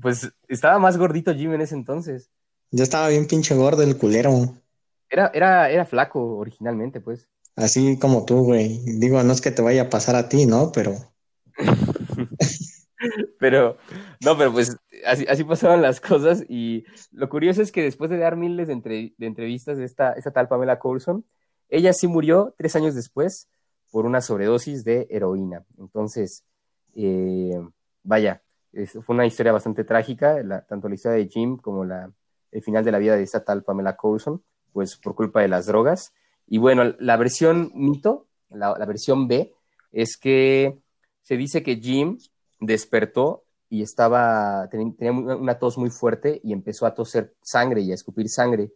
Pues 0.00 0.30
estaba 0.46 0.78
más 0.78 0.98
gordito 0.98 1.34
Jim 1.34 1.54
en 1.54 1.62
ese 1.62 1.74
entonces. 1.74 2.30
Ya 2.70 2.82
estaba 2.82 3.08
bien 3.08 3.26
pinche 3.26 3.54
gordo 3.54 3.82
el 3.82 3.96
culero. 3.96 4.58
Era, 5.08 5.30
era, 5.32 5.70
era 5.70 5.86
flaco 5.86 6.36
originalmente, 6.36 7.00
pues. 7.00 7.30
Así 7.56 7.98
como 7.98 8.26
tú, 8.26 8.44
güey. 8.44 8.80
Digo, 8.98 9.22
no 9.22 9.32
es 9.32 9.40
que 9.40 9.50
te 9.50 9.62
vaya 9.62 9.82
a 9.82 9.90
pasar 9.90 10.14
a 10.14 10.28
ti, 10.28 10.44
¿no? 10.44 10.70
Pero. 10.70 10.96
pero, 13.38 13.78
no, 14.22 14.36
pero 14.36 14.52
pues 14.52 14.76
así, 15.06 15.24
así, 15.28 15.44
pasaban 15.44 15.80
las 15.80 15.98
cosas. 16.00 16.44
Y 16.48 16.84
lo 17.10 17.30
curioso 17.30 17.62
es 17.62 17.72
que 17.72 17.82
después 17.82 18.10
de 18.10 18.18
dar 18.18 18.36
miles 18.36 18.66
de, 18.66 18.74
entre, 18.74 19.14
de 19.16 19.26
entrevistas 19.26 19.78
de 19.78 19.84
esta, 19.84 20.12
esta 20.12 20.32
tal 20.32 20.48
Pamela 20.48 20.78
Coulson, 20.78 21.24
ella 21.68 21.92
sí 21.92 22.06
murió 22.06 22.54
tres 22.56 22.76
años 22.76 22.94
después 22.94 23.48
por 23.90 24.06
una 24.06 24.20
sobredosis 24.20 24.84
de 24.84 25.06
heroína. 25.10 25.64
Entonces, 25.78 26.44
eh, 26.94 27.60
vaya, 28.02 28.42
es, 28.72 28.92
fue 28.92 29.14
una 29.14 29.26
historia 29.26 29.52
bastante 29.52 29.84
trágica, 29.84 30.36
tanto 30.68 30.88
la 30.88 30.94
historia 30.94 31.18
de 31.18 31.28
Jim 31.28 31.56
como 31.56 31.84
la, 31.84 32.10
el 32.50 32.62
final 32.62 32.84
de 32.84 32.92
la 32.92 32.98
vida 32.98 33.16
de 33.16 33.22
esta 33.22 33.44
tal 33.44 33.62
Pamela 33.62 33.96
Coulson, 33.96 34.42
pues 34.72 34.96
por 34.96 35.14
culpa 35.14 35.42
de 35.42 35.48
las 35.48 35.66
drogas. 35.66 36.12
Y 36.46 36.58
bueno, 36.58 36.94
la 36.98 37.16
versión 37.16 37.70
mito, 37.74 38.26
la, 38.50 38.76
la, 38.78 38.84
versión 38.84 39.28
B, 39.28 39.52
es 39.92 40.16
que 40.16 40.78
se 41.22 41.36
dice 41.36 41.62
que 41.62 41.76
Jim 41.76 42.18
despertó 42.60 43.44
y 43.70 43.82
estaba, 43.82 44.68
tenía 44.70 45.12
una 45.12 45.58
tos 45.58 45.78
muy 45.78 45.90
fuerte 45.90 46.40
y 46.44 46.52
empezó 46.52 46.86
a 46.86 46.94
toser 46.94 47.34
sangre 47.42 47.80
y 47.80 47.90
a 47.90 47.94
escupir 47.94 48.28
sangre. 48.28 48.70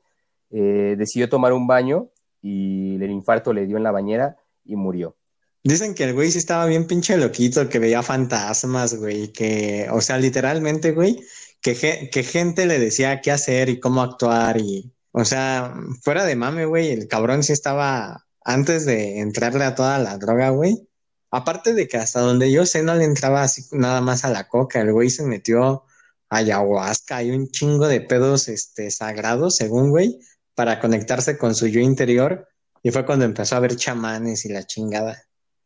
Eh, 0.50 0.96
decidió 0.98 1.28
tomar 1.28 1.52
un 1.52 1.66
baño 1.66 2.08
y 2.40 2.96
el 3.02 3.10
infarto 3.10 3.52
le 3.52 3.66
dio 3.66 3.76
en 3.76 3.82
la 3.82 3.90
bañera 3.90 4.36
y 4.64 4.76
murió. 4.76 5.16
Dicen 5.64 5.94
que 5.94 6.04
el 6.04 6.14
güey 6.14 6.30
sí 6.30 6.38
estaba 6.38 6.66
bien 6.66 6.86
pinche 6.86 7.16
loquito, 7.16 7.68
que 7.68 7.78
veía 7.78 8.02
fantasmas, 8.02 8.94
güey, 8.94 9.32
que, 9.32 9.88
o 9.90 10.00
sea, 10.00 10.18
literalmente, 10.18 10.92
güey, 10.92 11.20
que, 11.60 12.08
que 12.10 12.22
gente 12.22 12.66
le 12.66 12.78
decía 12.78 13.20
qué 13.20 13.32
hacer 13.32 13.68
y 13.68 13.80
cómo 13.80 14.02
actuar 14.02 14.60
y, 14.60 14.92
o 15.12 15.24
sea, 15.24 15.74
fuera 16.02 16.24
de 16.24 16.36
mame, 16.36 16.64
güey, 16.64 16.90
el 16.90 17.08
cabrón 17.08 17.42
sí 17.42 17.52
estaba 17.52 18.26
antes 18.44 18.86
de 18.86 19.18
entrarle 19.20 19.64
a 19.64 19.74
toda 19.74 19.98
la 19.98 20.16
droga, 20.16 20.50
güey. 20.50 20.88
Aparte 21.30 21.74
de 21.74 21.88
que 21.88 21.98
hasta 21.98 22.20
donde 22.20 22.50
yo 22.50 22.64
sé 22.64 22.82
no 22.82 22.94
le 22.94 23.04
entraba 23.04 23.42
así 23.42 23.62
nada 23.72 24.00
más 24.00 24.24
a 24.24 24.30
la 24.30 24.48
coca, 24.48 24.80
el 24.80 24.92
güey 24.92 25.10
se 25.10 25.24
metió 25.24 25.84
ayahuasca 26.30 27.22
y 27.22 27.30
un 27.30 27.48
chingo 27.50 27.88
de 27.88 28.00
pedos 28.00 28.48
este, 28.48 28.90
sagrados, 28.90 29.56
según 29.56 29.90
güey, 29.90 30.18
para 30.58 30.80
conectarse 30.80 31.38
con 31.38 31.54
su 31.54 31.68
yo 31.68 31.78
interior. 31.78 32.48
Y 32.82 32.90
fue 32.90 33.06
cuando 33.06 33.24
empezó 33.24 33.54
a 33.54 33.60
ver 33.60 33.76
chamanes 33.76 34.44
y 34.44 34.52
la 34.52 34.64
chingada. 34.64 35.16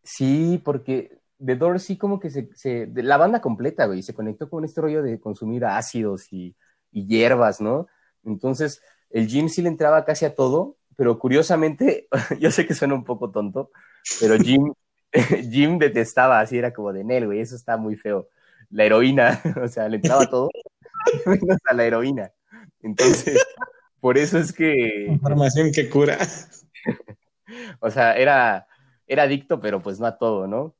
Sí, 0.04 0.60
porque 0.62 1.18
The 1.42 1.56
Doors 1.56 1.84
sí 1.84 1.96
como 1.96 2.20
que 2.20 2.28
se, 2.28 2.50
se 2.54 2.90
la 2.94 3.16
banda 3.16 3.40
completa, 3.40 3.86
güey, 3.86 4.02
se 4.02 4.12
conectó 4.12 4.50
con 4.50 4.66
este 4.66 4.82
rollo 4.82 5.02
de 5.02 5.18
consumir 5.18 5.64
ácidos 5.64 6.30
y, 6.30 6.54
y 6.90 7.06
hierbas, 7.06 7.62
¿no? 7.62 7.86
Entonces, 8.22 8.82
el 9.08 9.28
Jim 9.28 9.48
sí 9.48 9.62
le 9.62 9.68
entraba 9.68 10.04
casi 10.04 10.26
a 10.26 10.34
todo, 10.34 10.76
pero 10.94 11.18
curiosamente, 11.18 12.06
yo 12.38 12.50
sé 12.50 12.66
que 12.66 12.74
suena 12.74 12.92
un 12.92 13.04
poco 13.04 13.30
tonto, 13.30 13.70
pero 14.20 14.36
Jim, 14.36 14.74
Jim 15.50 15.78
detestaba, 15.78 16.38
así 16.40 16.58
era 16.58 16.74
como 16.74 16.92
de 16.92 17.02
Nel, 17.02 17.24
güey, 17.24 17.40
eso 17.40 17.56
está 17.56 17.78
muy 17.78 17.96
feo. 17.96 18.28
La 18.68 18.84
heroína, 18.84 19.40
o 19.64 19.68
sea, 19.68 19.88
le 19.88 19.96
entraba 19.96 20.26
todo, 20.26 20.50
menos 21.24 21.60
a 21.64 21.72
la 21.72 21.86
heroína. 21.86 22.30
Entonces, 22.82 23.42
por 24.02 24.18
eso 24.18 24.36
es 24.36 24.52
que... 24.52 25.06
Información 25.08 25.70
que 25.70 25.88
cura. 25.88 26.18
o 27.80 27.88
sea, 27.88 28.16
era, 28.16 28.66
era 29.06 29.22
adicto, 29.22 29.60
pero 29.60 29.80
pues 29.80 30.00
no 30.00 30.06
a 30.06 30.18
todo, 30.18 30.48
¿no? 30.48 30.74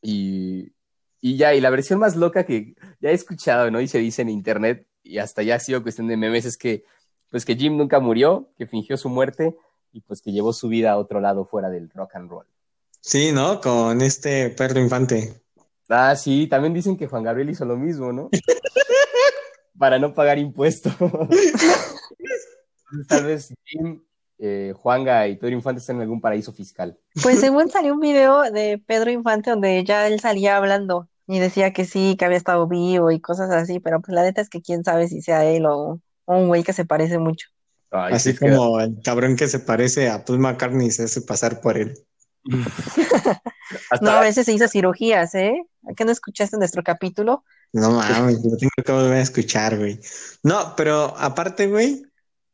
Y, 0.00 0.72
y 1.20 1.36
ya, 1.36 1.54
y 1.54 1.60
la 1.60 1.68
versión 1.68 1.98
más 1.98 2.16
loca 2.16 2.46
que 2.46 2.74
ya 3.00 3.10
he 3.10 3.12
escuchado, 3.12 3.70
¿no? 3.70 3.82
Y 3.82 3.86
se 3.86 3.98
dice 3.98 4.22
en 4.22 4.30
internet, 4.30 4.86
y 5.02 5.18
hasta 5.18 5.42
ya 5.42 5.56
ha 5.56 5.60
sido 5.60 5.82
cuestión 5.82 6.08
de 6.08 6.16
memes, 6.16 6.46
es 6.46 6.56
que, 6.56 6.84
pues 7.28 7.44
que 7.44 7.54
Jim 7.54 7.76
nunca 7.76 8.00
murió, 8.00 8.48
que 8.56 8.66
fingió 8.66 8.96
su 8.96 9.10
muerte 9.10 9.54
y 9.92 10.00
pues 10.00 10.22
que 10.22 10.32
llevó 10.32 10.54
su 10.54 10.68
vida 10.68 10.92
a 10.92 10.96
otro 10.96 11.20
lado 11.20 11.44
fuera 11.44 11.68
del 11.68 11.90
rock 11.90 12.16
and 12.16 12.30
roll. 12.30 12.46
Sí, 12.98 13.30
¿no? 13.30 13.60
Con 13.60 14.00
este 14.00 14.48
perro 14.48 14.80
infante. 14.80 15.42
Ah, 15.90 16.16
sí, 16.16 16.46
también 16.46 16.72
dicen 16.72 16.96
que 16.96 17.08
Juan 17.08 17.24
Gabriel 17.24 17.50
hizo 17.50 17.66
lo 17.66 17.76
mismo, 17.76 18.10
¿no? 18.10 18.30
Para 19.78 19.98
no 19.98 20.14
pagar 20.14 20.38
impuestos. 20.38 20.94
Tal 23.08 23.24
vez 23.24 23.52
Jim, 23.64 24.02
eh, 24.38 24.72
Juanga 24.76 25.28
y 25.28 25.36
Pedro 25.36 25.54
Infante 25.54 25.80
están 25.80 25.96
en 25.96 26.02
algún 26.02 26.20
paraíso 26.20 26.52
fiscal. 26.52 26.98
Pues 27.22 27.40
según 27.40 27.70
salió 27.70 27.94
un 27.94 28.00
video 28.00 28.42
de 28.50 28.82
Pedro 28.86 29.10
Infante 29.10 29.50
donde 29.50 29.84
ya 29.84 30.06
él 30.06 30.20
salía 30.20 30.56
hablando 30.56 31.08
y 31.26 31.38
decía 31.38 31.72
que 31.72 31.84
sí, 31.84 32.16
que 32.18 32.24
había 32.24 32.36
estado 32.36 32.66
vivo 32.68 33.10
y 33.10 33.20
cosas 33.20 33.50
así, 33.50 33.80
pero 33.80 34.00
pues 34.00 34.14
la 34.14 34.22
neta 34.22 34.40
es 34.40 34.48
que 34.50 34.60
quién 34.62 34.84
sabe 34.84 35.08
si 35.08 35.22
sea 35.22 35.44
él 35.44 35.66
o, 35.66 36.00
o 36.26 36.36
un 36.36 36.48
güey 36.48 36.62
que 36.62 36.72
se 36.72 36.84
parece 36.84 37.18
mucho. 37.18 37.48
Ay, 37.90 38.14
Así 38.14 38.34
queda- 38.36 38.56
como 38.56 38.80
el 38.80 39.00
cabrón 39.02 39.36
que 39.36 39.46
se 39.46 39.60
parece 39.60 40.10
a 40.10 40.24
Paul 40.24 40.40
McCartney 40.40 40.90
se 40.90 41.04
hace 41.04 41.22
pasar 41.22 41.60
por 41.60 41.78
él. 41.78 41.94
Hasta 43.90 44.04
No, 44.04 44.10
a 44.10 44.20
veces 44.20 44.46
se 44.46 44.52
hizo 44.52 44.68
cirugías, 44.68 45.34
¿eh? 45.34 45.64
¿A 45.88 45.94
qué 45.94 46.04
no 46.04 46.12
escuchaste 46.12 46.56
nuestro 46.58 46.82
capítulo? 46.82 47.44
No 47.72 47.90
mames, 47.90 48.44
lo 48.44 48.56
tengo 48.56 48.70
que 48.84 48.92
volver 48.92 49.14
a 49.14 49.20
escuchar, 49.20 49.78
güey. 49.78 49.98
No, 50.42 50.74
pero 50.76 51.14
aparte, 51.16 51.66
güey, 51.66 52.02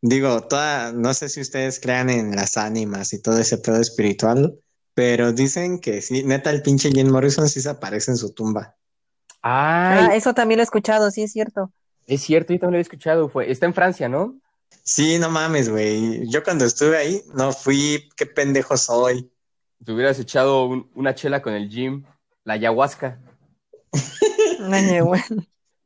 digo, 0.02 0.42
toda, 0.42 0.92
no 0.92 1.12
sé 1.14 1.28
si 1.28 1.40
ustedes 1.40 1.80
crean 1.80 2.10
en 2.10 2.34
las 2.36 2.56
ánimas 2.56 3.12
y 3.12 3.20
todo 3.22 3.38
ese 3.38 3.58
pedo 3.58 3.76
espiritual, 3.80 4.58
pero 4.94 5.32
dicen 5.32 5.78
que 5.80 6.02
sí, 6.02 6.22
neta, 6.24 6.50
el 6.50 6.62
pinche 6.62 6.90
Jim 6.90 7.08
Morrison 7.10 7.48
sí 7.48 7.60
se 7.60 7.68
aparece 7.70 8.10
en 8.12 8.16
su 8.16 8.32
tumba. 8.32 8.76
Ay, 9.42 10.06
Ah, 10.10 10.14
eso 10.14 10.34
también 10.34 10.58
lo 10.58 10.62
he 10.62 10.64
escuchado, 10.64 11.10
sí 11.10 11.22
es 11.22 11.32
cierto. 11.32 11.72
es 12.06 12.20
cierto, 12.22 12.52
yo 12.52 12.58
también 12.60 12.74
lo 12.74 12.78
he 12.78 12.82
escuchado. 12.82 13.28
Fue, 13.28 13.50
está 13.50 13.66
en 13.66 13.74
Francia, 13.74 14.08
¿no? 14.08 14.38
Sí, 14.82 15.18
no 15.18 15.30
mames, 15.30 15.68
güey. 15.68 16.28
Yo 16.28 16.42
cuando 16.42 16.64
estuve 16.64 16.96
ahí, 16.96 17.22
no 17.34 17.52
fui, 17.52 18.08
qué 18.16 18.26
pendejo 18.26 18.76
soy. 18.76 19.30
Te 19.84 19.92
hubieras 19.92 20.18
echado 20.18 20.66
un- 20.66 20.90
una 20.94 21.14
chela 21.14 21.40
con 21.40 21.54
el 21.54 21.68
Jim, 21.70 22.04
la 22.44 22.54
ayahuasca. 22.54 23.18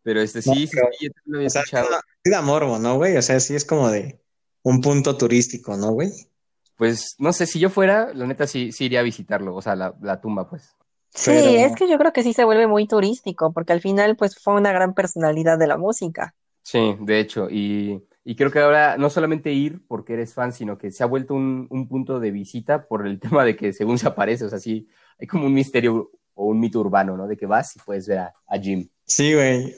Pero 0.03 0.21
este 0.21 0.43
sí, 0.43 0.51
No, 0.51 0.55
sí, 0.57 0.69
pero- 0.73 0.89
sí, 0.99 1.07
yo 1.07 1.13
también 1.13 1.23
lo 1.27 1.37
había 1.39 1.47
O 1.47 1.51
sea, 1.51 1.63
escuchado. 1.63 1.89
Sí 2.25 2.31
da 2.31 2.43
morbo, 2.43 2.79
¿no, 2.79 2.97
güey? 2.97 3.17
O 3.17 3.23
sea, 3.23 3.39
sí 3.41 3.55
es 3.55 3.65
como 3.65 3.91
de 3.91 4.19
un 4.63 4.81
punto 4.81 5.17
turístico, 5.17 5.77
¿no, 5.77 5.93
güey? 5.93 6.11
Pues 6.77 7.15
no 7.19 7.33
sé, 7.33 7.47
si 7.47 7.61
yo 7.61 7.71
fuera, 7.71 8.13
la 8.15 8.27
neta 8.27 8.47
sí, 8.47 8.73
sí 8.73 8.87
iría 8.87 9.01
a 9.01 9.05
visitarlo, 9.05 9.55
o 9.55 9.63
sea, 9.63 9.77
la, 9.77 9.95
la 10.01 10.21
tumba, 10.21 10.49
pues. 10.49 10.75
Sí, 11.15 11.31
Pero- 11.31 11.51
es 11.67 11.77
que 11.77 11.89
yo 11.89 11.99
creo 11.99 12.13
que 12.13 12.23
sí 12.25 12.33
se 12.33 12.45
vuelve 12.45 12.67
muy 12.67 12.89
turístico, 12.89 13.53
porque 13.53 13.73
al 13.73 13.81
final 13.81 14.17
pues 14.17 14.37
fue 14.37 14.55
una 14.55 14.73
gran 14.73 14.95
personalidad 14.95 15.59
de 15.59 15.67
la 15.69 15.77
música. 15.77 16.35
Sí, 16.63 16.97
de 17.01 17.21
hecho, 17.21 17.49
y, 17.51 18.03
y 18.25 18.35
creo 18.37 18.51
que 18.51 18.59
ahora 18.59 18.97
no 18.97 19.11
solamente 19.11 19.53
ir 19.53 19.83
porque 19.87 20.15
eres 20.15 20.33
fan, 20.35 20.53
sino 20.53 20.79
que 20.79 20.91
se 20.91 21.03
ha 21.05 21.07
vuelto 21.07 21.35
un, 21.35 21.67
un 21.71 21.87
punto 21.89 22.19
de 22.19 22.31
visita 22.33 22.87
por 22.89 23.07
el 23.07 23.21
tema 23.21 23.45
de 23.45 23.55
que 23.55 23.73
según 23.73 23.99
se 23.99 24.09
aparece, 24.09 24.47
o 24.47 24.49
sea, 24.49 24.59
sí, 24.59 24.89
hay 25.21 25.27
como 25.29 25.47
un 25.47 25.55
misterio 25.55 26.11
o 26.35 26.47
un 26.47 26.59
mito 26.59 26.81
urbano, 26.81 27.17
¿no? 27.17 27.29
De 27.29 27.37
que 27.37 27.47
vas 27.47 27.77
y 27.77 27.79
puedes 27.81 28.09
ver 28.09 28.19
a, 28.19 28.33
a 28.49 28.59
Jim. 28.59 28.89
Sí, 29.07 29.35
güey. 29.35 29.77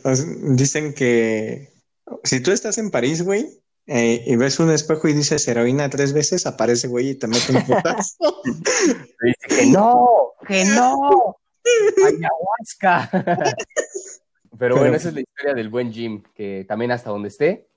Dicen 0.55 0.95
que 0.95 1.76
si 2.25 2.41
tú 2.41 2.53
estás 2.53 2.79
en 2.79 2.91
París, 2.91 3.23
güey, 3.23 3.61
eh, 3.87 4.25
y 4.27 4.37
ves 4.37 4.59
un 4.59 4.71
espejo 4.71 5.07
y 5.09 5.13
dices 5.13 5.47
heroína 5.47 5.89
tres 5.89 6.13
veces, 6.13 6.47
aparece, 6.47 6.89
güey, 6.89 7.11
y 7.11 7.15
te 7.15 7.29
mete 7.29 7.53
un 7.53 7.65
putazo. 7.65 8.43
Dice 9.23 9.47
que 9.49 9.67
no, 9.67 10.33
que 10.47 10.65
no, 10.65 11.37
ayahuasca. 12.05 13.57
Pero 14.59 14.77
bueno, 14.77 14.97
esa 14.97 15.09
es 15.09 15.15
la 15.15 15.21
historia 15.21 15.55
del 15.55 15.69
buen 15.69 15.93
Jim, 15.93 16.23
que 16.35 16.65
también 16.67 16.91
hasta 16.91 17.11
donde 17.11 17.29
esté, 17.29 17.69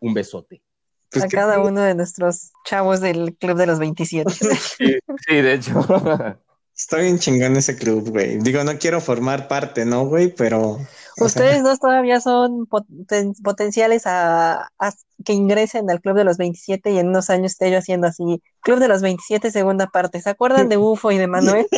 un 0.00 0.14
besote. 0.14 0.62
Pues 1.10 1.24
a 1.24 1.28
cada 1.28 1.60
uno 1.60 1.82
de 1.82 1.94
nuestros 1.94 2.52
chavos 2.64 3.00
del 3.00 3.36
Club 3.36 3.56
de 3.56 3.66
los 3.66 3.78
27. 3.78 4.30
Sí, 4.76 4.98
sí, 5.26 5.34
de 5.34 5.54
hecho. 5.54 6.38
Está 6.76 6.98
bien 6.98 7.18
chingón 7.18 7.56
ese 7.56 7.74
club, 7.76 8.10
güey. 8.10 8.38
Digo, 8.38 8.62
no 8.62 8.78
quiero 8.78 9.00
formar 9.00 9.48
parte, 9.48 9.86
¿no, 9.86 10.06
güey? 10.06 10.28
Pero. 10.34 10.78
Ustedes 11.18 11.62
dos 11.62 11.78
todavía 11.78 12.20
son 12.20 12.66
poten- 12.66 13.34
potenciales 13.42 14.06
a, 14.06 14.68
a 14.78 14.92
que 15.24 15.32
ingresen 15.32 15.88
al 15.90 16.02
Club 16.02 16.16
de 16.18 16.24
los 16.24 16.36
27 16.36 16.90
y 16.90 16.98
en 16.98 17.08
unos 17.08 17.30
años 17.30 17.52
esté 17.52 17.70
yo 17.70 17.78
haciendo 17.78 18.06
así, 18.06 18.42
Club 18.60 18.78
de 18.78 18.88
los 18.88 19.00
27 19.00 19.50
segunda 19.50 19.86
parte. 19.86 20.20
¿Se 20.20 20.28
acuerdan 20.28 20.68
de 20.68 20.76
UFO 20.76 21.10
y 21.12 21.16
de 21.16 21.26
Manuel? 21.26 21.66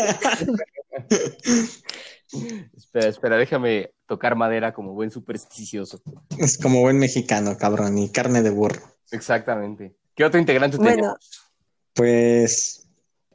Espera, 2.77 3.09
espera, 3.09 3.37
déjame 3.37 3.93
tocar 4.07 4.35
madera 4.37 4.75
como 4.75 4.93
buen 4.93 5.11
supersticioso. 5.11 6.03
es 6.37 6.59
como 6.59 6.81
buen 6.81 6.99
mexicano, 6.99 7.57
cabrón, 7.57 7.97
y 7.99 8.11
carne 8.11 8.43
de 8.43 8.51
burro. 8.51 8.83
Exactamente. 9.13 9.97
¿Qué 10.15 10.25
otro 10.25 10.39
integrante 10.39 10.77
Bueno, 10.77 10.95
tenemos? 10.97 11.53
Pues 11.95 12.87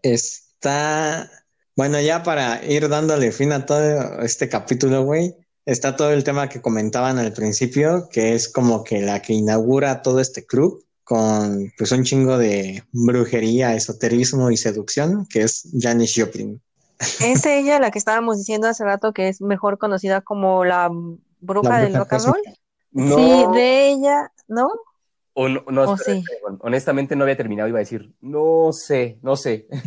está. 0.01 1.29
Bueno, 1.75 1.99
ya 1.99 2.23
para 2.23 2.63
ir 2.65 2.87
dándole 2.87 3.31
fin 3.31 3.51
a 3.51 3.65
todo 3.65 4.19
este 4.21 4.47
capítulo, 4.47 5.03
güey, 5.03 5.35
está 5.65 5.95
todo 5.95 6.11
el 6.11 6.23
tema 6.23 6.49
que 6.49 6.61
comentaban 6.61 7.17
al 7.17 7.33
principio, 7.33 8.07
que 8.11 8.35
es 8.35 8.47
como 8.47 8.83
que 8.83 9.01
la 9.01 9.21
que 9.21 9.33
inaugura 9.33 10.01
todo 10.01 10.19
este 10.19 10.45
club 10.45 10.83
con 11.03 11.71
pues 11.77 11.91
un 11.91 12.03
chingo 12.03 12.37
de 12.37 12.83
brujería, 12.91 13.75
esoterismo 13.75 14.51
y 14.51 14.57
seducción, 14.57 15.25
que 15.25 15.41
es 15.41 15.67
Janis 15.77 16.13
Joplin. 16.15 16.61
es 17.19 17.45
ella 17.45 17.79
la 17.79 17.91
que 17.91 17.99
estábamos 17.99 18.37
diciendo 18.37 18.67
hace 18.67 18.83
rato 18.83 19.13
que 19.13 19.29
es 19.29 19.41
mejor 19.41 19.77
conocida 19.77 20.21
como 20.21 20.63
la 20.63 20.89
bruja 21.41 21.69
La 21.69 21.79
del 21.79 21.95
rock 21.95 22.13
and 22.13 22.25
roll. 22.25 22.41
No, 22.91 23.15
Sí, 23.15 23.45
de 23.53 23.89
ella, 23.89 24.31
¿no? 24.47 24.69
O 25.33 25.49
no, 25.49 25.63
no, 25.67 25.81
o 25.81 25.95
espera, 25.95 26.15
sí. 26.15 26.23
espera, 26.31 26.57
honestamente 26.59 27.15
no 27.15 27.23
había 27.23 27.37
terminado, 27.37 27.69
iba 27.69 27.79
a 27.79 27.81
decir, 27.81 28.13
no 28.21 28.71
sé, 28.71 29.19
no 29.21 29.35
sé. 29.35 29.67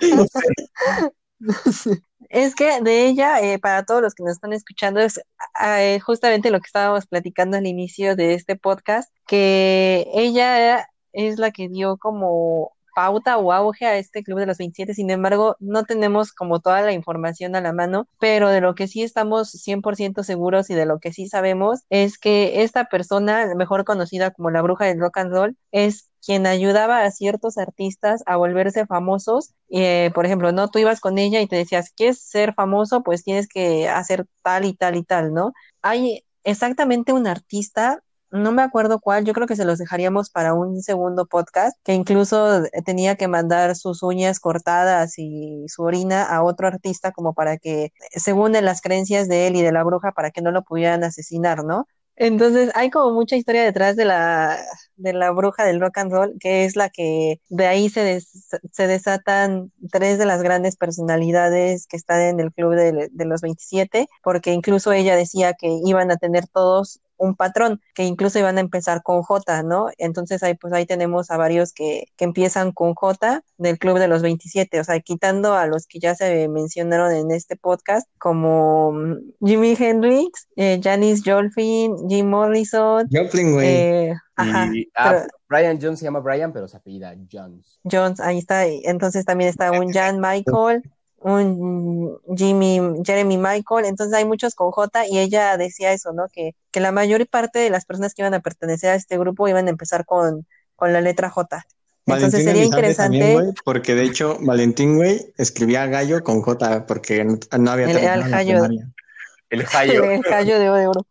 No 1.40 1.54
sé. 1.72 2.02
Es 2.28 2.54
que 2.54 2.80
de 2.80 3.06
ella, 3.06 3.40
eh, 3.40 3.58
para 3.58 3.84
todos 3.84 4.02
los 4.02 4.14
que 4.14 4.22
nos 4.22 4.32
están 4.32 4.52
escuchando, 4.52 5.00
es 5.00 5.20
eh, 5.64 5.98
justamente 6.00 6.50
lo 6.50 6.60
que 6.60 6.66
estábamos 6.66 7.06
platicando 7.06 7.56
al 7.56 7.66
inicio 7.66 8.14
de 8.14 8.34
este 8.34 8.56
podcast, 8.56 9.12
que 9.26 10.06
ella 10.14 10.86
es 11.12 11.38
la 11.38 11.50
que 11.50 11.68
dio 11.68 11.96
como 11.96 12.72
pauta 12.94 13.38
o 13.38 13.52
auge 13.52 13.86
a 13.86 13.96
este 13.96 14.22
Club 14.22 14.38
de 14.38 14.46
los 14.46 14.58
27. 14.58 14.94
Sin 14.94 15.10
embargo, 15.10 15.56
no 15.60 15.84
tenemos 15.84 16.32
como 16.32 16.60
toda 16.60 16.82
la 16.82 16.92
información 16.92 17.56
a 17.56 17.60
la 17.60 17.72
mano, 17.72 18.08
pero 18.18 18.48
de 18.48 18.60
lo 18.60 18.74
que 18.74 18.88
sí 18.88 19.02
estamos 19.02 19.50
100% 19.50 20.22
seguros 20.22 20.70
y 20.70 20.74
de 20.74 20.86
lo 20.86 20.98
que 21.00 21.12
sí 21.12 21.28
sabemos 21.28 21.80
es 21.90 22.18
que 22.18 22.62
esta 22.62 22.84
persona, 22.86 23.54
mejor 23.56 23.84
conocida 23.84 24.30
como 24.30 24.50
la 24.50 24.62
bruja 24.62 24.86
del 24.86 25.00
rock 25.00 25.18
and 25.18 25.32
roll, 25.32 25.56
es 25.72 26.10
quien 26.24 26.46
ayudaba 26.46 27.02
a 27.04 27.10
ciertos 27.10 27.58
artistas 27.58 28.22
a 28.26 28.36
volverse 28.36 28.86
famosos. 28.86 29.54
Eh, 29.70 30.10
por 30.14 30.26
ejemplo, 30.26 30.52
¿no? 30.52 30.68
Tú 30.68 30.78
ibas 30.78 31.00
con 31.00 31.18
ella 31.18 31.40
y 31.40 31.46
te 31.46 31.56
decías, 31.56 31.92
¿quieres 31.96 32.20
ser 32.20 32.54
famoso? 32.54 33.02
Pues 33.02 33.24
tienes 33.24 33.48
que 33.48 33.88
hacer 33.88 34.26
tal 34.42 34.64
y 34.64 34.74
tal 34.74 34.96
y 34.96 35.04
tal, 35.04 35.32
¿no? 35.32 35.52
Hay 35.82 36.24
exactamente 36.44 37.12
un 37.12 37.26
artista, 37.26 38.02
no 38.30 38.52
me 38.52 38.62
acuerdo 38.62 39.00
cuál, 39.00 39.24
yo 39.24 39.32
creo 39.34 39.46
que 39.46 39.56
se 39.56 39.64
los 39.64 39.78
dejaríamos 39.78 40.30
para 40.30 40.54
un 40.54 40.82
segundo 40.82 41.26
podcast, 41.26 41.76
que 41.84 41.94
incluso 41.94 42.62
tenía 42.84 43.16
que 43.16 43.28
mandar 43.28 43.76
sus 43.76 44.02
uñas 44.02 44.40
cortadas 44.40 45.14
y 45.18 45.64
su 45.68 45.82
orina 45.82 46.24
a 46.24 46.42
otro 46.42 46.66
artista 46.68 47.12
como 47.12 47.34
para 47.34 47.58
que, 47.58 47.92
según 48.14 48.52
las 48.52 48.80
creencias 48.80 49.28
de 49.28 49.46
él 49.48 49.56
y 49.56 49.62
de 49.62 49.72
la 49.72 49.84
bruja, 49.84 50.12
para 50.12 50.30
que 50.30 50.42
no 50.42 50.50
lo 50.52 50.62
pudieran 50.62 51.04
asesinar, 51.04 51.64
¿no? 51.64 51.86
Entonces 52.16 52.70
hay 52.74 52.90
como 52.90 53.12
mucha 53.14 53.36
historia 53.36 53.64
detrás 53.64 53.96
de 53.96 54.04
la, 54.04 54.58
de 54.96 55.12
la 55.14 55.30
bruja 55.30 55.64
del 55.64 55.80
rock 55.80 55.98
and 55.98 56.12
roll, 56.12 56.36
que 56.38 56.64
es 56.64 56.76
la 56.76 56.90
que 56.90 57.40
de 57.48 57.66
ahí 57.66 57.88
se, 57.88 58.02
des- 58.04 58.48
se 58.72 58.86
desatan 58.86 59.72
tres 59.90 60.18
de 60.18 60.26
las 60.26 60.42
grandes 60.42 60.76
personalidades 60.76 61.86
que 61.86 61.96
están 61.96 62.20
en 62.20 62.40
el 62.40 62.52
club 62.52 62.74
de, 62.74 63.08
de 63.10 63.24
los 63.24 63.40
27, 63.40 64.06
porque 64.22 64.52
incluso 64.52 64.92
ella 64.92 65.16
decía 65.16 65.54
que 65.54 65.68
iban 65.84 66.10
a 66.10 66.16
tener 66.16 66.46
todos 66.48 67.00
un 67.20 67.36
patrón, 67.36 67.80
que 67.94 68.04
incluso 68.04 68.38
iban 68.38 68.56
a 68.58 68.60
empezar 68.62 69.02
con 69.02 69.22
J, 69.22 69.62
¿no? 69.62 69.88
Entonces 69.98 70.42
ahí 70.42 70.54
pues 70.54 70.72
ahí 70.72 70.86
tenemos 70.86 71.30
a 71.30 71.36
varios 71.36 71.72
que, 71.72 72.06
que 72.16 72.24
empiezan 72.24 72.72
con 72.72 72.94
J 72.94 73.42
del 73.58 73.78
club 73.78 73.98
de 73.98 74.08
los 74.08 74.22
27, 74.22 74.80
o 74.80 74.84
sea, 74.84 74.98
quitando 75.00 75.54
a 75.54 75.66
los 75.66 75.86
que 75.86 75.98
ya 76.00 76.14
se 76.14 76.48
mencionaron 76.48 77.12
en 77.12 77.30
este 77.30 77.56
podcast, 77.56 78.08
como 78.18 78.92
mm, 78.92 79.16
Jimi 79.46 79.76
Hendrix, 79.78 80.48
eh, 80.56 80.80
Janis 80.82 81.22
Joplin, 81.24 82.08
Jim 82.08 82.26
Morrison, 82.28 83.06
Joplin, 83.12 83.52
güey. 83.52 83.66
eh, 83.68 84.14
ajá, 84.36 84.70
Y, 84.74 84.88
ah, 84.96 85.10
pero- 85.10 85.26
Brian 85.48 85.78
Jones 85.82 85.98
se 85.98 86.04
llama 86.04 86.20
Brian, 86.20 86.52
pero 86.52 86.68
se 86.68 86.76
apellida 86.76 87.14
Jones. 87.30 87.80
Jones, 87.90 88.20
ahí 88.20 88.38
está. 88.38 88.66
y 88.68 88.82
Entonces 88.84 89.24
también 89.24 89.50
está 89.50 89.72
un 89.72 89.88
Jan 89.92 90.20
Michael, 90.20 90.82
un 91.20 92.18
Jimmy, 92.36 92.80
Jeremy 93.04 93.36
Michael. 93.38 93.84
Entonces 93.84 94.14
hay 94.14 94.24
muchos 94.24 94.54
con 94.54 94.70
J 94.70 95.06
y 95.06 95.18
ella 95.18 95.56
decía 95.56 95.92
eso, 95.92 96.12
¿no? 96.12 96.26
Que, 96.32 96.54
que 96.70 96.80
la 96.80 96.92
mayor 96.92 97.26
parte 97.28 97.58
de 97.58 97.70
las 97.70 97.84
personas 97.84 98.14
que 98.14 98.22
iban 98.22 98.34
a 98.34 98.40
pertenecer 98.40 98.90
a 98.90 98.94
este 98.94 99.18
grupo 99.18 99.48
iban 99.48 99.66
a 99.66 99.70
empezar 99.70 100.04
con, 100.04 100.46
con 100.76 100.92
la 100.92 101.00
letra 101.00 101.30
J. 101.30 101.64
Entonces 102.06 102.44
Valentín 102.44 102.72
sería 102.72 102.96
también, 102.96 103.24
interesante. 103.30 103.60
porque 103.64 103.94
de 103.94 104.02
hecho 104.04 104.38
Valentín, 104.40 104.96
güey, 104.96 105.32
escribía 105.36 105.86
gallo 105.86 106.22
con 106.24 106.40
J, 106.42 106.86
porque 106.86 107.24
no, 107.24 107.38
no 107.58 107.70
había 107.70 107.86
El- 107.86 107.92
terminado 107.92 108.22
el 109.50 110.22
gallo 110.22 110.58
de 110.58 110.86
oro. 110.86 111.06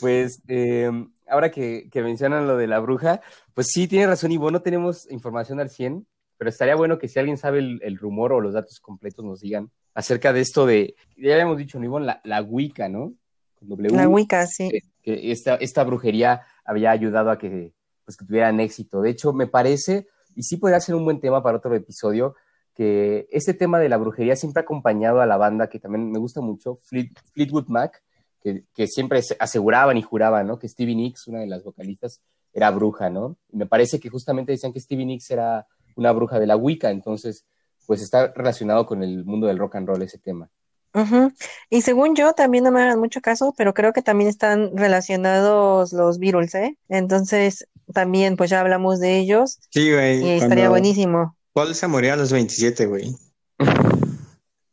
Pues 0.00 0.40
eh, 0.48 0.90
ahora 1.28 1.50
que, 1.50 1.88
que, 1.90 2.02
mencionan 2.02 2.46
lo 2.46 2.56
de 2.56 2.66
la 2.66 2.80
bruja, 2.80 3.20
pues 3.54 3.68
sí, 3.68 3.86
tiene 3.86 4.06
razón 4.06 4.32
Ivo, 4.32 4.50
no 4.50 4.62
tenemos 4.62 5.08
información 5.10 5.60
al 5.60 5.70
100, 5.70 6.06
pero 6.42 6.50
estaría 6.50 6.74
bueno 6.74 6.98
que 6.98 7.06
si 7.06 7.20
alguien 7.20 7.38
sabe 7.38 7.60
el, 7.60 7.78
el 7.84 7.96
rumor 7.96 8.32
o 8.32 8.40
los 8.40 8.54
datos 8.54 8.80
completos 8.80 9.24
nos 9.24 9.42
digan 9.42 9.70
acerca 9.94 10.32
de 10.32 10.40
esto 10.40 10.66
de, 10.66 10.96
ya 11.16 11.34
habíamos 11.34 11.56
dicho, 11.56 11.78
¿no, 11.78 11.84
Ivonne? 11.84 12.04
La, 12.04 12.20
la 12.24 12.42
Wicca, 12.42 12.88
¿no? 12.88 13.14
W, 13.60 13.94
la 13.94 14.08
Wicca, 14.08 14.44
sí. 14.48 14.68
Que, 14.68 14.80
que, 15.04 15.30
esta, 15.30 15.54
esta 15.54 15.84
brujería 15.84 16.42
había 16.64 16.90
ayudado 16.90 17.30
a 17.30 17.38
que, 17.38 17.74
pues, 18.04 18.16
que 18.16 18.24
tuvieran 18.24 18.58
éxito. 18.58 19.02
De 19.02 19.10
hecho, 19.10 19.32
me 19.32 19.46
parece, 19.46 20.08
y 20.34 20.42
sí 20.42 20.56
podría 20.56 20.80
ser 20.80 20.96
un 20.96 21.04
buen 21.04 21.20
tema 21.20 21.44
para 21.44 21.58
otro 21.58 21.72
episodio, 21.76 22.34
que 22.74 23.28
este 23.30 23.54
tema 23.54 23.78
de 23.78 23.88
la 23.88 23.98
brujería 23.98 24.34
siempre 24.34 24.62
ha 24.62 24.64
acompañado 24.64 25.20
a 25.20 25.26
la 25.26 25.36
banda, 25.36 25.68
que 25.68 25.78
también 25.78 26.10
me 26.10 26.18
gusta 26.18 26.40
mucho, 26.40 26.74
Fleet, 26.74 27.12
Fleetwood 27.34 27.68
Mac, 27.68 28.02
que, 28.42 28.64
que, 28.74 28.88
siempre 28.88 29.20
aseguraban 29.38 29.96
y 29.96 30.02
juraban, 30.02 30.48
¿no? 30.48 30.58
Que 30.58 30.68
Stevie 30.68 30.96
Nicks, 30.96 31.28
una 31.28 31.38
de 31.38 31.46
las 31.46 31.62
vocalistas, 31.62 32.20
era 32.52 32.68
bruja, 32.72 33.10
¿no? 33.10 33.36
Y 33.52 33.58
me 33.58 33.66
parece 33.66 34.00
que 34.00 34.08
justamente 34.08 34.50
decían 34.50 34.72
que 34.72 34.80
Stevie 34.80 35.06
Nicks 35.06 35.30
era 35.30 35.68
una 35.96 36.12
bruja 36.12 36.38
de 36.38 36.46
la 36.46 36.56
Wicca, 36.56 36.90
entonces, 36.90 37.46
pues 37.86 38.02
está 38.02 38.32
relacionado 38.34 38.86
con 38.86 39.02
el 39.02 39.24
mundo 39.24 39.46
del 39.46 39.58
rock 39.58 39.76
and 39.76 39.88
roll 39.88 40.02
ese 40.02 40.18
tema. 40.18 40.50
Uh 40.94 41.00
-huh. 41.00 41.34
Y 41.70 41.80
según 41.80 42.14
yo, 42.14 42.34
también 42.34 42.64
no 42.64 42.70
me 42.70 42.82
hagan 42.82 42.98
mucho 42.98 43.20
caso, 43.20 43.54
pero 43.56 43.72
creo 43.72 43.92
que 43.92 44.02
también 44.02 44.28
están 44.28 44.76
relacionados 44.76 45.92
los 45.92 46.18
Beatles, 46.18 46.54
¿eh? 46.54 46.76
Entonces, 46.88 47.66
también, 47.92 48.36
pues 48.36 48.50
ya 48.50 48.60
hablamos 48.60 49.00
de 49.00 49.18
ellos. 49.18 49.58
Sí, 49.70 49.90
güey. 49.90 50.22
Y 50.22 50.30
estaría 50.30 50.68
buenísimo. 50.68 51.36
Paul 51.52 51.74
se 51.74 51.86
murió 51.86 52.14
a 52.14 52.16
los 52.16 52.32
27, 52.32 52.86
güey. 52.86 53.14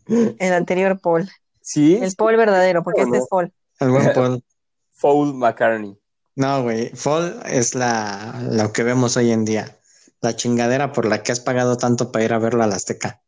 El 0.07 0.53
anterior 0.53 0.99
Paul. 0.99 1.29
Sí. 1.61 1.99
El 2.01 2.13
Paul 2.15 2.35
verdadero, 2.35 2.83
porque 2.83 3.01
este 3.01 3.17
no? 3.17 3.23
es 3.23 3.29
Paul. 3.29 3.53
El 3.79 3.89
buen 3.91 4.13
Paul. 4.13 4.43
Paul 5.01 5.33
McCartney. 5.35 5.97
No, 6.35 6.63
güey. 6.63 6.91
Paul 7.03 7.39
es 7.45 7.75
la, 7.75 8.41
lo 8.51 8.73
que 8.73 8.83
vemos 8.83 9.17
hoy 9.17 9.31
en 9.31 9.45
día. 9.45 9.78
La 10.21 10.35
chingadera 10.35 10.91
por 10.91 11.05
la 11.05 11.23
que 11.23 11.31
has 11.31 11.39
pagado 11.39 11.77
tanto 11.77 12.11
para 12.11 12.25
ir 12.25 12.33
a 12.33 12.39
verlo 12.39 12.63
a 12.63 12.67
la 12.67 12.75
Azteca. 12.75 13.21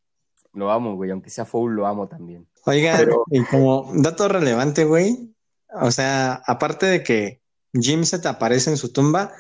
Lo 0.54 0.72
amo, 0.72 0.96
güey. 0.96 1.12
Aunque 1.12 1.30
sea 1.30 1.46
Paul, 1.46 1.74
lo 1.74 1.88
amo 1.88 2.08
también. 2.08 2.48
Oiga, 2.66 2.96
Pero... 2.98 3.24
y 3.32 3.44
como 3.46 3.92
dato 3.96 4.28
relevante, 4.28 4.86
güey. 4.86 5.34
O 5.74 5.92
sea, 5.92 6.42
aparte 6.46 6.86
de 6.86 7.04
que 7.04 7.42
Jim 7.74 8.04
se 8.04 8.20
te 8.20 8.28
aparece 8.28 8.70
en 8.70 8.78
su 8.78 8.92
tumba, 8.92 9.32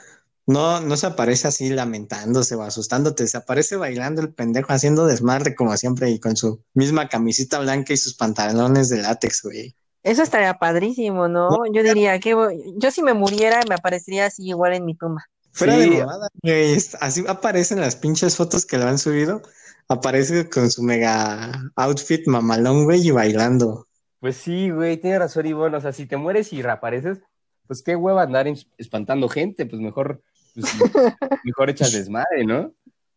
no, 0.48 0.80
no 0.82 0.98
se 0.98 1.08
aparece 1.08 1.48
así 1.48 1.70
lamentándose 1.70 2.56
o 2.56 2.62
asustándote, 2.62 3.28
se 3.28 3.38
aparece 3.38 3.76
bailando 3.76 4.22
el 4.22 4.34
pendejo, 4.34 4.74
haciendo 4.74 5.06
desmadre 5.06 5.56
como 5.56 5.76
siempre 5.78 6.10
y 6.10 6.20
con 6.20 6.36
su 6.36 6.64
misma 6.74 7.10
camisita 7.10 7.60
blanca 7.60 7.94
y 7.94 7.98
sus 7.98 8.16
pantalones 8.16 8.90
de 8.90 9.02
látex, 9.02 9.44
güey. 9.44 9.76
Eso 10.04 10.24
estaría 10.24 10.56
padrísimo, 10.56 11.28
¿no? 11.28 11.50
no 11.50 11.72
yo 11.72 11.84
diría 11.84 12.20
que 12.20 12.36
yo 12.76 12.92
si 12.92 13.04
me 13.04 13.14
muriera 13.14 13.60
me 13.70 13.76
aparecería 13.76 14.26
así 14.26 14.48
igual 14.48 14.74
en 14.74 14.86
mi 14.86 14.96
tumba. 14.96 15.26
Fuera 15.52 15.76
sí. 15.76 15.90
de 15.90 16.00
mamada, 16.00 16.28
güey, 16.42 16.78
así 17.00 17.24
aparecen 17.28 17.82
las 17.82 17.96
pinches 17.96 18.38
fotos 18.38 18.66
que 18.66 18.78
lo 18.78 18.86
han 18.86 18.98
subido, 18.98 19.42
aparece 19.88 20.50
con 20.50 20.72
su 20.72 20.82
mega 20.84 21.52
outfit 21.76 22.26
mamalón, 22.28 22.86
güey, 22.86 23.08
y 23.08 23.12
bailando. 23.12 23.88
Pues 24.20 24.38
sí, 24.38 24.70
güey, 24.70 24.98
tiene 24.98 25.20
razón, 25.20 25.46
Ivonne, 25.46 25.78
o 25.78 25.82
sea, 25.82 25.92
si 25.92 26.06
te 26.06 26.16
mueres 26.16 26.54
y 26.54 26.62
reapareces, 26.62 27.20
pues 27.68 27.82
qué 27.84 27.96
hueva 27.96 28.22
andar 28.24 28.48
espantando 28.78 29.28
gente, 29.28 29.66
pues 29.66 29.82
mejor 29.82 30.22
pues, 30.54 30.66
mejor 31.44 31.70
echas 31.70 31.92
desmadre, 31.92 32.46
¿no? 32.46 32.74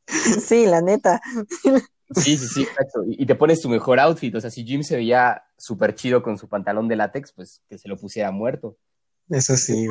Sí, 0.06 0.66
la 0.66 0.80
neta. 0.80 1.20
Sí, 2.14 2.36
sí, 2.36 2.46
sí, 2.46 2.62
exacto. 2.62 3.02
Y 3.06 3.26
te 3.26 3.34
pones 3.34 3.60
tu 3.60 3.68
mejor 3.68 3.98
outfit. 3.98 4.34
O 4.34 4.40
sea, 4.40 4.50
si 4.50 4.64
Jim 4.64 4.82
se 4.82 4.96
veía 4.96 5.42
súper 5.56 5.94
chido 5.94 6.22
con 6.22 6.38
su 6.38 6.48
pantalón 6.48 6.88
de 6.88 6.96
látex, 6.96 7.32
pues 7.32 7.62
que 7.68 7.78
se 7.78 7.88
lo 7.88 7.96
pusiera 7.96 8.30
muerto. 8.30 8.76
Eso 9.30 9.56
sí. 9.56 9.88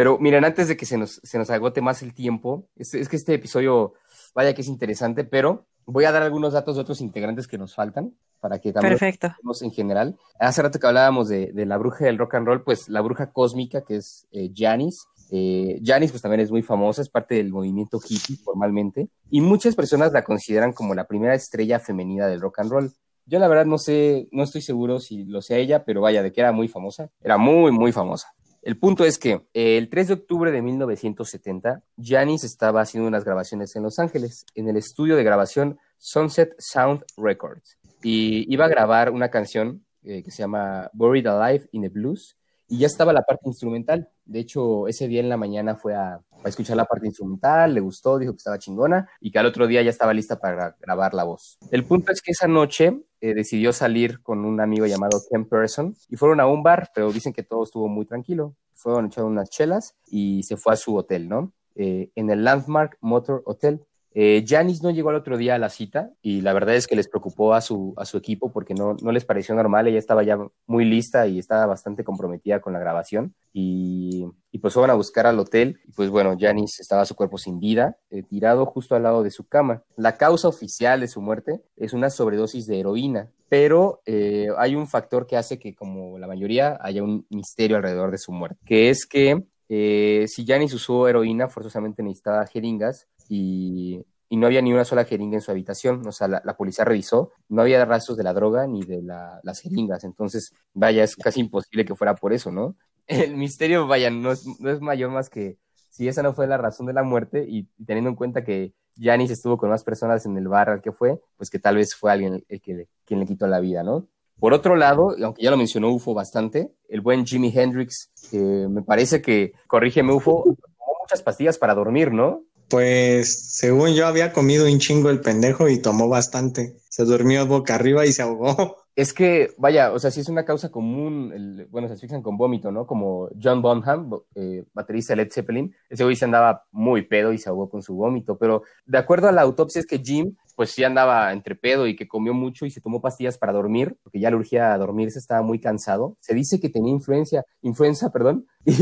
Pero 0.00 0.16
miren, 0.18 0.46
antes 0.46 0.66
de 0.66 0.78
que 0.78 0.86
se 0.86 0.96
nos, 0.96 1.20
se 1.22 1.36
nos 1.36 1.50
agote 1.50 1.82
más 1.82 2.00
el 2.00 2.14
tiempo, 2.14 2.66
es, 2.74 2.94
es, 2.94 3.06
que 3.06 3.16
este 3.16 3.34
episodio, 3.34 3.92
vaya 4.34 4.54
que 4.54 4.62
es 4.62 4.68
interesante, 4.68 5.24
pero 5.24 5.66
voy 5.84 6.06
a 6.06 6.10
dar 6.10 6.22
algunos 6.22 6.54
datos 6.54 6.76
de 6.76 6.80
otros 6.80 7.02
integrantes 7.02 7.46
que 7.46 7.58
nos 7.58 7.74
faltan 7.74 8.14
para 8.40 8.60
que 8.60 8.72
también 8.72 8.96
Perfecto. 8.96 9.28
en 9.60 9.70
general. 9.72 10.16
Hace 10.38 10.62
rato 10.62 10.78
que 10.78 10.86
hablábamos 10.86 11.28
de, 11.28 11.52
de, 11.52 11.66
la 11.66 11.76
bruja 11.76 12.06
del 12.06 12.16
rock 12.16 12.36
and 12.36 12.46
roll, 12.46 12.64
pues 12.64 12.88
la 12.88 13.02
bruja 13.02 13.30
cósmica, 13.30 13.82
que 13.82 13.96
es 13.96 14.26
eh, 14.32 14.50
Janis, 14.56 15.04
eh, 15.32 15.78
Janis 15.84 16.12
pues 16.12 16.22
también 16.22 16.40
es 16.40 16.50
muy 16.50 16.62
famosa, 16.62 17.02
es 17.02 17.10
parte 17.10 17.34
del 17.34 17.50
movimiento 17.50 18.00
hippie 18.02 18.38
formalmente, 18.42 19.10
y 19.28 19.42
muchas 19.42 19.74
personas 19.74 20.12
la 20.12 20.24
consideran 20.24 20.72
como 20.72 20.94
la 20.94 21.04
primera 21.04 21.34
estrella 21.34 21.78
femenina 21.78 22.26
del 22.26 22.40
rock 22.40 22.60
and 22.60 22.70
roll. 22.70 22.92
Yo 23.26 23.38
la 23.38 23.48
verdad 23.48 23.66
no 23.66 23.76
sé, 23.76 24.28
no 24.32 24.44
estoy 24.44 24.62
seguro 24.62 24.98
si 24.98 25.26
lo 25.26 25.42
sea 25.42 25.58
ella, 25.58 25.84
pero 25.84 26.00
vaya, 26.00 26.22
de 26.22 26.32
que 26.32 26.40
era 26.40 26.52
muy 26.52 26.68
famosa, 26.68 27.10
era 27.22 27.36
muy, 27.36 27.70
muy 27.70 27.92
famosa. 27.92 28.28
El 28.62 28.76
punto 28.76 29.04
es 29.06 29.18
que 29.18 29.40
eh, 29.54 29.78
el 29.78 29.88
3 29.88 30.08
de 30.08 30.14
octubre 30.14 30.52
de 30.52 30.60
1970, 30.60 31.82
Janis 31.96 32.44
estaba 32.44 32.82
haciendo 32.82 33.08
unas 33.08 33.24
grabaciones 33.24 33.74
en 33.74 33.82
Los 33.82 33.98
Ángeles, 33.98 34.44
en 34.54 34.68
el 34.68 34.76
estudio 34.76 35.16
de 35.16 35.24
grabación 35.24 35.78
Sunset 35.96 36.54
Sound 36.58 37.02
Records, 37.16 37.78
y 38.02 38.52
iba 38.52 38.66
a 38.66 38.68
grabar 38.68 39.10
una 39.10 39.30
canción 39.30 39.86
eh, 40.02 40.22
que 40.22 40.30
se 40.30 40.42
llama 40.42 40.90
Buried 40.92 41.26
Alive 41.26 41.68
in 41.72 41.82
the 41.82 41.88
Blues, 41.88 42.36
y 42.70 42.78
ya 42.78 42.86
estaba 42.86 43.12
la 43.12 43.22
parte 43.22 43.48
instrumental. 43.48 44.08
De 44.24 44.38
hecho, 44.38 44.86
ese 44.86 45.08
día 45.08 45.20
en 45.20 45.28
la 45.28 45.36
mañana 45.36 45.74
fue 45.74 45.94
a, 45.94 46.20
escuchar 46.44 46.76
la 46.76 46.86
parte 46.86 47.06
instrumental, 47.06 47.74
le 47.74 47.80
gustó, 47.80 48.18
dijo 48.18 48.32
que 48.32 48.38
estaba 48.38 48.58
chingona 48.58 49.10
y 49.20 49.30
que 49.30 49.38
al 49.38 49.44
otro 49.44 49.66
día 49.66 49.82
ya 49.82 49.90
estaba 49.90 50.14
lista 50.14 50.40
para 50.40 50.74
grabar 50.80 51.12
la 51.12 51.24
voz. 51.24 51.58
El 51.70 51.84
punto 51.84 52.12
es 52.12 52.22
que 52.22 52.30
esa 52.30 52.46
noche 52.46 53.02
eh, 53.20 53.34
decidió 53.34 53.74
salir 53.74 54.22
con 54.22 54.46
un 54.46 54.60
amigo 54.60 54.86
llamado 54.86 55.20
Ken 55.28 55.46
Person 55.46 55.94
y 56.08 56.16
fueron 56.16 56.40
a 56.40 56.46
un 56.46 56.62
bar, 56.62 56.90
pero 56.94 57.12
dicen 57.12 57.34
que 57.34 57.42
todo 57.42 57.64
estuvo 57.64 57.88
muy 57.88 58.06
tranquilo. 58.06 58.54
Fueron 58.72 59.06
echar 59.06 59.24
unas 59.24 59.50
chelas 59.50 59.96
y 60.06 60.44
se 60.44 60.56
fue 60.56 60.72
a 60.72 60.76
su 60.76 60.96
hotel, 60.96 61.28
¿no? 61.28 61.52
Eh, 61.74 62.10
en 62.14 62.30
el 62.30 62.44
Landmark 62.44 62.96
Motor 63.00 63.42
Hotel. 63.44 63.84
Eh, 64.12 64.44
Janis 64.46 64.82
no 64.82 64.90
llegó 64.90 65.10
al 65.10 65.16
otro 65.16 65.38
día 65.38 65.54
a 65.54 65.58
la 65.58 65.68
cita 65.68 66.10
y 66.20 66.40
la 66.40 66.52
verdad 66.52 66.74
es 66.74 66.86
que 66.86 66.96
les 66.96 67.08
preocupó 67.08 67.54
a 67.54 67.60
su, 67.60 67.94
a 67.96 68.04
su 68.04 68.16
equipo 68.16 68.50
porque 68.52 68.74
no, 68.74 68.96
no 69.00 69.12
les 69.12 69.24
pareció 69.24 69.54
normal. 69.54 69.86
Ella 69.86 69.98
estaba 69.98 70.22
ya 70.22 70.38
muy 70.66 70.84
lista 70.84 71.26
y 71.26 71.38
estaba 71.38 71.66
bastante 71.66 72.02
comprometida 72.02 72.60
con 72.60 72.72
la 72.72 72.80
grabación. 72.80 73.34
Y, 73.52 74.26
y 74.52 74.58
pues 74.58 74.74
fueron 74.74 74.90
a 74.90 74.94
buscar 74.94 75.26
al 75.26 75.38
hotel. 75.38 75.80
Y 75.86 75.92
pues 75.92 76.10
bueno, 76.10 76.36
Janis 76.38 76.80
estaba 76.80 77.04
su 77.04 77.14
cuerpo 77.14 77.38
sin 77.38 77.60
vida, 77.60 77.96
eh, 78.10 78.22
tirado 78.22 78.66
justo 78.66 78.94
al 78.94 79.04
lado 79.04 79.22
de 79.22 79.30
su 79.30 79.46
cama. 79.46 79.84
La 79.96 80.16
causa 80.16 80.48
oficial 80.48 81.00
de 81.00 81.08
su 81.08 81.20
muerte 81.20 81.62
es 81.76 81.92
una 81.92 82.10
sobredosis 82.10 82.66
de 82.66 82.80
heroína. 82.80 83.30
Pero 83.48 84.00
eh, 84.06 84.48
hay 84.58 84.76
un 84.76 84.86
factor 84.86 85.26
que 85.26 85.36
hace 85.36 85.58
que, 85.58 85.74
como 85.74 86.18
la 86.18 86.28
mayoría, 86.28 86.78
haya 86.80 87.02
un 87.02 87.26
misterio 87.30 87.76
alrededor 87.76 88.12
de 88.12 88.18
su 88.18 88.30
muerte, 88.30 88.60
que 88.64 88.90
es 88.90 89.06
que 89.06 89.44
eh, 89.68 90.26
si 90.28 90.46
Janis 90.46 90.72
usó 90.72 91.08
heroína, 91.08 91.48
forzosamente 91.48 92.02
necesitaba 92.02 92.46
jeringas 92.46 93.08
y, 93.30 94.04
no 94.30 94.46
había 94.46 94.62
ni 94.62 94.72
una 94.72 94.84
sola 94.84 95.04
jeringa 95.04 95.36
en 95.36 95.40
su 95.40 95.50
habitación. 95.50 96.06
O 96.06 96.12
sea, 96.12 96.28
la, 96.28 96.56
policía 96.56 96.84
revisó, 96.84 97.32
no 97.48 97.62
había 97.62 97.84
rastros 97.84 98.16
de 98.16 98.24
la 98.24 98.32
droga 98.32 98.66
ni 98.66 98.82
de 98.82 99.02
la, 99.02 99.40
las 99.42 99.60
jeringas. 99.60 100.04
Entonces, 100.04 100.52
vaya, 100.72 101.02
es 101.04 101.16
casi 101.16 101.40
imposible 101.40 101.84
que 101.84 101.94
fuera 101.94 102.14
por 102.14 102.32
eso, 102.32 102.50
¿no? 102.52 102.76
El 103.06 103.36
misterio, 103.36 103.86
vaya, 103.86 104.10
no 104.10 104.32
es, 104.32 104.46
no 104.60 104.70
es 104.70 104.80
mayor 104.80 105.10
más 105.10 105.28
que 105.30 105.58
si 105.88 106.06
esa 106.06 106.22
no 106.22 106.32
fue 106.32 106.46
la 106.46 106.56
razón 106.56 106.86
de 106.86 106.92
la 106.92 107.02
muerte 107.02 107.44
y, 107.48 107.64
teniendo 107.84 108.10
en 108.10 108.16
cuenta 108.16 108.44
que 108.44 108.72
Janis 108.98 109.30
estuvo 109.30 109.58
con 109.58 109.70
más 109.70 109.84
personas 109.84 110.24
en 110.26 110.36
el 110.36 110.48
bar 110.48 110.70
al 110.70 110.80
que 110.80 110.92
fue, 110.92 111.20
pues 111.36 111.50
que 111.50 111.58
tal 111.58 111.76
vez 111.76 111.94
fue 111.94 112.12
alguien 112.12 112.44
el 112.48 112.60
que 112.60 112.86
quien 113.04 113.20
le 113.20 113.26
quitó 113.26 113.46
la 113.46 113.60
vida, 113.60 113.82
¿no? 113.82 114.06
Por 114.38 114.54
otro 114.54 114.76
lado, 114.76 115.14
aunque 115.22 115.42
ya 115.42 115.50
lo 115.50 115.56
mencionó 115.56 115.90
UFO 115.90 116.14
bastante, 116.14 116.72
el 116.88 117.00
buen 117.02 117.26
Jimi 117.26 117.52
Hendrix, 117.54 118.10
eh, 118.32 118.66
me 118.70 118.82
parece 118.82 119.20
que, 119.20 119.52
corrígeme 119.66 120.14
UFO, 120.14 120.44
tomó 120.44 120.92
muchas 121.02 121.22
pastillas 121.22 121.58
para 121.58 121.74
dormir, 121.74 122.12
¿no? 122.12 122.44
Pues 122.70 123.56
según 123.56 123.94
yo 123.94 124.06
había 124.06 124.32
comido 124.32 124.64
un 124.64 124.78
chingo 124.78 125.10
el 125.10 125.20
pendejo 125.20 125.68
y 125.68 125.82
tomó 125.82 126.08
bastante. 126.08 126.76
Se 126.88 127.04
durmió 127.04 127.44
boca 127.46 127.74
arriba 127.74 128.06
y 128.06 128.12
se 128.12 128.22
ahogó. 128.22 128.76
Es 128.96 129.14
que, 129.14 129.54
vaya, 129.56 129.92
o 129.92 129.98
sea, 129.98 130.10
sí 130.10 130.20
es 130.20 130.28
una 130.28 130.44
causa 130.44 130.70
común, 130.70 131.32
el, 131.32 131.66
bueno, 131.70 131.88
se 131.88 131.94
asfixian 131.94 132.22
con 132.22 132.36
vómito, 132.36 132.70
¿no? 132.70 132.86
Como 132.86 133.30
John 133.40 133.62
Bonham, 133.62 134.10
eh, 134.34 134.64
baterista 134.74 135.16
Led 135.16 135.30
Zeppelin, 135.32 135.74
ese 135.88 136.04
güey 136.04 136.16
se 136.16 136.26
andaba 136.26 136.66
muy 136.70 137.02
pedo 137.02 137.32
y 137.32 137.38
se 137.38 137.48
ahogó 137.48 137.70
con 137.70 137.82
su 137.82 137.94
vómito, 137.94 138.36
pero 138.36 138.64
de 138.84 138.98
acuerdo 138.98 139.28
a 139.28 139.32
la 139.32 139.40
autopsia 139.42 139.78
es 139.78 139.86
que 139.86 140.00
Jim, 140.00 140.34
pues 140.54 140.72
sí 140.72 140.84
andaba 140.84 141.32
entre 141.32 141.54
pedo 141.54 141.86
y 141.86 141.96
que 141.96 142.08
comió 142.08 142.34
mucho 142.34 142.66
y 142.66 142.70
se 142.70 142.82
tomó 142.82 143.00
pastillas 143.00 143.38
para 143.38 143.54
dormir, 143.54 143.96
porque 144.02 144.20
ya 144.20 144.28
le 144.28 144.36
urgía 144.36 144.74
a 144.74 144.78
dormirse, 144.78 145.18
estaba 145.18 145.40
muy 145.40 145.60
cansado. 145.60 146.18
Se 146.20 146.34
dice 146.34 146.60
que 146.60 146.68
tenía 146.68 146.92
influencia, 146.92 147.46
influenza, 147.62 148.10
perdón, 148.10 148.46
y 148.66 148.72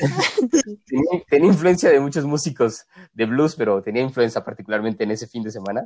tenía, 0.86 1.24
tenía, 1.28 1.48
influencia 1.48 1.90
de 1.90 2.00
muchos 2.00 2.24
músicos 2.24 2.86
de 3.12 3.26
blues, 3.26 3.54
pero 3.56 3.82
tenía 3.82 4.02
influencia 4.02 4.44
particularmente 4.44 5.04
en 5.04 5.10
ese 5.10 5.26
fin 5.26 5.42
de 5.42 5.50
semana. 5.50 5.84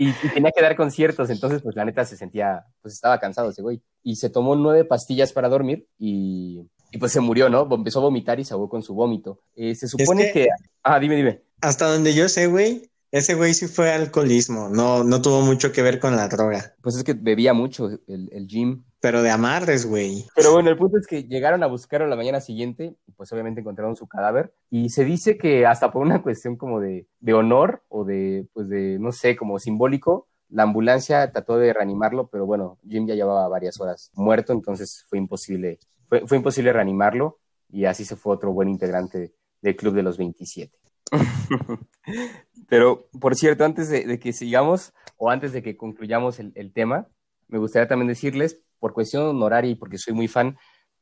Y, 0.00 0.10
y, 0.10 0.28
tenía 0.32 0.52
que 0.54 0.62
dar 0.62 0.76
conciertos, 0.76 1.28
entonces 1.28 1.60
pues 1.60 1.74
la 1.74 1.84
neta 1.84 2.04
se 2.04 2.16
sentía, 2.16 2.64
pues 2.80 2.94
estaba 2.94 3.18
cansado 3.18 3.50
ese 3.50 3.62
güey. 3.62 3.82
Y 4.04 4.14
se 4.14 4.30
tomó 4.30 4.54
nueve 4.54 4.84
pastillas 4.84 5.32
para 5.32 5.48
dormir 5.48 5.88
y, 5.98 6.62
y 6.92 6.98
pues 6.98 7.10
se 7.10 7.20
murió, 7.20 7.48
¿no? 7.48 7.68
Empezó 7.68 7.98
a 7.98 8.02
vomitar 8.02 8.38
y 8.38 8.44
se 8.44 8.54
ahogó 8.54 8.68
con 8.68 8.82
su 8.82 8.94
vómito. 8.94 9.40
Eh, 9.56 9.74
se 9.74 9.88
supone 9.88 10.26
es 10.26 10.32
que... 10.32 10.44
que... 10.44 10.48
Ah, 10.84 11.00
dime, 11.00 11.16
dime. 11.16 11.42
Hasta 11.60 11.90
donde 11.90 12.14
yo 12.14 12.28
sé, 12.28 12.46
güey, 12.46 12.88
ese 13.10 13.34
güey 13.34 13.54
sí 13.54 13.66
fue 13.66 13.90
alcoholismo, 13.92 14.68
no, 14.68 15.02
no 15.02 15.20
tuvo 15.20 15.40
mucho 15.40 15.72
que 15.72 15.82
ver 15.82 15.98
con 15.98 16.14
la 16.14 16.28
droga. 16.28 16.74
Pues 16.80 16.96
es 16.96 17.04
que 17.04 17.14
bebía 17.14 17.52
mucho 17.52 17.88
el, 18.06 18.28
el 18.32 18.46
gym. 18.46 18.84
Pero 19.00 19.22
de 19.22 19.30
amarres, 19.30 19.86
güey. 19.86 20.26
Pero 20.34 20.52
bueno, 20.52 20.70
el 20.70 20.76
punto 20.76 20.98
es 20.98 21.06
que 21.06 21.24
llegaron 21.24 21.62
a 21.62 21.66
buscarlo 21.66 22.06
la 22.06 22.16
mañana 22.16 22.40
siguiente 22.40 22.96
pues 23.18 23.32
obviamente 23.32 23.60
encontraron 23.60 23.96
su 23.96 24.06
cadáver 24.06 24.54
y 24.70 24.90
se 24.90 25.04
dice 25.04 25.36
que 25.36 25.66
hasta 25.66 25.90
por 25.90 26.02
una 26.02 26.22
cuestión 26.22 26.56
como 26.56 26.80
de, 26.80 27.08
de 27.18 27.34
honor 27.34 27.82
o 27.88 28.04
de, 28.04 28.46
pues 28.54 28.68
de, 28.68 28.96
no 29.00 29.10
sé, 29.10 29.36
como 29.36 29.58
simbólico, 29.58 30.28
la 30.48 30.62
ambulancia 30.62 31.30
trató 31.32 31.58
de 31.58 31.72
reanimarlo, 31.72 32.28
pero 32.28 32.46
bueno, 32.46 32.78
Jim 32.88 33.08
ya 33.08 33.16
llevaba 33.16 33.48
varias 33.48 33.80
horas 33.80 34.12
muerto, 34.14 34.52
entonces 34.52 35.04
fue 35.08 35.18
imposible, 35.18 35.80
fue, 36.08 36.26
fue 36.28 36.36
imposible 36.36 36.72
reanimarlo 36.72 37.40
y 37.68 37.86
así 37.86 38.04
se 38.04 38.14
fue 38.14 38.34
otro 38.34 38.52
buen 38.52 38.68
integrante 38.68 39.34
del 39.60 39.76
club 39.76 39.94
de 39.94 40.04
los 40.04 40.16
27. 40.16 40.78
pero, 42.68 43.08
por 43.20 43.34
cierto, 43.34 43.64
antes 43.64 43.88
de, 43.88 44.20
que 44.20 44.32
sigamos 44.32 44.94
o 45.16 45.28
antes 45.28 45.52
de 45.52 45.60
que 45.60 45.76
concluyamos 45.76 46.38
el, 46.38 46.52
el 46.54 46.72
tema, 46.72 47.08
me 47.48 47.58
gustaría 47.58 47.88
también 47.88 48.08
decirles, 48.08 48.60
por 48.78 48.92
cuestión 48.92 49.24
honoraria 49.24 49.70
y 49.70 49.74
porque 49.74 49.98
soy 49.98 50.14
muy 50.14 50.28
fan, 50.28 50.56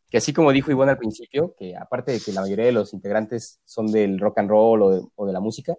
que 0.09 0.19
así 0.19 0.33
como 0.33 0.53
dijo 0.53 0.71
Ivonne 0.71 0.93
al 0.93 0.99
principio, 0.99 1.55
que 1.59 1.77
aparte 1.77 2.13
de 2.13 2.21
que 2.21 2.33
la 2.33 2.41
mayoría 2.43 2.67
de 2.67 2.73
los 2.73 2.95
integrantes 2.95 3.61
son 3.65 3.87
del 3.91 4.19
rock 4.19 4.39
and 4.39 4.51
roll 4.51 4.83
o 4.83 4.91
de, 4.91 5.03
o 5.15 5.27
de 5.27 5.33
la 5.33 5.41
música, 5.41 5.77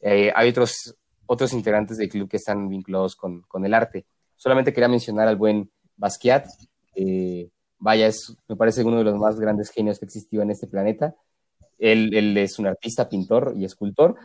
eh, 0.00 0.32
hay 0.34 0.48
otros, 0.48 0.96
otros 1.26 1.52
integrantes 1.52 1.98
del 1.98 2.08
club 2.08 2.28
que 2.28 2.38
están 2.38 2.68
vinculados 2.68 3.14
con, 3.16 3.42
con 3.42 3.64
el 3.64 3.74
arte. 3.74 4.06
Solamente 4.36 4.72
quería 4.72 4.88
mencionar 4.88 5.28
al 5.28 5.36
buen 5.36 5.70
Basquiat, 5.96 6.46
que 6.94 7.50
vaya, 7.78 8.06
es, 8.06 8.36
me 8.48 8.56
parece 8.56 8.84
uno 8.84 8.98
de 8.98 9.04
los 9.04 9.16
más 9.16 9.38
grandes 9.38 9.70
genios 9.70 9.98
que 9.98 10.06
existió 10.06 10.42
en 10.42 10.50
este 10.50 10.66
planeta. 10.66 11.14
Él, 11.78 12.14
él, 12.14 12.36
es 12.38 12.58
un 12.58 12.66
artista, 12.66 13.08
pintor 13.08 13.54
y 13.56 13.64
escultor. 13.64 14.16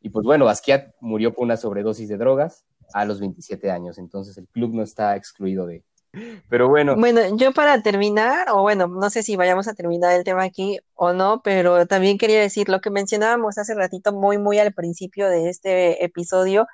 Y 0.00 0.10
pues 0.10 0.24
bueno, 0.24 0.44
Basquiat 0.44 0.94
murió 1.00 1.34
por 1.34 1.44
una 1.44 1.56
sobredosis 1.56 2.08
de 2.08 2.16
drogas 2.16 2.64
a 2.92 3.04
los 3.04 3.20
27 3.20 3.70
años, 3.70 3.98
entonces 3.98 4.36
el 4.36 4.48
club 4.48 4.74
no 4.74 4.82
está 4.82 5.14
excluido 5.16 5.66
de, 5.66 5.84
pero 6.48 6.68
bueno. 6.68 6.96
Bueno, 6.96 7.20
yo 7.36 7.52
para 7.52 7.82
terminar, 7.82 8.48
o 8.50 8.62
bueno, 8.62 8.86
no 8.88 9.10
sé 9.10 9.22
si 9.22 9.36
vayamos 9.36 9.68
a 9.68 9.74
terminar 9.74 10.14
el 10.14 10.24
tema 10.24 10.42
aquí 10.42 10.78
o 10.94 11.12
no, 11.12 11.42
pero 11.42 11.86
también 11.86 12.18
quería 12.18 12.40
decir 12.40 12.68
lo 12.68 12.80
que 12.80 12.90
mencionábamos 12.90 13.58
hace 13.58 13.74
ratito 13.74 14.12
muy, 14.12 14.38
muy 14.38 14.58
al 14.58 14.72
principio 14.72 15.28
de 15.28 15.48
este 15.48 16.04
episodio, 16.04 16.66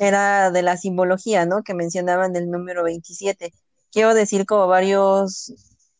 era 0.00 0.50
de 0.50 0.62
la 0.62 0.76
simbología, 0.76 1.46
¿no? 1.46 1.62
Que 1.62 1.74
mencionaban 1.74 2.32
del 2.32 2.50
número 2.50 2.84
27. 2.84 3.52
Quiero 3.92 4.14
decir 4.14 4.46
como 4.46 4.66
varios, 4.66 5.52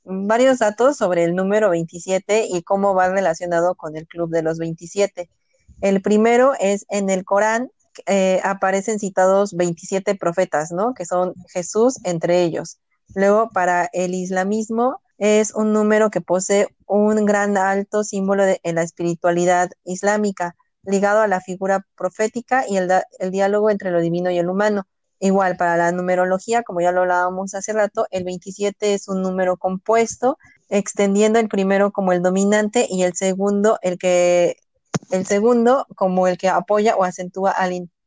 varios 0.05 0.59
datos 0.59 0.97
sobre 0.97 1.25
el 1.25 1.35
número 1.35 1.71
27 1.71 2.47
y 2.51 2.63
cómo 2.63 2.95
va 2.95 3.09
relacionado 3.09 3.75
con 3.75 3.97
el 3.97 4.07
club 4.07 4.31
de 4.31 4.43
los 4.43 4.59
27. 4.59 5.29
El 5.81 6.03
primero 6.03 6.55
es 6.59 6.87
en 6.89 7.11
el 7.11 7.25
Corán, 7.25 7.71
eh, 8.07 8.41
aparecen 8.43 8.99
citados 8.99 9.55
27 9.55 10.17
profetas, 10.17 10.73
¿no? 10.73 10.95
Que 10.95 11.05
son 11.05 11.35
Jesús 11.53 11.99
entre 12.05 12.43
ellos. 12.43 12.79
Luego, 13.15 13.51
para 13.51 13.89
el 13.93 14.15
islamismo, 14.15 15.01
es 15.19 15.55
un 15.55 15.73
número 15.73 16.11
que 16.11 16.21
posee 16.21 16.69
un 16.87 17.25
gran 17.25 17.57
alto 17.57 18.05
símbolo 18.05 18.45
de, 18.45 18.61
en 18.63 18.77
la 18.77 18.83
espiritualidad 18.83 19.71
islámica, 19.85 20.57
ligado 20.83 21.21
a 21.21 21.29
la 21.29 21.41
figura 21.41 21.87
profética 21.97 22.65
y 22.69 22.77
el, 22.77 22.91
diálogo 23.31 23.71
entre 23.71 23.91
lo 23.91 24.01
divino 24.01 24.31
y 24.31 24.39
el 24.39 24.49
humano. 24.49 24.87
Igual, 25.21 25.57
para 25.57 25.77
la 25.77 25.93
numerología, 25.93 26.63
como 26.63 26.81
ya 26.81 26.93
lo 26.93 27.03
hablábamos 27.03 27.55
hace 27.55 27.73
rato, 27.73 28.07
el 28.11 28.25
27 28.25 28.95
es 28.95 29.09
un 29.09 29.23
número 29.23 29.57
compuesto, 29.57 30.39
extendiendo 30.69 31.39
el 31.39 31.49
primero 31.49 31.93
como 31.93 32.13
el 32.13 32.23
dominante 32.23 32.87
y 32.91 33.05
el 33.05 33.15
segundo 33.15 33.79
el 33.83 33.99
que 33.99 34.57
el 35.11 35.27
segundo 35.27 35.87
como 35.97 36.27
el 36.27 36.39
que 36.39 36.49
apoya 36.49 36.97
o 36.97 37.05
acentúa 37.05 37.55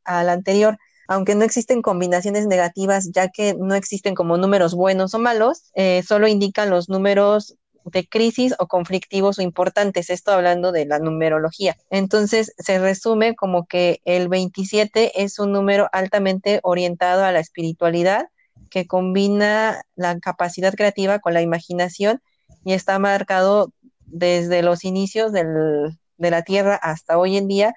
al 0.03 0.29
anterior 0.29 0.77
aunque 1.07 1.35
no 1.35 1.43
existen 1.43 1.81
combinaciones 1.81 2.47
negativas, 2.47 3.11
ya 3.11 3.29
que 3.29 3.53
no 3.53 3.75
existen 3.75 4.15
como 4.15 4.37
números 4.37 4.75
buenos 4.75 5.13
o 5.13 5.19
malos, 5.19 5.71
eh, 5.73 6.03
solo 6.05 6.27
indican 6.27 6.69
los 6.69 6.89
números 6.89 7.57
de 7.85 8.07
crisis 8.07 8.53
o 8.59 8.67
conflictivos 8.67 9.39
o 9.39 9.41
importantes, 9.41 10.09
esto 10.09 10.31
hablando 10.31 10.71
de 10.71 10.85
la 10.85 10.99
numerología. 10.99 11.77
Entonces 11.89 12.53
se 12.57 12.79
resume 12.79 13.35
como 13.35 13.65
que 13.65 14.01
el 14.03 14.27
27 14.27 15.23
es 15.23 15.39
un 15.39 15.53
número 15.53 15.87
altamente 15.93 16.59
orientado 16.63 17.23
a 17.23 17.31
la 17.31 17.39
espiritualidad 17.39 18.27
que 18.69 18.87
combina 18.87 19.81
la 19.95 20.19
capacidad 20.19 20.73
creativa 20.73 21.19
con 21.19 21.33
la 21.33 21.41
imaginación 21.41 22.21
y 22.65 22.73
está 22.73 22.99
marcado 22.99 23.71
desde 24.05 24.61
los 24.61 24.83
inicios 24.83 25.31
del, 25.31 25.97
de 26.17 26.31
la 26.31 26.41
Tierra 26.41 26.75
hasta 26.75 27.17
hoy 27.17 27.37
en 27.37 27.47
día 27.47 27.73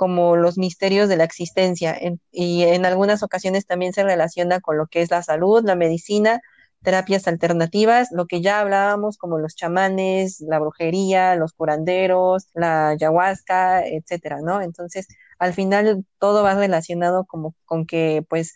como 0.00 0.34
los 0.34 0.56
misterios 0.56 1.10
de 1.10 1.18
la 1.18 1.24
existencia 1.24 1.94
y 2.32 2.62
en 2.62 2.86
algunas 2.86 3.22
ocasiones 3.22 3.66
también 3.66 3.92
se 3.92 4.02
relaciona 4.02 4.58
con 4.60 4.78
lo 4.78 4.86
que 4.86 5.02
es 5.02 5.10
la 5.10 5.22
salud, 5.22 5.62
la 5.62 5.74
medicina, 5.74 6.40
terapias 6.82 7.28
alternativas, 7.28 8.08
lo 8.10 8.24
que 8.26 8.40
ya 8.40 8.60
hablábamos 8.60 9.18
como 9.18 9.38
los 9.38 9.56
chamanes, 9.56 10.40
la 10.40 10.58
brujería, 10.58 11.36
los 11.36 11.52
curanderos, 11.52 12.48
la 12.54 12.88
ayahuasca, 12.88 13.86
etcétera, 13.86 14.38
¿no? 14.42 14.62
Entonces, 14.62 15.06
al 15.38 15.52
final 15.52 16.06
todo 16.18 16.42
va 16.42 16.54
relacionado 16.54 17.26
como 17.26 17.54
con 17.66 17.84
que 17.84 18.24
pues 18.26 18.54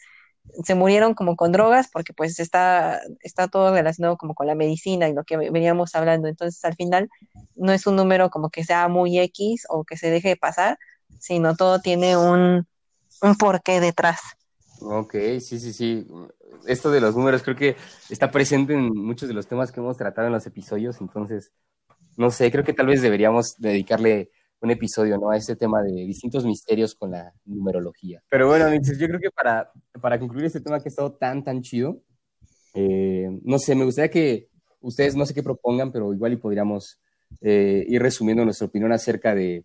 se 0.63 0.75
murieron 0.75 1.13
como 1.13 1.37
con 1.37 1.53
drogas 1.53 1.89
porque 1.93 2.15
pues 2.15 2.41
está, 2.41 3.03
está 3.21 3.49
todo 3.49 3.75
relacionado 3.75 4.17
como 4.17 4.35
con 4.35 4.47
la 4.47 4.55
medicina 4.55 5.09
y 5.11 5.13
lo 5.13 5.25
que 5.25 5.37
veníamos 5.37 5.95
hablando. 5.95 6.27
Entonces 6.29 6.65
al 6.65 6.75
final 6.75 7.11
no 7.55 7.73
es 7.73 7.87
un 7.87 7.97
número 7.97 8.31
como 8.31 8.49
que 8.49 8.65
sea 8.65 8.89
muy 8.89 9.19
X 9.19 9.67
o 9.69 9.85
que 9.85 9.99
se 9.99 10.11
deje 10.11 10.29
de 10.31 10.37
pasar, 10.37 10.79
sino 11.19 11.55
todo 11.57 11.81
tiene 11.81 12.17
un, 12.17 12.67
un 13.23 13.35
porqué 13.37 13.81
detrás. 13.81 14.21
Ok, 14.81 15.15
sí, 15.41 15.59
sí, 15.59 15.73
sí. 15.73 16.07
Esto 16.67 16.91
de 16.91 17.01
los 17.01 17.17
números 17.17 17.43
creo 17.43 17.57
que 17.57 17.77
está 18.11 18.31
presente 18.31 18.75
en 18.75 18.95
muchos 18.95 19.29
de 19.29 19.35
los 19.35 19.47
temas 19.47 19.73
que 19.73 19.81
hemos 19.81 19.97
tratado 19.97 20.27
en 20.27 20.33
los 20.33 20.47
episodios, 20.47 21.01
entonces, 21.01 21.53
no 22.17 22.31
sé, 22.31 22.51
creo 22.51 22.65
que 22.65 22.73
tal 22.73 22.87
vez 22.87 23.03
deberíamos 23.03 23.55
dedicarle 23.59 24.31
un 24.61 24.71
episodio, 24.71 25.19
¿no? 25.19 25.31
A 25.31 25.37
este 25.37 25.57
tema 25.57 25.83
de 25.83 25.93
distintos 25.93 26.45
misterios 26.45 26.95
con 26.95 27.11
la 27.11 27.33
numerología. 27.45 28.23
Pero 28.31 28.49
bueno, 28.49 28.67
yo 28.75 29.07
creo 29.07 29.21
que 29.21 29.31
para, 29.31 29.71
para 30.01 30.19
concluir 30.19 30.47
este 30.47 30.61
tema 30.61 30.81
que 30.81 30.89
ha 30.89 30.91
estado 30.91 31.13
tan, 31.13 31.45
tan 31.45 31.61
chido, 31.61 32.01
eh, 32.73 33.29
no 33.43 33.59
sé, 33.59 33.75
me 33.75 33.85
gustaría 33.85 34.11
que 34.11 34.49
ustedes, 34.81 35.15
no 35.17 35.27
sé 35.27 35.35
qué 35.35 35.43
propongan, 35.43 35.93
pero 35.93 36.13
igual 36.13 36.33
y 36.33 36.37
podríamos 36.37 36.99
eh, 37.41 37.85
ir 37.89 38.03
resumiendo 38.03 38.45
nuestra 38.45 38.67
opinión 38.67 38.93
acerca 38.93 39.35
de 39.35 39.65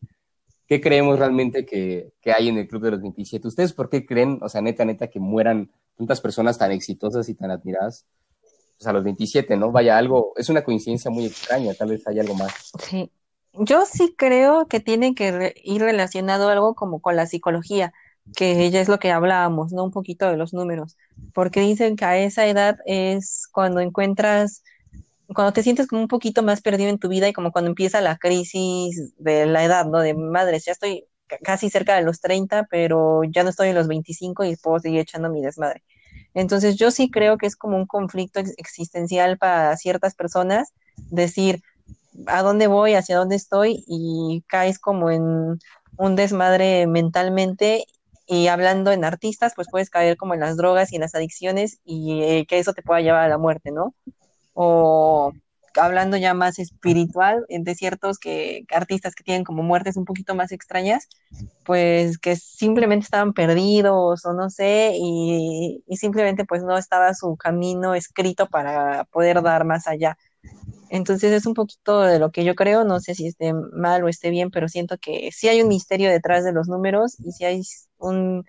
¿qué 0.70 0.80
creemos 0.80 1.18
realmente 1.18 1.66
que, 1.66 2.14
que, 2.22 2.32
hay 2.32 2.48
en 2.48 2.58
el 2.58 2.68
Club 2.68 2.84
de 2.84 2.92
los 2.92 3.02
27? 3.02 3.48
¿Ustedes 3.48 3.74
por 3.74 3.90
qué 3.90 4.06
creen, 4.06 4.38
o 4.42 4.48
sea, 4.48 4.62
neta, 4.62 4.86
neta, 4.86 5.08
que 5.08 5.20
mueran 5.20 5.72
tantas 5.98 6.22
personas 6.22 6.60
tan 6.60 6.72
exitosas 6.72 7.28
y 7.28 7.34
tan 7.34 7.50
admiradas? 7.50 8.06
Pues 8.78 8.88
a 8.88 8.94
los 8.94 9.04
27, 9.04 9.58
¿no? 9.58 9.72
Vaya, 9.72 9.98
algo, 9.98 10.34
es 10.38 10.48
una 10.48 10.64
coincidencia 10.64 11.10
muy 11.10 11.26
extraña, 11.26 11.74
tal 11.74 11.90
vez 11.90 12.08
hay 12.08 12.20
algo 12.20 12.36
más. 12.36 12.72
Sí, 12.88 13.12
yo 13.54 13.84
sí 13.86 14.14
creo 14.16 14.68
que 14.68 14.80
tiene 14.80 15.16
que 15.16 15.54
ir 15.64 15.82
relacionado 15.82 16.50
algo 16.50 16.76
como 16.76 17.02
con 17.02 17.16
la 17.16 17.26
psicología, 17.26 17.92
que 18.36 18.70
ya 18.70 18.80
es 18.80 18.88
lo 18.88 19.00
que 19.00 19.12
hablábamos, 19.12 19.74
¿no? 19.74 19.84
Un 19.84 19.92
poquito 19.92 20.30
de 20.30 20.38
los 20.38 20.54
números, 20.54 20.98
porque 21.34 21.62
dicen 21.62 21.96
que 21.96 22.06
a 22.06 22.18
esa 22.20 22.46
edad 22.46 22.78
es 22.86 23.48
cuando 23.52 23.80
encuentras 23.80 24.64
cuando 25.34 25.54
te 25.54 25.64
sientes 25.64 25.88
como 25.88 26.02
un 26.02 26.08
poquito 26.08 26.44
más 26.44 26.62
perdido 26.62 26.90
en 26.90 27.00
tu 27.00 27.08
vida 27.10 27.28
y 27.28 27.34
como 27.34 27.52
cuando 27.52 27.70
empieza 27.70 28.02
la 28.02 28.18
crisis 28.18 29.14
de 29.18 29.46
la 29.46 29.64
edad, 29.64 29.86
¿no? 29.86 30.00
De 30.00 30.14
madres, 30.14 30.66
ya 30.66 30.72
estoy 30.72 31.06
casi 31.44 31.70
cerca 31.70 31.96
de 31.96 32.02
los 32.04 32.22
30, 32.22 32.66
pero 32.70 33.22
ya 33.24 33.44
no 33.44 33.50
estoy 33.50 33.70
en 33.70 33.76
los 33.76 33.88
25 33.88 34.44
y 34.46 34.56
puedo 34.56 34.80
seguir 34.80 35.02
echando 35.02 35.30
mi 35.30 35.42
desmadre. 35.42 35.84
Entonces 36.34 36.78
yo 36.78 36.92
sí 36.92 37.10
creo 37.12 37.38
que 37.38 37.48
es 37.48 37.56
como 37.56 37.78
un 37.78 37.86
conflicto 37.86 38.40
existencial 38.58 39.38
para 39.38 39.76
ciertas 39.78 40.16
personas, 40.16 40.74
decir, 40.96 41.62
¿a 42.28 42.42
dónde 42.42 42.68
voy? 42.68 42.94
¿Hacia 42.96 43.18
dónde 43.18 43.36
estoy? 43.36 43.84
Y 43.88 44.44
caes 44.48 44.80
como 44.80 45.12
en 45.12 45.60
un 45.98 46.16
desmadre 46.16 46.88
mentalmente 46.88 47.86
y 48.28 48.48
hablando 48.48 48.92
en 48.92 49.06
artistas, 49.06 49.54
pues 49.56 49.68
puedes 49.72 49.90
caer 49.90 50.18
como 50.18 50.34
en 50.36 50.40
las 50.42 50.56
drogas 50.58 50.92
y 50.92 50.96
en 50.96 51.02
las 51.02 51.16
adicciones 51.16 51.80
y 51.84 52.22
eh, 52.24 52.46
que 52.48 52.60
eso 52.60 52.74
te 52.74 52.84
pueda 52.84 53.02
llevar 53.02 53.24
a 53.24 53.28
la 53.30 53.38
muerte, 53.40 53.72
¿no? 53.72 53.96
O 54.62 55.32
hablando 55.76 56.18
ya 56.18 56.34
más 56.34 56.60
espiritual, 56.60 57.46
de 57.48 57.76
ciertos 57.76 58.20
que, 58.20 58.66
artistas 58.74 59.16
que 59.16 59.24
tienen 59.24 59.46
como 59.46 59.64
muertes 59.64 59.96
un 59.96 60.04
poquito 60.04 60.36
más 60.36 60.52
extrañas, 60.52 61.08
pues 61.64 62.18
que 62.18 62.36
simplemente 62.36 63.06
estaban 63.06 63.32
perdidos 63.32 64.26
o 64.26 64.34
no 64.34 64.50
sé, 64.50 64.92
y, 64.96 65.82
simplemente 65.96 66.44
pues 66.44 66.62
no 66.64 66.78
estaba 66.78 67.14
su 67.14 67.38
camino 67.38 67.96
escrito 67.96 68.48
para 68.48 69.06
poder 69.06 69.42
dar 69.42 69.64
más 69.64 69.88
allá. 69.88 70.18
Entonces 70.90 71.32
es 71.32 71.46
un 71.46 71.54
poquito 71.54 72.02
de 72.02 72.20
lo 72.20 72.32
que 72.32 72.44
yo 72.44 72.54
creo, 72.54 72.84
no 72.84 73.00
sé 73.00 73.16
si 73.16 73.28
esté 73.28 73.54
mal 73.54 74.04
o 74.04 74.10
esté 74.10 74.32
bien, 74.32 74.52
pero 74.52 74.68
siento 74.68 74.98
que 74.98 75.30
sí 75.32 75.48
hay 75.48 75.62
un 75.62 75.70
misterio 75.70 76.10
detrás 76.10 76.44
de 76.44 76.52
los 76.52 76.68
números 76.68 77.18
y 77.20 77.32
sí 77.32 77.46
hay 77.46 77.62
un, 77.98 78.44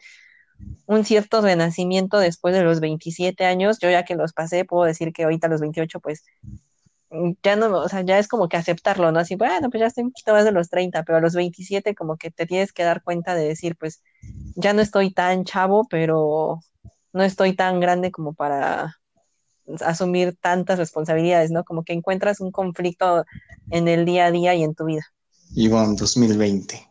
un 0.86 1.04
cierto 1.04 1.40
renacimiento 1.40 2.18
después 2.18 2.54
de 2.54 2.62
los 2.62 2.80
27 2.80 3.44
años. 3.44 3.78
Yo 3.80 3.90
ya 3.90 4.04
que 4.04 4.16
los 4.16 4.32
pasé, 4.32 4.64
puedo 4.64 4.84
decir 4.84 5.12
que 5.12 5.24
ahorita 5.24 5.46
a 5.46 5.50
los 5.50 5.60
28, 5.60 6.00
pues 6.00 6.24
ya 7.42 7.56
no, 7.56 7.76
o 7.76 7.88
sea, 7.88 8.02
ya 8.02 8.18
es 8.18 8.28
como 8.28 8.48
que 8.48 8.56
aceptarlo, 8.56 9.10
¿no? 9.10 9.18
Así, 9.18 9.34
bueno, 9.34 9.68
pues 9.70 9.80
ya 9.80 9.86
estoy 9.86 10.04
un 10.04 10.10
poquito 10.10 10.32
más 10.32 10.44
de 10.44 10.52
los 10.52 10.68
30, 10.68 11.02
pero 11.02 11.18
a 11.18 11.20
los 11.20 11.34
27 11.34 11.94
como 11.94 12.16
que 12.16 12.30
te 12.30 12.46
tienes 12.46 12.72
que 12.72 12.84
dar 12.84 13.02
cuenta 13.02 13.34
de 13.34 13.46
decir, 13.46 13.76
pues 13.76 14.02
ya 14.54 14.72
no 14.72 14.80
estoy 14.80 15.12
tan 15.12 15.44
chavo, 15.44 15.86
pero 15.88 16.60
no 17.12 17.22
estoy 17.22 17.54
tan 17.54 17.80
grande 17.80 18.12
como 18.12 18.32
para 18.32 19.00
asumir 19.80 20.36
tantas 20.40 20.78
responsabilidades, 20.78 21.50
¿no? 21.50 21.64
Como 21.64 21.84
que 21.84 21.92
encuentras 21.92 22.40
un 22.40 22.52
conflicto 22.52 23.24
en 23.70 23.88
el 23.88 24.04
día 24.04 24.26
a 24.26 24.30
día 24.30 24.54
y 24.54 24.62
en 24.62 24.74
tu 24.74 24.84
vida. 24.84 25.02
Ivonne, 25.54 25.96
2020. 25.96 26.86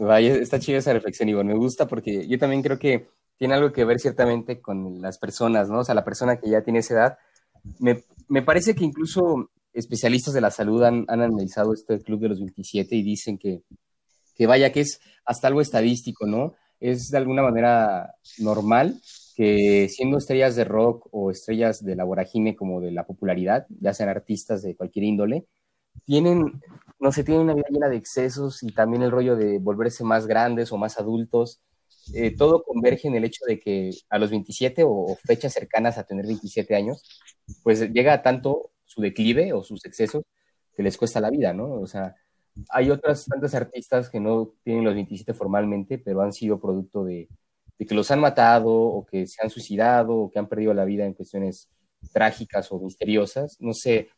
Vaya, 0.03 0.33
está 0.33 0.57
chida 0.57 0.79
esa 0.79 0.93
reflexión, 0.93 1.29
Ivonne. 1.29 1.53
Me 1.53 1.59
gusta 1.59 1.87
porque 1.87 2.27
yo 2.27 2.39
también 2.39 2.63
creo 2.63 2.79
que 2.79 3.07
tiene 3.37 3.53
algo 3.53 3.71
que 3.71 3.85
ver 3.85 3.99
ciertamente 3.99 4.59
con 4.59 4.99
las 4.99 5.19
personas, 5.19 5.69
¿no? 5.69 5.79
O 5.79 5.83
sea, 5.83 5.93
la 5.93 6.03
persona 6.03 6.37
que 6.37 6.49
ya 6.49 6.63
tiene 6.63 6.79
esa 6.79 6.95
edad. 6.95 7.17
Me, 7.77 8.03
me 8.27 8.41
parece 8.41 8.73
que 8.73 8.83
incluso 8.83 9.51
especialistas 9.73 10.33
de 10.33 10.41
la 10.41 10.49
salud 10.49 10.81
han, 10.83 11.05
han, 11.07 11.21
analizado 11.21 11.71
este 11.73 11.99
club 11.99 12.19
de 12.19 12.29
los 12.29 12.39
27 12.39 12.95
y 12.95 13.03
dicen 13.03 13.37
que, 13.37 13.61
que 14.35 14.47
vaya 14.47 14.71
que 14.71 14.81
es 14.81 14.99
hasta 15.23 15.47
algo 15.47 15.61
estadístico, 15.61 16.25
¿no? 16.25 16.55
Es 16.79 17.09
de 17.09 17.19
alguna 17.19 17.43
manera 17.43 18.15
normal 18.39 18.99
que 19.35 19.87
siendo 19.87 20.17
estrellas 20.17 20.55
de 20.55 20.63
rock 20.63 21.07
o 21.11 21.29
estrellas 21.29 21.85
de 21.85 21.95
la 21.95 22.05
vorágine 22.05 22.55
como 22.55 22.81
de 22.81 22.91
la 22.91 23.05
popularidad, 23.05 23.67
ya 23.79 23.93
sean 23.93 24.09
artistas 24.09 24.63
de 24.63 24.75
cualquier 24.75 25.05
índole, 25.05 25.45
tienen, 26.05 26.59
no 27.01 27.11
sé, 27.11 27.23
tienen 27.23 27.43
una 27.43 27.55
vida 27.55 27.65
llena 27.69 27.89
de 27.89 27.97
excesos 27.97 28.61
y 28.61 28.71
también 28.71 29.01
el 29.01 29.09
rollo 29.11 29.35
de 29.35 29.57
volverse 29.57 30.03
más 30.03 30.27
grandes 30.27 30.71
o 30.71 30.77
más 30.77 30.99
adultos. 30.99 31.59
Eh, 32.13 32.35
todo 32.35 32.63
converge 32.63 33.07
en 33.07 33.15
el 33.15 33.25
hecho 33.25 33.43
de 33.45 33.59
que 33.59 33.89
a 34.09 34.19
los 34.19 34.29
27 34.29 34.83
o, 34.85 35.17
fechas 35.25 35.53
cercanas 35.53 35.97
a 35.97 36.03
tener 36.03 36.27
27 36.27 36.75
años, 36.75 37.03
pues 37.63 37.91
llega 37.91 38.21
tanto 38.21 38.71
su 38.85 39.01
declive 39.01 39.51
o 39.51 39.63
sus 39.63 39.83
excesos 39.85 40.23
que 40.75 40.83
les 40.83 40.95
cuesta 40.95 41.19
la 41.19 41.31
vida, 41.31 41.53
¿no? 41.53 41.73
O 41.73 41.87
sea, 41.87 42.15
hay 42.69 42.91
otras 42.91 43.25
tantas 43.25 43.55
artistas 43.55 44.09
que 44.09 44.19
no 44.19 44.53
tienen 44.63 44.83
los 44.83 44.93
27 44.93 45.33
formalmente, 45.33 45.97
pero 45.97 46.21
han 46.21 46.33
sido 46.33 46.59
producto 46.59 47.03
de 47.03 47.29
que 47.79 47.95
los 47.95 48.11
han 48.11 48.19
matado 48.19 48.71
o 48.71 49.05
que 49.07 49.25
se 49.25 49.41
han 49.41 49.49
suicidado 49.49 50.15
o 50.15 50.31
que 50.31 50.37
han 50.37 50.47
perdido 50.47 50.73
la 50.75 50.85
vida 50.85 51.05
en 51.05 51.13
cuestiones 51.13 51.67
trágicas 52.13 52.71
o 52.71 52.79
misteriosas. 52.79 53.57
No 53.59 53.73
sé, 53.73 54.09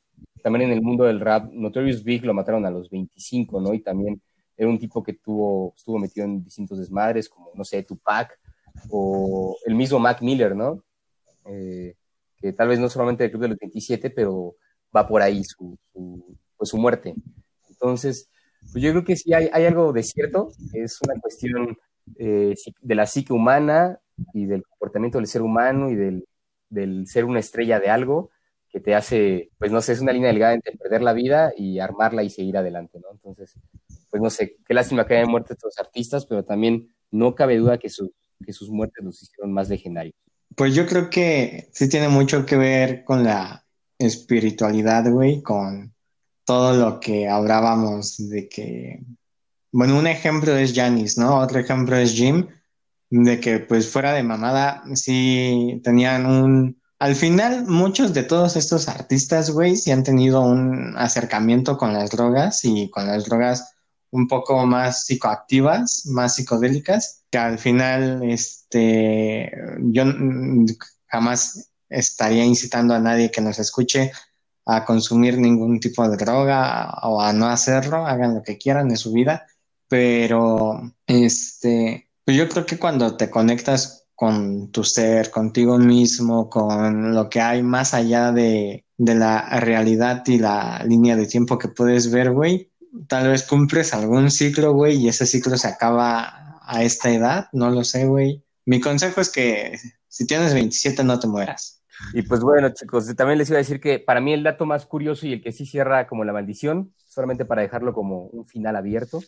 también 0.42 0.70
en 0.70 0.78
el 0.78 0.82
mundo 0.82 1.06
del 1.06 1.20
rap, 1.20 1.52
Notorious 1.52 2.04
Big 2.04 2.26
lo 2.26 2.34
mataron 2.34 2.66
a 2.66 2.72
los 2.72 2.90
25, 2.90 3.62
¿no? 3.62 3.74
Y 3.74 3.82
también 3.82 4.22
era 4.58 4.70
un 4.70 4.78
tipo 4.78 5.02
que 5.02 5.14
tuvo, 5.14 5.74
estuvo 5.76 5.98
metido 5.98 6.26
en 6.26 6.44
distintos 6.44 6.78
desmadres, 6.78 7.30
como, 7.30 7.52
no 7.56 7.64
sé, 7.64 7.84
Tupac 7.84 8.38
o 8.90 9.56
el 9.66 9.76
mismo 9.76 10.00
Mac 10.00 10.22
Miller, 10.22 10.56
¿no? 10.56 10.84
Eh, 11.46 11.96
que 12.38 12.54
tal 12.54 12.68
vez 12.68 12.80
no 12.80 12.90
solamente 12.90 13.24
del 13.24 13.32
Club 13.32 13.44
de 13.44 13.50
los 13.50 13.58
27, 13.58 14.10
pero 14.10 14.56
va 14.96 15.08
por 15.08 15.22
ahí 15.22 15.44
su, 15.44 15.78
su, 15.92 16.38
pues 16.58 16.70
su 16.70 16.78
muerte. 16.78 17.16
Entonces, 17.70 18.30
pues 18.72 18.84
yo 18.84 18.92
creo 18.92 19.04
que 19.04 19.16
sí 19.16 19.34
hay, 19.34 19.50
hay 19.52 19.66
algo 19.66 19.94
de 19.94 20.04
cierto, 20.04 20.52
es 20.74 21.00
una 21.02 21.20
cuestión 21.20 21.78
eh, 22.18 22.54
de 22.82 22.96
la 22.96 23.06
psique 23.06 23.34
humana 23.34 24.00
y 24.34 24.46
del 24.46 24.64
comportamiento 24.64 25.18
del 25.18 25.28
ser 25.28 25.42
humano 25.42 25.90
y 25.90 25.96
del, 25.96 26.28
del, 26.70 27.08
ser 27.08 27.26
una 27.26 27.40
estrella 27.40 27.80
de 27.80 27.90
algo 27.90 28.30
que 28.74 28.82
te 28.82 28.96
hace, 28.96 29.52
pues 29.58 29.72
no 29.72 29.82
sé, 29.82 29.94
es 29.94 30.02
una 30.02 30.12
línea 30.12 30.30
delgada 30.30 30.54
entre 30.54 30.76
perder 30.76 31.02
la 31.02 31.14
vida 31.14 31.54
y 31.56 31.80
armarla 31.80 32.24
y 32.24 32.30
seguir 32.30 32.58
adelante, 32.58 33.00
¿no? 33.00 33.12
Entonces, 33.12 33.56
pues 34.10 34.22
no 34.22 34.30
sé, 34.30 34.58
qué 34.68 34.74
lástima 34.74 35.06
que 35.06 35.16
hayan 35.16 35.32
muerto 35.32 35.54
estos 35.54 35.78
artistas, 35.78 36.26
pero 36.26 36.44
también 36.44 36.94
no 37.12 37.36
cabe 37.36 37.58
duda 37.58 37.78
que, 37.78 37.90
su, 37.90 38.12
que 38.46 38.52
sus 38.52 38.70
muertes 38.70 39.06
los 39.06 39.22
hicieron 39.22 39.54
más 39.54 39.70
legendarios. 39.70 40.16
Pues 40.56 40.76
yo 40.76 40.86
creo 40.86 41.10
que 41.10 41.70
sí 41.72 41.88
tiene 41.88 42.10
mucho 42.10 42.46
que 42.46 42.58
ver 42.58 43.04
con 43.04 43.24
la 43.24 43.64
espiritualidad, 43.98 45.10
güey, 45.10 45.42
con 45.42 45.94
todo 46.44 46.74
lo 46.74 47.00
que 47.00 47.30
hablábamos 47.30 48.18
de 48.30 48.50
que 48.50 49.00
bueno, 49.74 49.98
un 49.98 50.06
ejemplo 50.06 50.56
es 50.56 50.72
Janis, 50.76 51.18
¿no? 51.18 51.40
Otro 51.40 51.60
ejemplo 51.60 51.98
es 51.98 52.14
Jim, 52.14 52.48
de 53.10 53.40
que 53.40 53.58
pues 53.58 53.92
fuera 53.92 54.14
de 54.14 54.22
mamada, 54.22 54.84
sí 54.94 55.82
tenían 55.84 56.28
un... 56.28 56.80
Al 57.00 57.16
final, 57.16 57.66
muchos 57.68 58.14
de 58.14 58.24
todos 58.24 58.56
estos 58.56 58.88
artistas, 58.88 59.50
güey, 59.50 59.76
sí 59.76 59.92
han 59.92 60.04
tenido 60.04 60.42
un 60.42 60.96
acercamiento 60.98 61.78
con 61.78 61.94
las 61.94 62.12
drogas 62.12 62.64
y 62.64 62.90
con 62.90 63.08
las 63.08 63.26
drogas 63.26 63.76
un 64.12 64.28
poco 64.28 64.66
más 64.66 65.06
psicoactivas, 65.06 66.06
más 66.06 66.36
psicodélicas, 66.36 67.24
que 67.30 67.38
al 67.38 67.58
final, 67.60 68.24
este, 68.24 69.52
yo 69.80 70.04
jamás 71.08 71.72
estaría 71.90 72.46
incitando 72.46 72.94
a 72.94 73.00
nadie 73.00 73.32
que 73.32 73.42
nos 73.42 73.60
escuche 73.60 74.12
a 74.66 74.86
consumir 74.86 75.38
ningún 75.38 75.80
tipo 75.80 76.08
de 76.08 76.16
droga 76.16 76.94
o 77.04 77.22
a 77.22 77.34
no 77.34 77.48
hacerlo, 77.48 78.06
hagan 78.06 78.36
lo 78.36 78.44
que 78.44 78.58
quieran 78.58 78.90
en 78.90 78.98
su 78.98 79.12
vida 79.12 79.46
pero 79.94 80.92
este, 81.06 82.10
pues 82.26 82.36
yo 82.36 82.50
creo 82.50 82.66
que 82.66 82.80
cuando 82.80 83.16
te 83.16 83.30
conectas 83.30 84.03
con 84.24 84.72
tu 84.72 84.86
ser, 84.86 85.30
contigo 85.30 85.78
mismo, 85.78 86.50
con 86.50 87.14
lo 87.14 87.30
que 87.30 87.42
hay 87.42 87.62
más 87.62 87.94
allá 87.94 88.32
de, 88.32 88.86
la 88.98 89.60
realidad 89.60 90.24
y 90.28 90.38
la 90.38 90.82
línea 90.88 91.18
de 91.18 91.26
tiempo 91.26 91.58
que 91.58 91.68
puedes 91.68 92.10
ver, 92.10 92.32
güey, 92.32 92.72
tal 93.10 93.28
vez 93.28 93.44
cumples 93.44 93.94
algún 93.94 94.32
ciclo, 94.32 94.72
güey, 94.72 94.96
y 94.96 95.10
ese 95.10 95.26
ciclo 95.26 95.58
se 95.58 95.68
acaba 95.68 96.58
a 96.62 96.84
esta 96.84 97.10
edad, 97.10 97.48
no 97.52 97.70
lo 97.70 97.84
sé, 97.84 98.06
güey. 98.06 98.42
Mi 98.66 98.80
consejo 98.80 99.20
es 99.20 99.30
que 99.30 99.78
si 100.08 100.26
tienes 100.26 100.54
27 100.54 101.04
no 101.04 101.20
te 101.20 101.28
mueras. 101.28 101.84
Y 102.14 102.22
pues 102.22 102.40
bueno, 102.40 102.70
chicos, 102.74 103.14
también 103.18 103.40
les 103.40 103.50
iba 103.50 103.58
a 103.58 103.66
decir 103.66 103.82
que 103.82 104.00
para 104.00 104.22
mí 104.22 104.32
el 104.32 104.44
dato 104.44 104.66
más 104.66 104.86
curioso 104.86 105.28
y 105.28 105.34
el 105.34 105.42
que 105.42 105.52
sí 105.52 105.66
cierra 105.66 106.08
como 106.08 106.24
la 106.24 106.32
maldición, 106.32 106.94
solamente 107.08 107.44
para 107.44 107.62
dejarlo 107.62 107.92
como 107.92 108.28
un 108.28 108.46
final 108.46 108.78
abierto, 108.78 109.22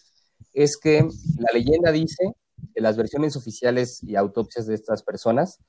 es 0.53 0.77
que 0.77 1.05
la 1.37 1.51
leyenda 1.53 1.91
dice 1.91 2.33
las 2.75 2.97
versiones 2.97 3.35
oficiales 3.35 4.03
y 4.03 4.15
autopsias 4.15 4.67
de 4.67 4.75
estas 4.75 5.03
personas 5.03 5.59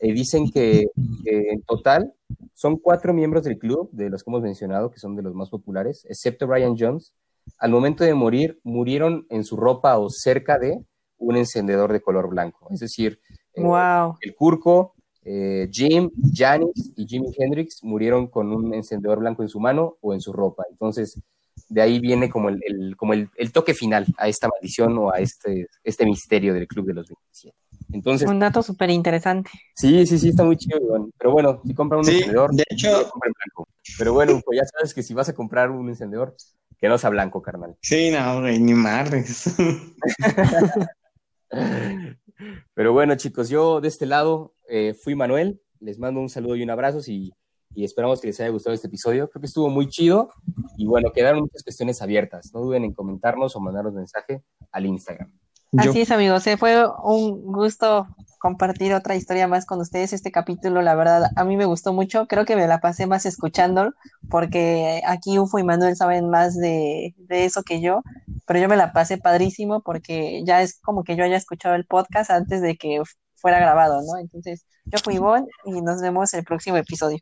eh, 0.00 0.12
dicen 0.12 0.50
que, 0.50 0.88
que, 1.24 1.50
en 1.50 1.62
total 1.62 2.14
son 2.54 2.76
cuatro 2.76 3.12
miembros 3.14 3.44
del 3.44 3.58
club, 3.58 3.90
de 3.92 4.10
los 4.10 4.22
que 4.22 4.30
hemos 4.30 4.42
mencionado, 4.42 4.90
que 4.90 4.98
son 4.98 5.16
de 5.16 5.22
los 5.22 5.34
más 5.34 5.50
populares, 5.50 6.04
excepto 6.08 6.46
Brian 6.46 6.76
Jones. 6.78 7.12
Al 7.58 7.70
momento 7.70 8.02
de 8.04 8.14
morir, 8.14 8.58
murieron 8.64 9.26
en 9.30 9.44
su 9.44 9.56
ropa 9.56 9.98
o 9.98 10.08
cerca 10.10 10.58
de 10.58 10.84
un 11.18 11.36
encendedor 11.36 11.92
de 11.92 12.00
color 12.00 12.28
blanco. 12.28 12.68
Es 12.70 12.80
decir, 12.80 13.20
eh, 13.54 13.62
wow. 13.62 14.16
el 14.20 14.34
Curco, 14.34 14.94
eh, 15.22 15.68
Jim, 15.72 16.10
Janis 16.32 16.92
y 16.96 17.06
Jimi 17.06 17.28
Hendrix 17.36 17.82
murieron 17.82 18.28
con 18.28 18.52
un 18.52 18.74
encendedor 18.74 19.18
blanco 19.20 19.42
en 19.42 19.48
su 19.48 19.58
mano 19.58 19.96
o 20.00 20.14
en 20.14 20.20
su 20.20 20.32
ropa. 20.32 20.64
Entonces, 20.70 21.20
de 21.68 21.82
ahí 21.82 21.98
viene 21.98 22.30
como 22.30 22.48
el, 22.48 22.60
el 22.64 22.96
como 22.96 23.12
el, 23.12 23.28
el, 23.36 23.52
toque 23.52 23.74
final 23.74 24.06
a 24.18 24.28
esta 24.28 24.48
maldición 24.48 24.96
o 24.98 25.12
a 25.12 25.18
este, 25.18 25.66
este 25.82 26.04
misterio 26.04 26.54
del 26.54 26.66
Club 26.66 26.86
de 26.86 26.94
los 26.94 27.08
27. 27.08 27.56
Entonces, 27.92 28.28
un 28.28 28.40
dato 28.40 28.62
súper 28.62 28.90
interesante. 28.90 29.50
Sí, 29.74 30.06
sí, 30.06 30.18
sí, 30.18 30.30
está 30.30 30.44
muy 30.44 30.56
chido, 30.56 30.80
Iván. 30.80 31.10
Pero 31.18 31.32
bueno, 31.32 31.60
si 31.64 31.74
compran 31.74 32.00
un 32.00 32.04
sí, 32.04 32.16
encendedor, 32.16 32.52
de 32.52 32.64
hecho, 32.68 32.90
blanco. 32.90 33.68
Pero 33.98 34.12
bueno, 34.12 34.40
pues 34.44 34.60
ya 34.60 34.66
sabes 34.66 34.92
que 34.92 35.02
si 35.02 35.14
vas 35.14 35.28
a 35.28 35.34
comprar 35.34 35.70
un 35.70 35.88
encendedor, 35.88 36.36
que 36.78 36.88
no 36.88 36.98
sea 36.98 37.10
blanco, 37.10 37.42
carnal. 37.42 37.76
Sí, 37.80 38.10
no, 38.10 38.40
güey, 38.40 38.58
ni 38.58 38.74
madres. 38.74 39.54
Pero 42.74 42.92
bueno, 42.92 43.16
chicos, 43.16 43.48
yo 43.48 43.80
de 43.80 43.88
este 43.88 44.06
lado 44.06 44.54
eh, 44.68 44.94
fui 44.94 45.14
Manuel. 45.14 45.60
Les 45.80 45.98
mando 45.98 46.20
un 46.20 46.28
saludo 46.28 46.56
y 46.56 46.62
un 46.62 46.70
abrazo. 46.70 47.00
Y 47.06 47.32
y 47.76 47.84
esperamos 47.84 48.22
que 48.22 48.28
les 48.28 48.40
haya 48.40 48.48
gustado 48.48 48.72
este 48.74 48.86
episodio. 48.86 49.28
Creo 49.28 49.40
que 49.40 49.46
estuvo 49.46 49.68
muy 49.68 49.86
chido 49.88 50.30
y 50.78 50.86
bueno, 50.86 51.12
quedaron 51.12 51.40
muchas 51.40 51.62
cuestiones 51.62 52.00
abiertas. 52.00 52.50
No 52.54 52.60
duden 52.60 52.84
en 52.84 52.94
comentarnos 52.94 53.54
o 53.54 53.60
mandarnos 53.60 53.92
mensaje 53.92 54.42
al 54.72 54.86
Instagram. 54.86 55.30
Así 55.76 55.92
Yo... 55.92 56.00
es, 56.00 56.10
amigos. 56.10 56.42
Se 56.42 56.56
fue 56.56 56.86
un 57.04 57.52
gusto 57.52 58.06
compartir 58.40 58.94
otra 58.94 59.14
historia 59.14 59.46
más 59.46 59.66
con 59.66 59.78
ustedes. 59.80 60.14
Este 60.14 60.32
capítulo, 60.32 60.80
la 60.80 60.94
verdad, 60.94 61.30
a 61.36 61.44
mí 61.44 61.58
me 61.58 61.66
gustó 61.66 61.92
mucho. 61.92 62.26
Creo 62.26 62.46
que 62.46 62.56
me 62.56 62.66
la 62.66 62.80
pasé 62.80 63.06
más 63.06 63.26
escuchándolo 63.26 63.92
porque 64.30 65.02
aquí 65.06 65.38
Ufo 65.38 65.58
y 65.58 65.64
Manuel 65.64 65.96
saben 65.96 66.30
más 66.30 66.56
de, 66.56 67.14
de 67.18 67.44
eso 67.44 67.62
que 67.62 67.82
yo, 67.82 68.02
pero 68.46 68.58
yo 68.58 68.70
me 68.70 68.76
la 68.76 68.94
pasé 68.94 69.18
padrísimo 69.18 69.82
porque 69.82 70.42
ya 70.46 70.62
es 70.62 70.80
como 70.80 71.04
que 71.04 71.14
yo 71.14 71.24
haya 71.24 71.36
escuchado 71.36 71.74
el 71.74 71.84
podcast 71.84 72.30
antes 72.30 72.62
de 72.62 72.76
que 72.78 73.02
fuera 73.34 73.60
grabado, 73.60 74.00
¿no? 74.00 74.18
Entonces, 74.18 74.64
yo 74.86 74.98
fui 75.04 75.16
Ivonne 75.16 75.46
y 75.66 75.82
nos 75.82 76.00
vemos 76.00 76.32
el 76.32 76.42
próximo 76.42 76.78
episodio. 76.78 77.18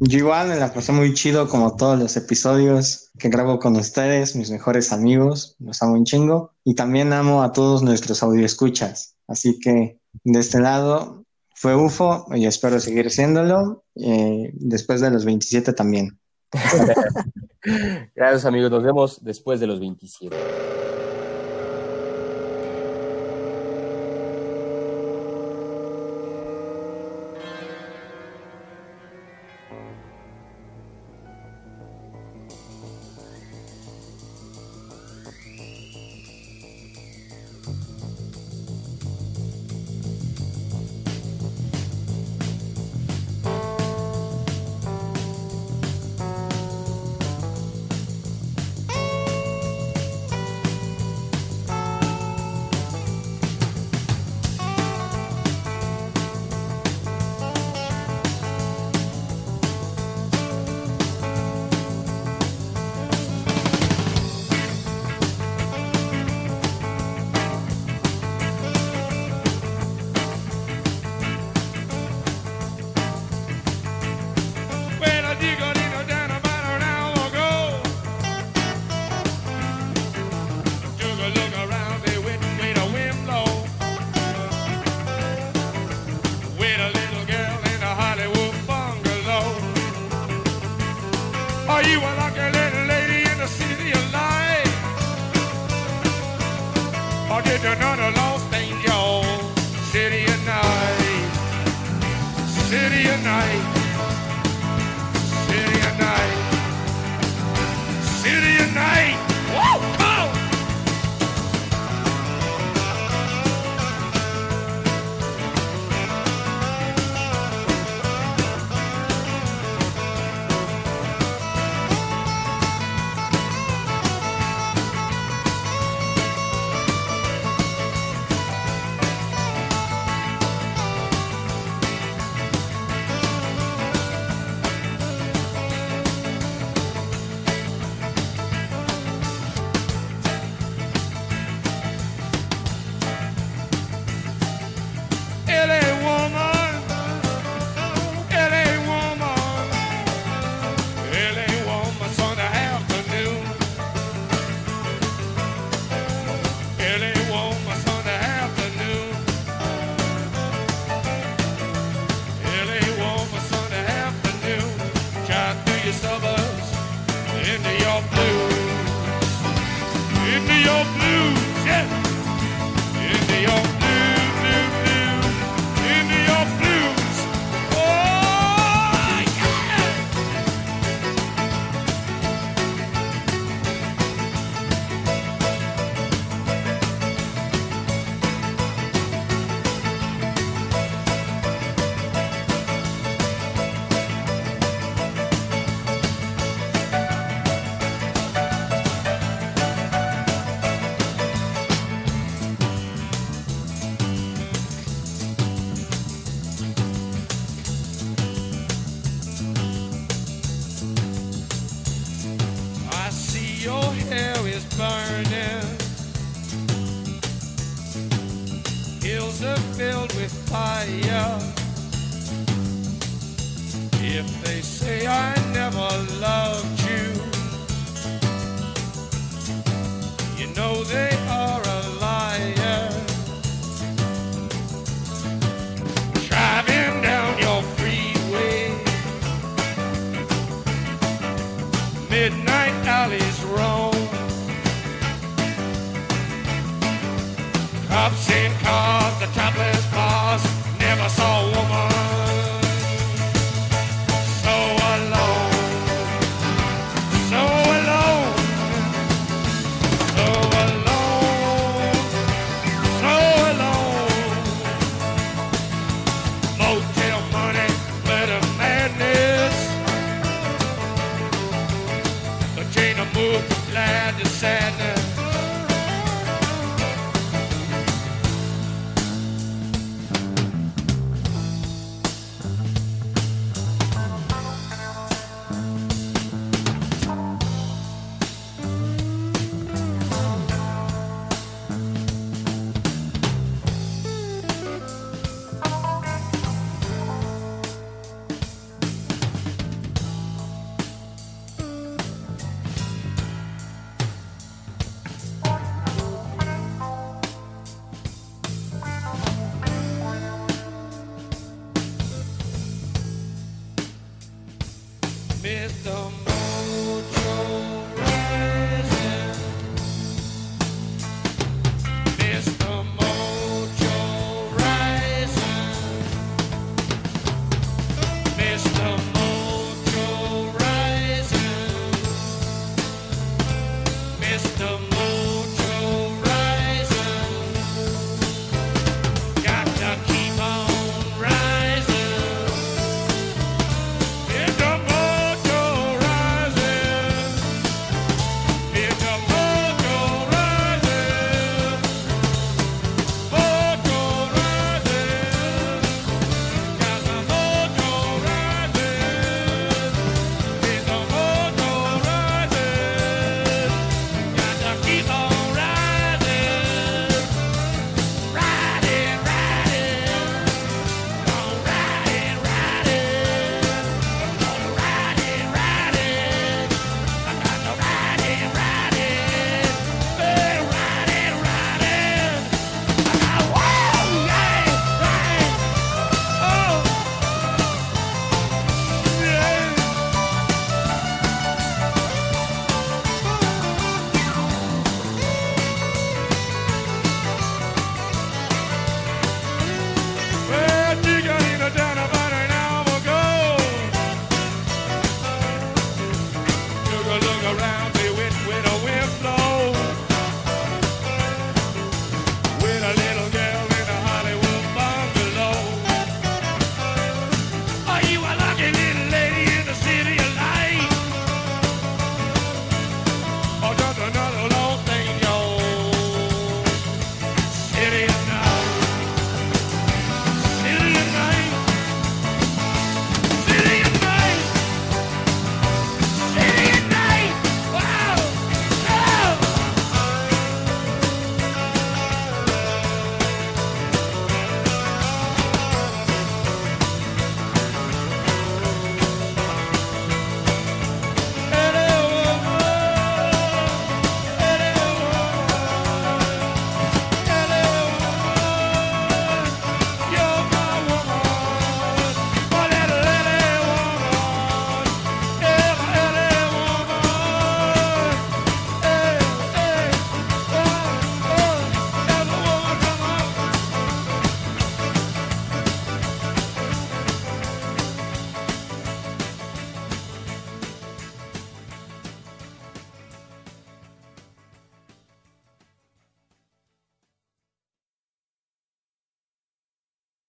Yo 0.00 0.18
igual 0.18 0.48
me 0.48 0.56
la 0.56 0.72
pasé 0.72 0.92
muy 0.92 1.12
chido 1.14 1.48
como 1.48 1.76
todos 1.76 1.98
los 1.98 2.16
episodios 2.16 3.10
que 3.18 3.28
grabo 3.28 3.58
con 3.58 3.76
ustedes, 3.76 4.36
mis 4.36 4.50
mejores 4.50 4.92
amigos, 4.92 5.56
los 5.58 5.82
amo 5.82 5.94
un 5.94 6.04
chingo 6.04 6.52
y 6.64 6.74
también 6.74 7.12
amo 7.12 7.42
a 7.42 7.52
todos 7.52 7.82
nuestros 7.82 8.22
audioescuchas. 8.22 9.16
Así 9.26 9.58
que 9.58 9.98
de 10.24 10.40
este 10.40 10.60
lado 10.60 11.24
fue 11.54 11.74
UFO 11.74 12.26
y 12.34 12.46
espero 12.46 12.78
seguir 12.78 13.10
siéndolo 13.10 13.84
eh, 13.96 14.50
después 14.54 15.00
de 15.00 15.10
los 15.10 15.24
27 15.24 15.72
también. 15.72 16.18
Gracias 18.14 18.44
amigos, 18.44 18.70
nos 18.70 18.82
vemos 18.82 19.24
después 19.24 19.58
de 19.58 19.66
los 19.66 19.80
27. 19.80 20.36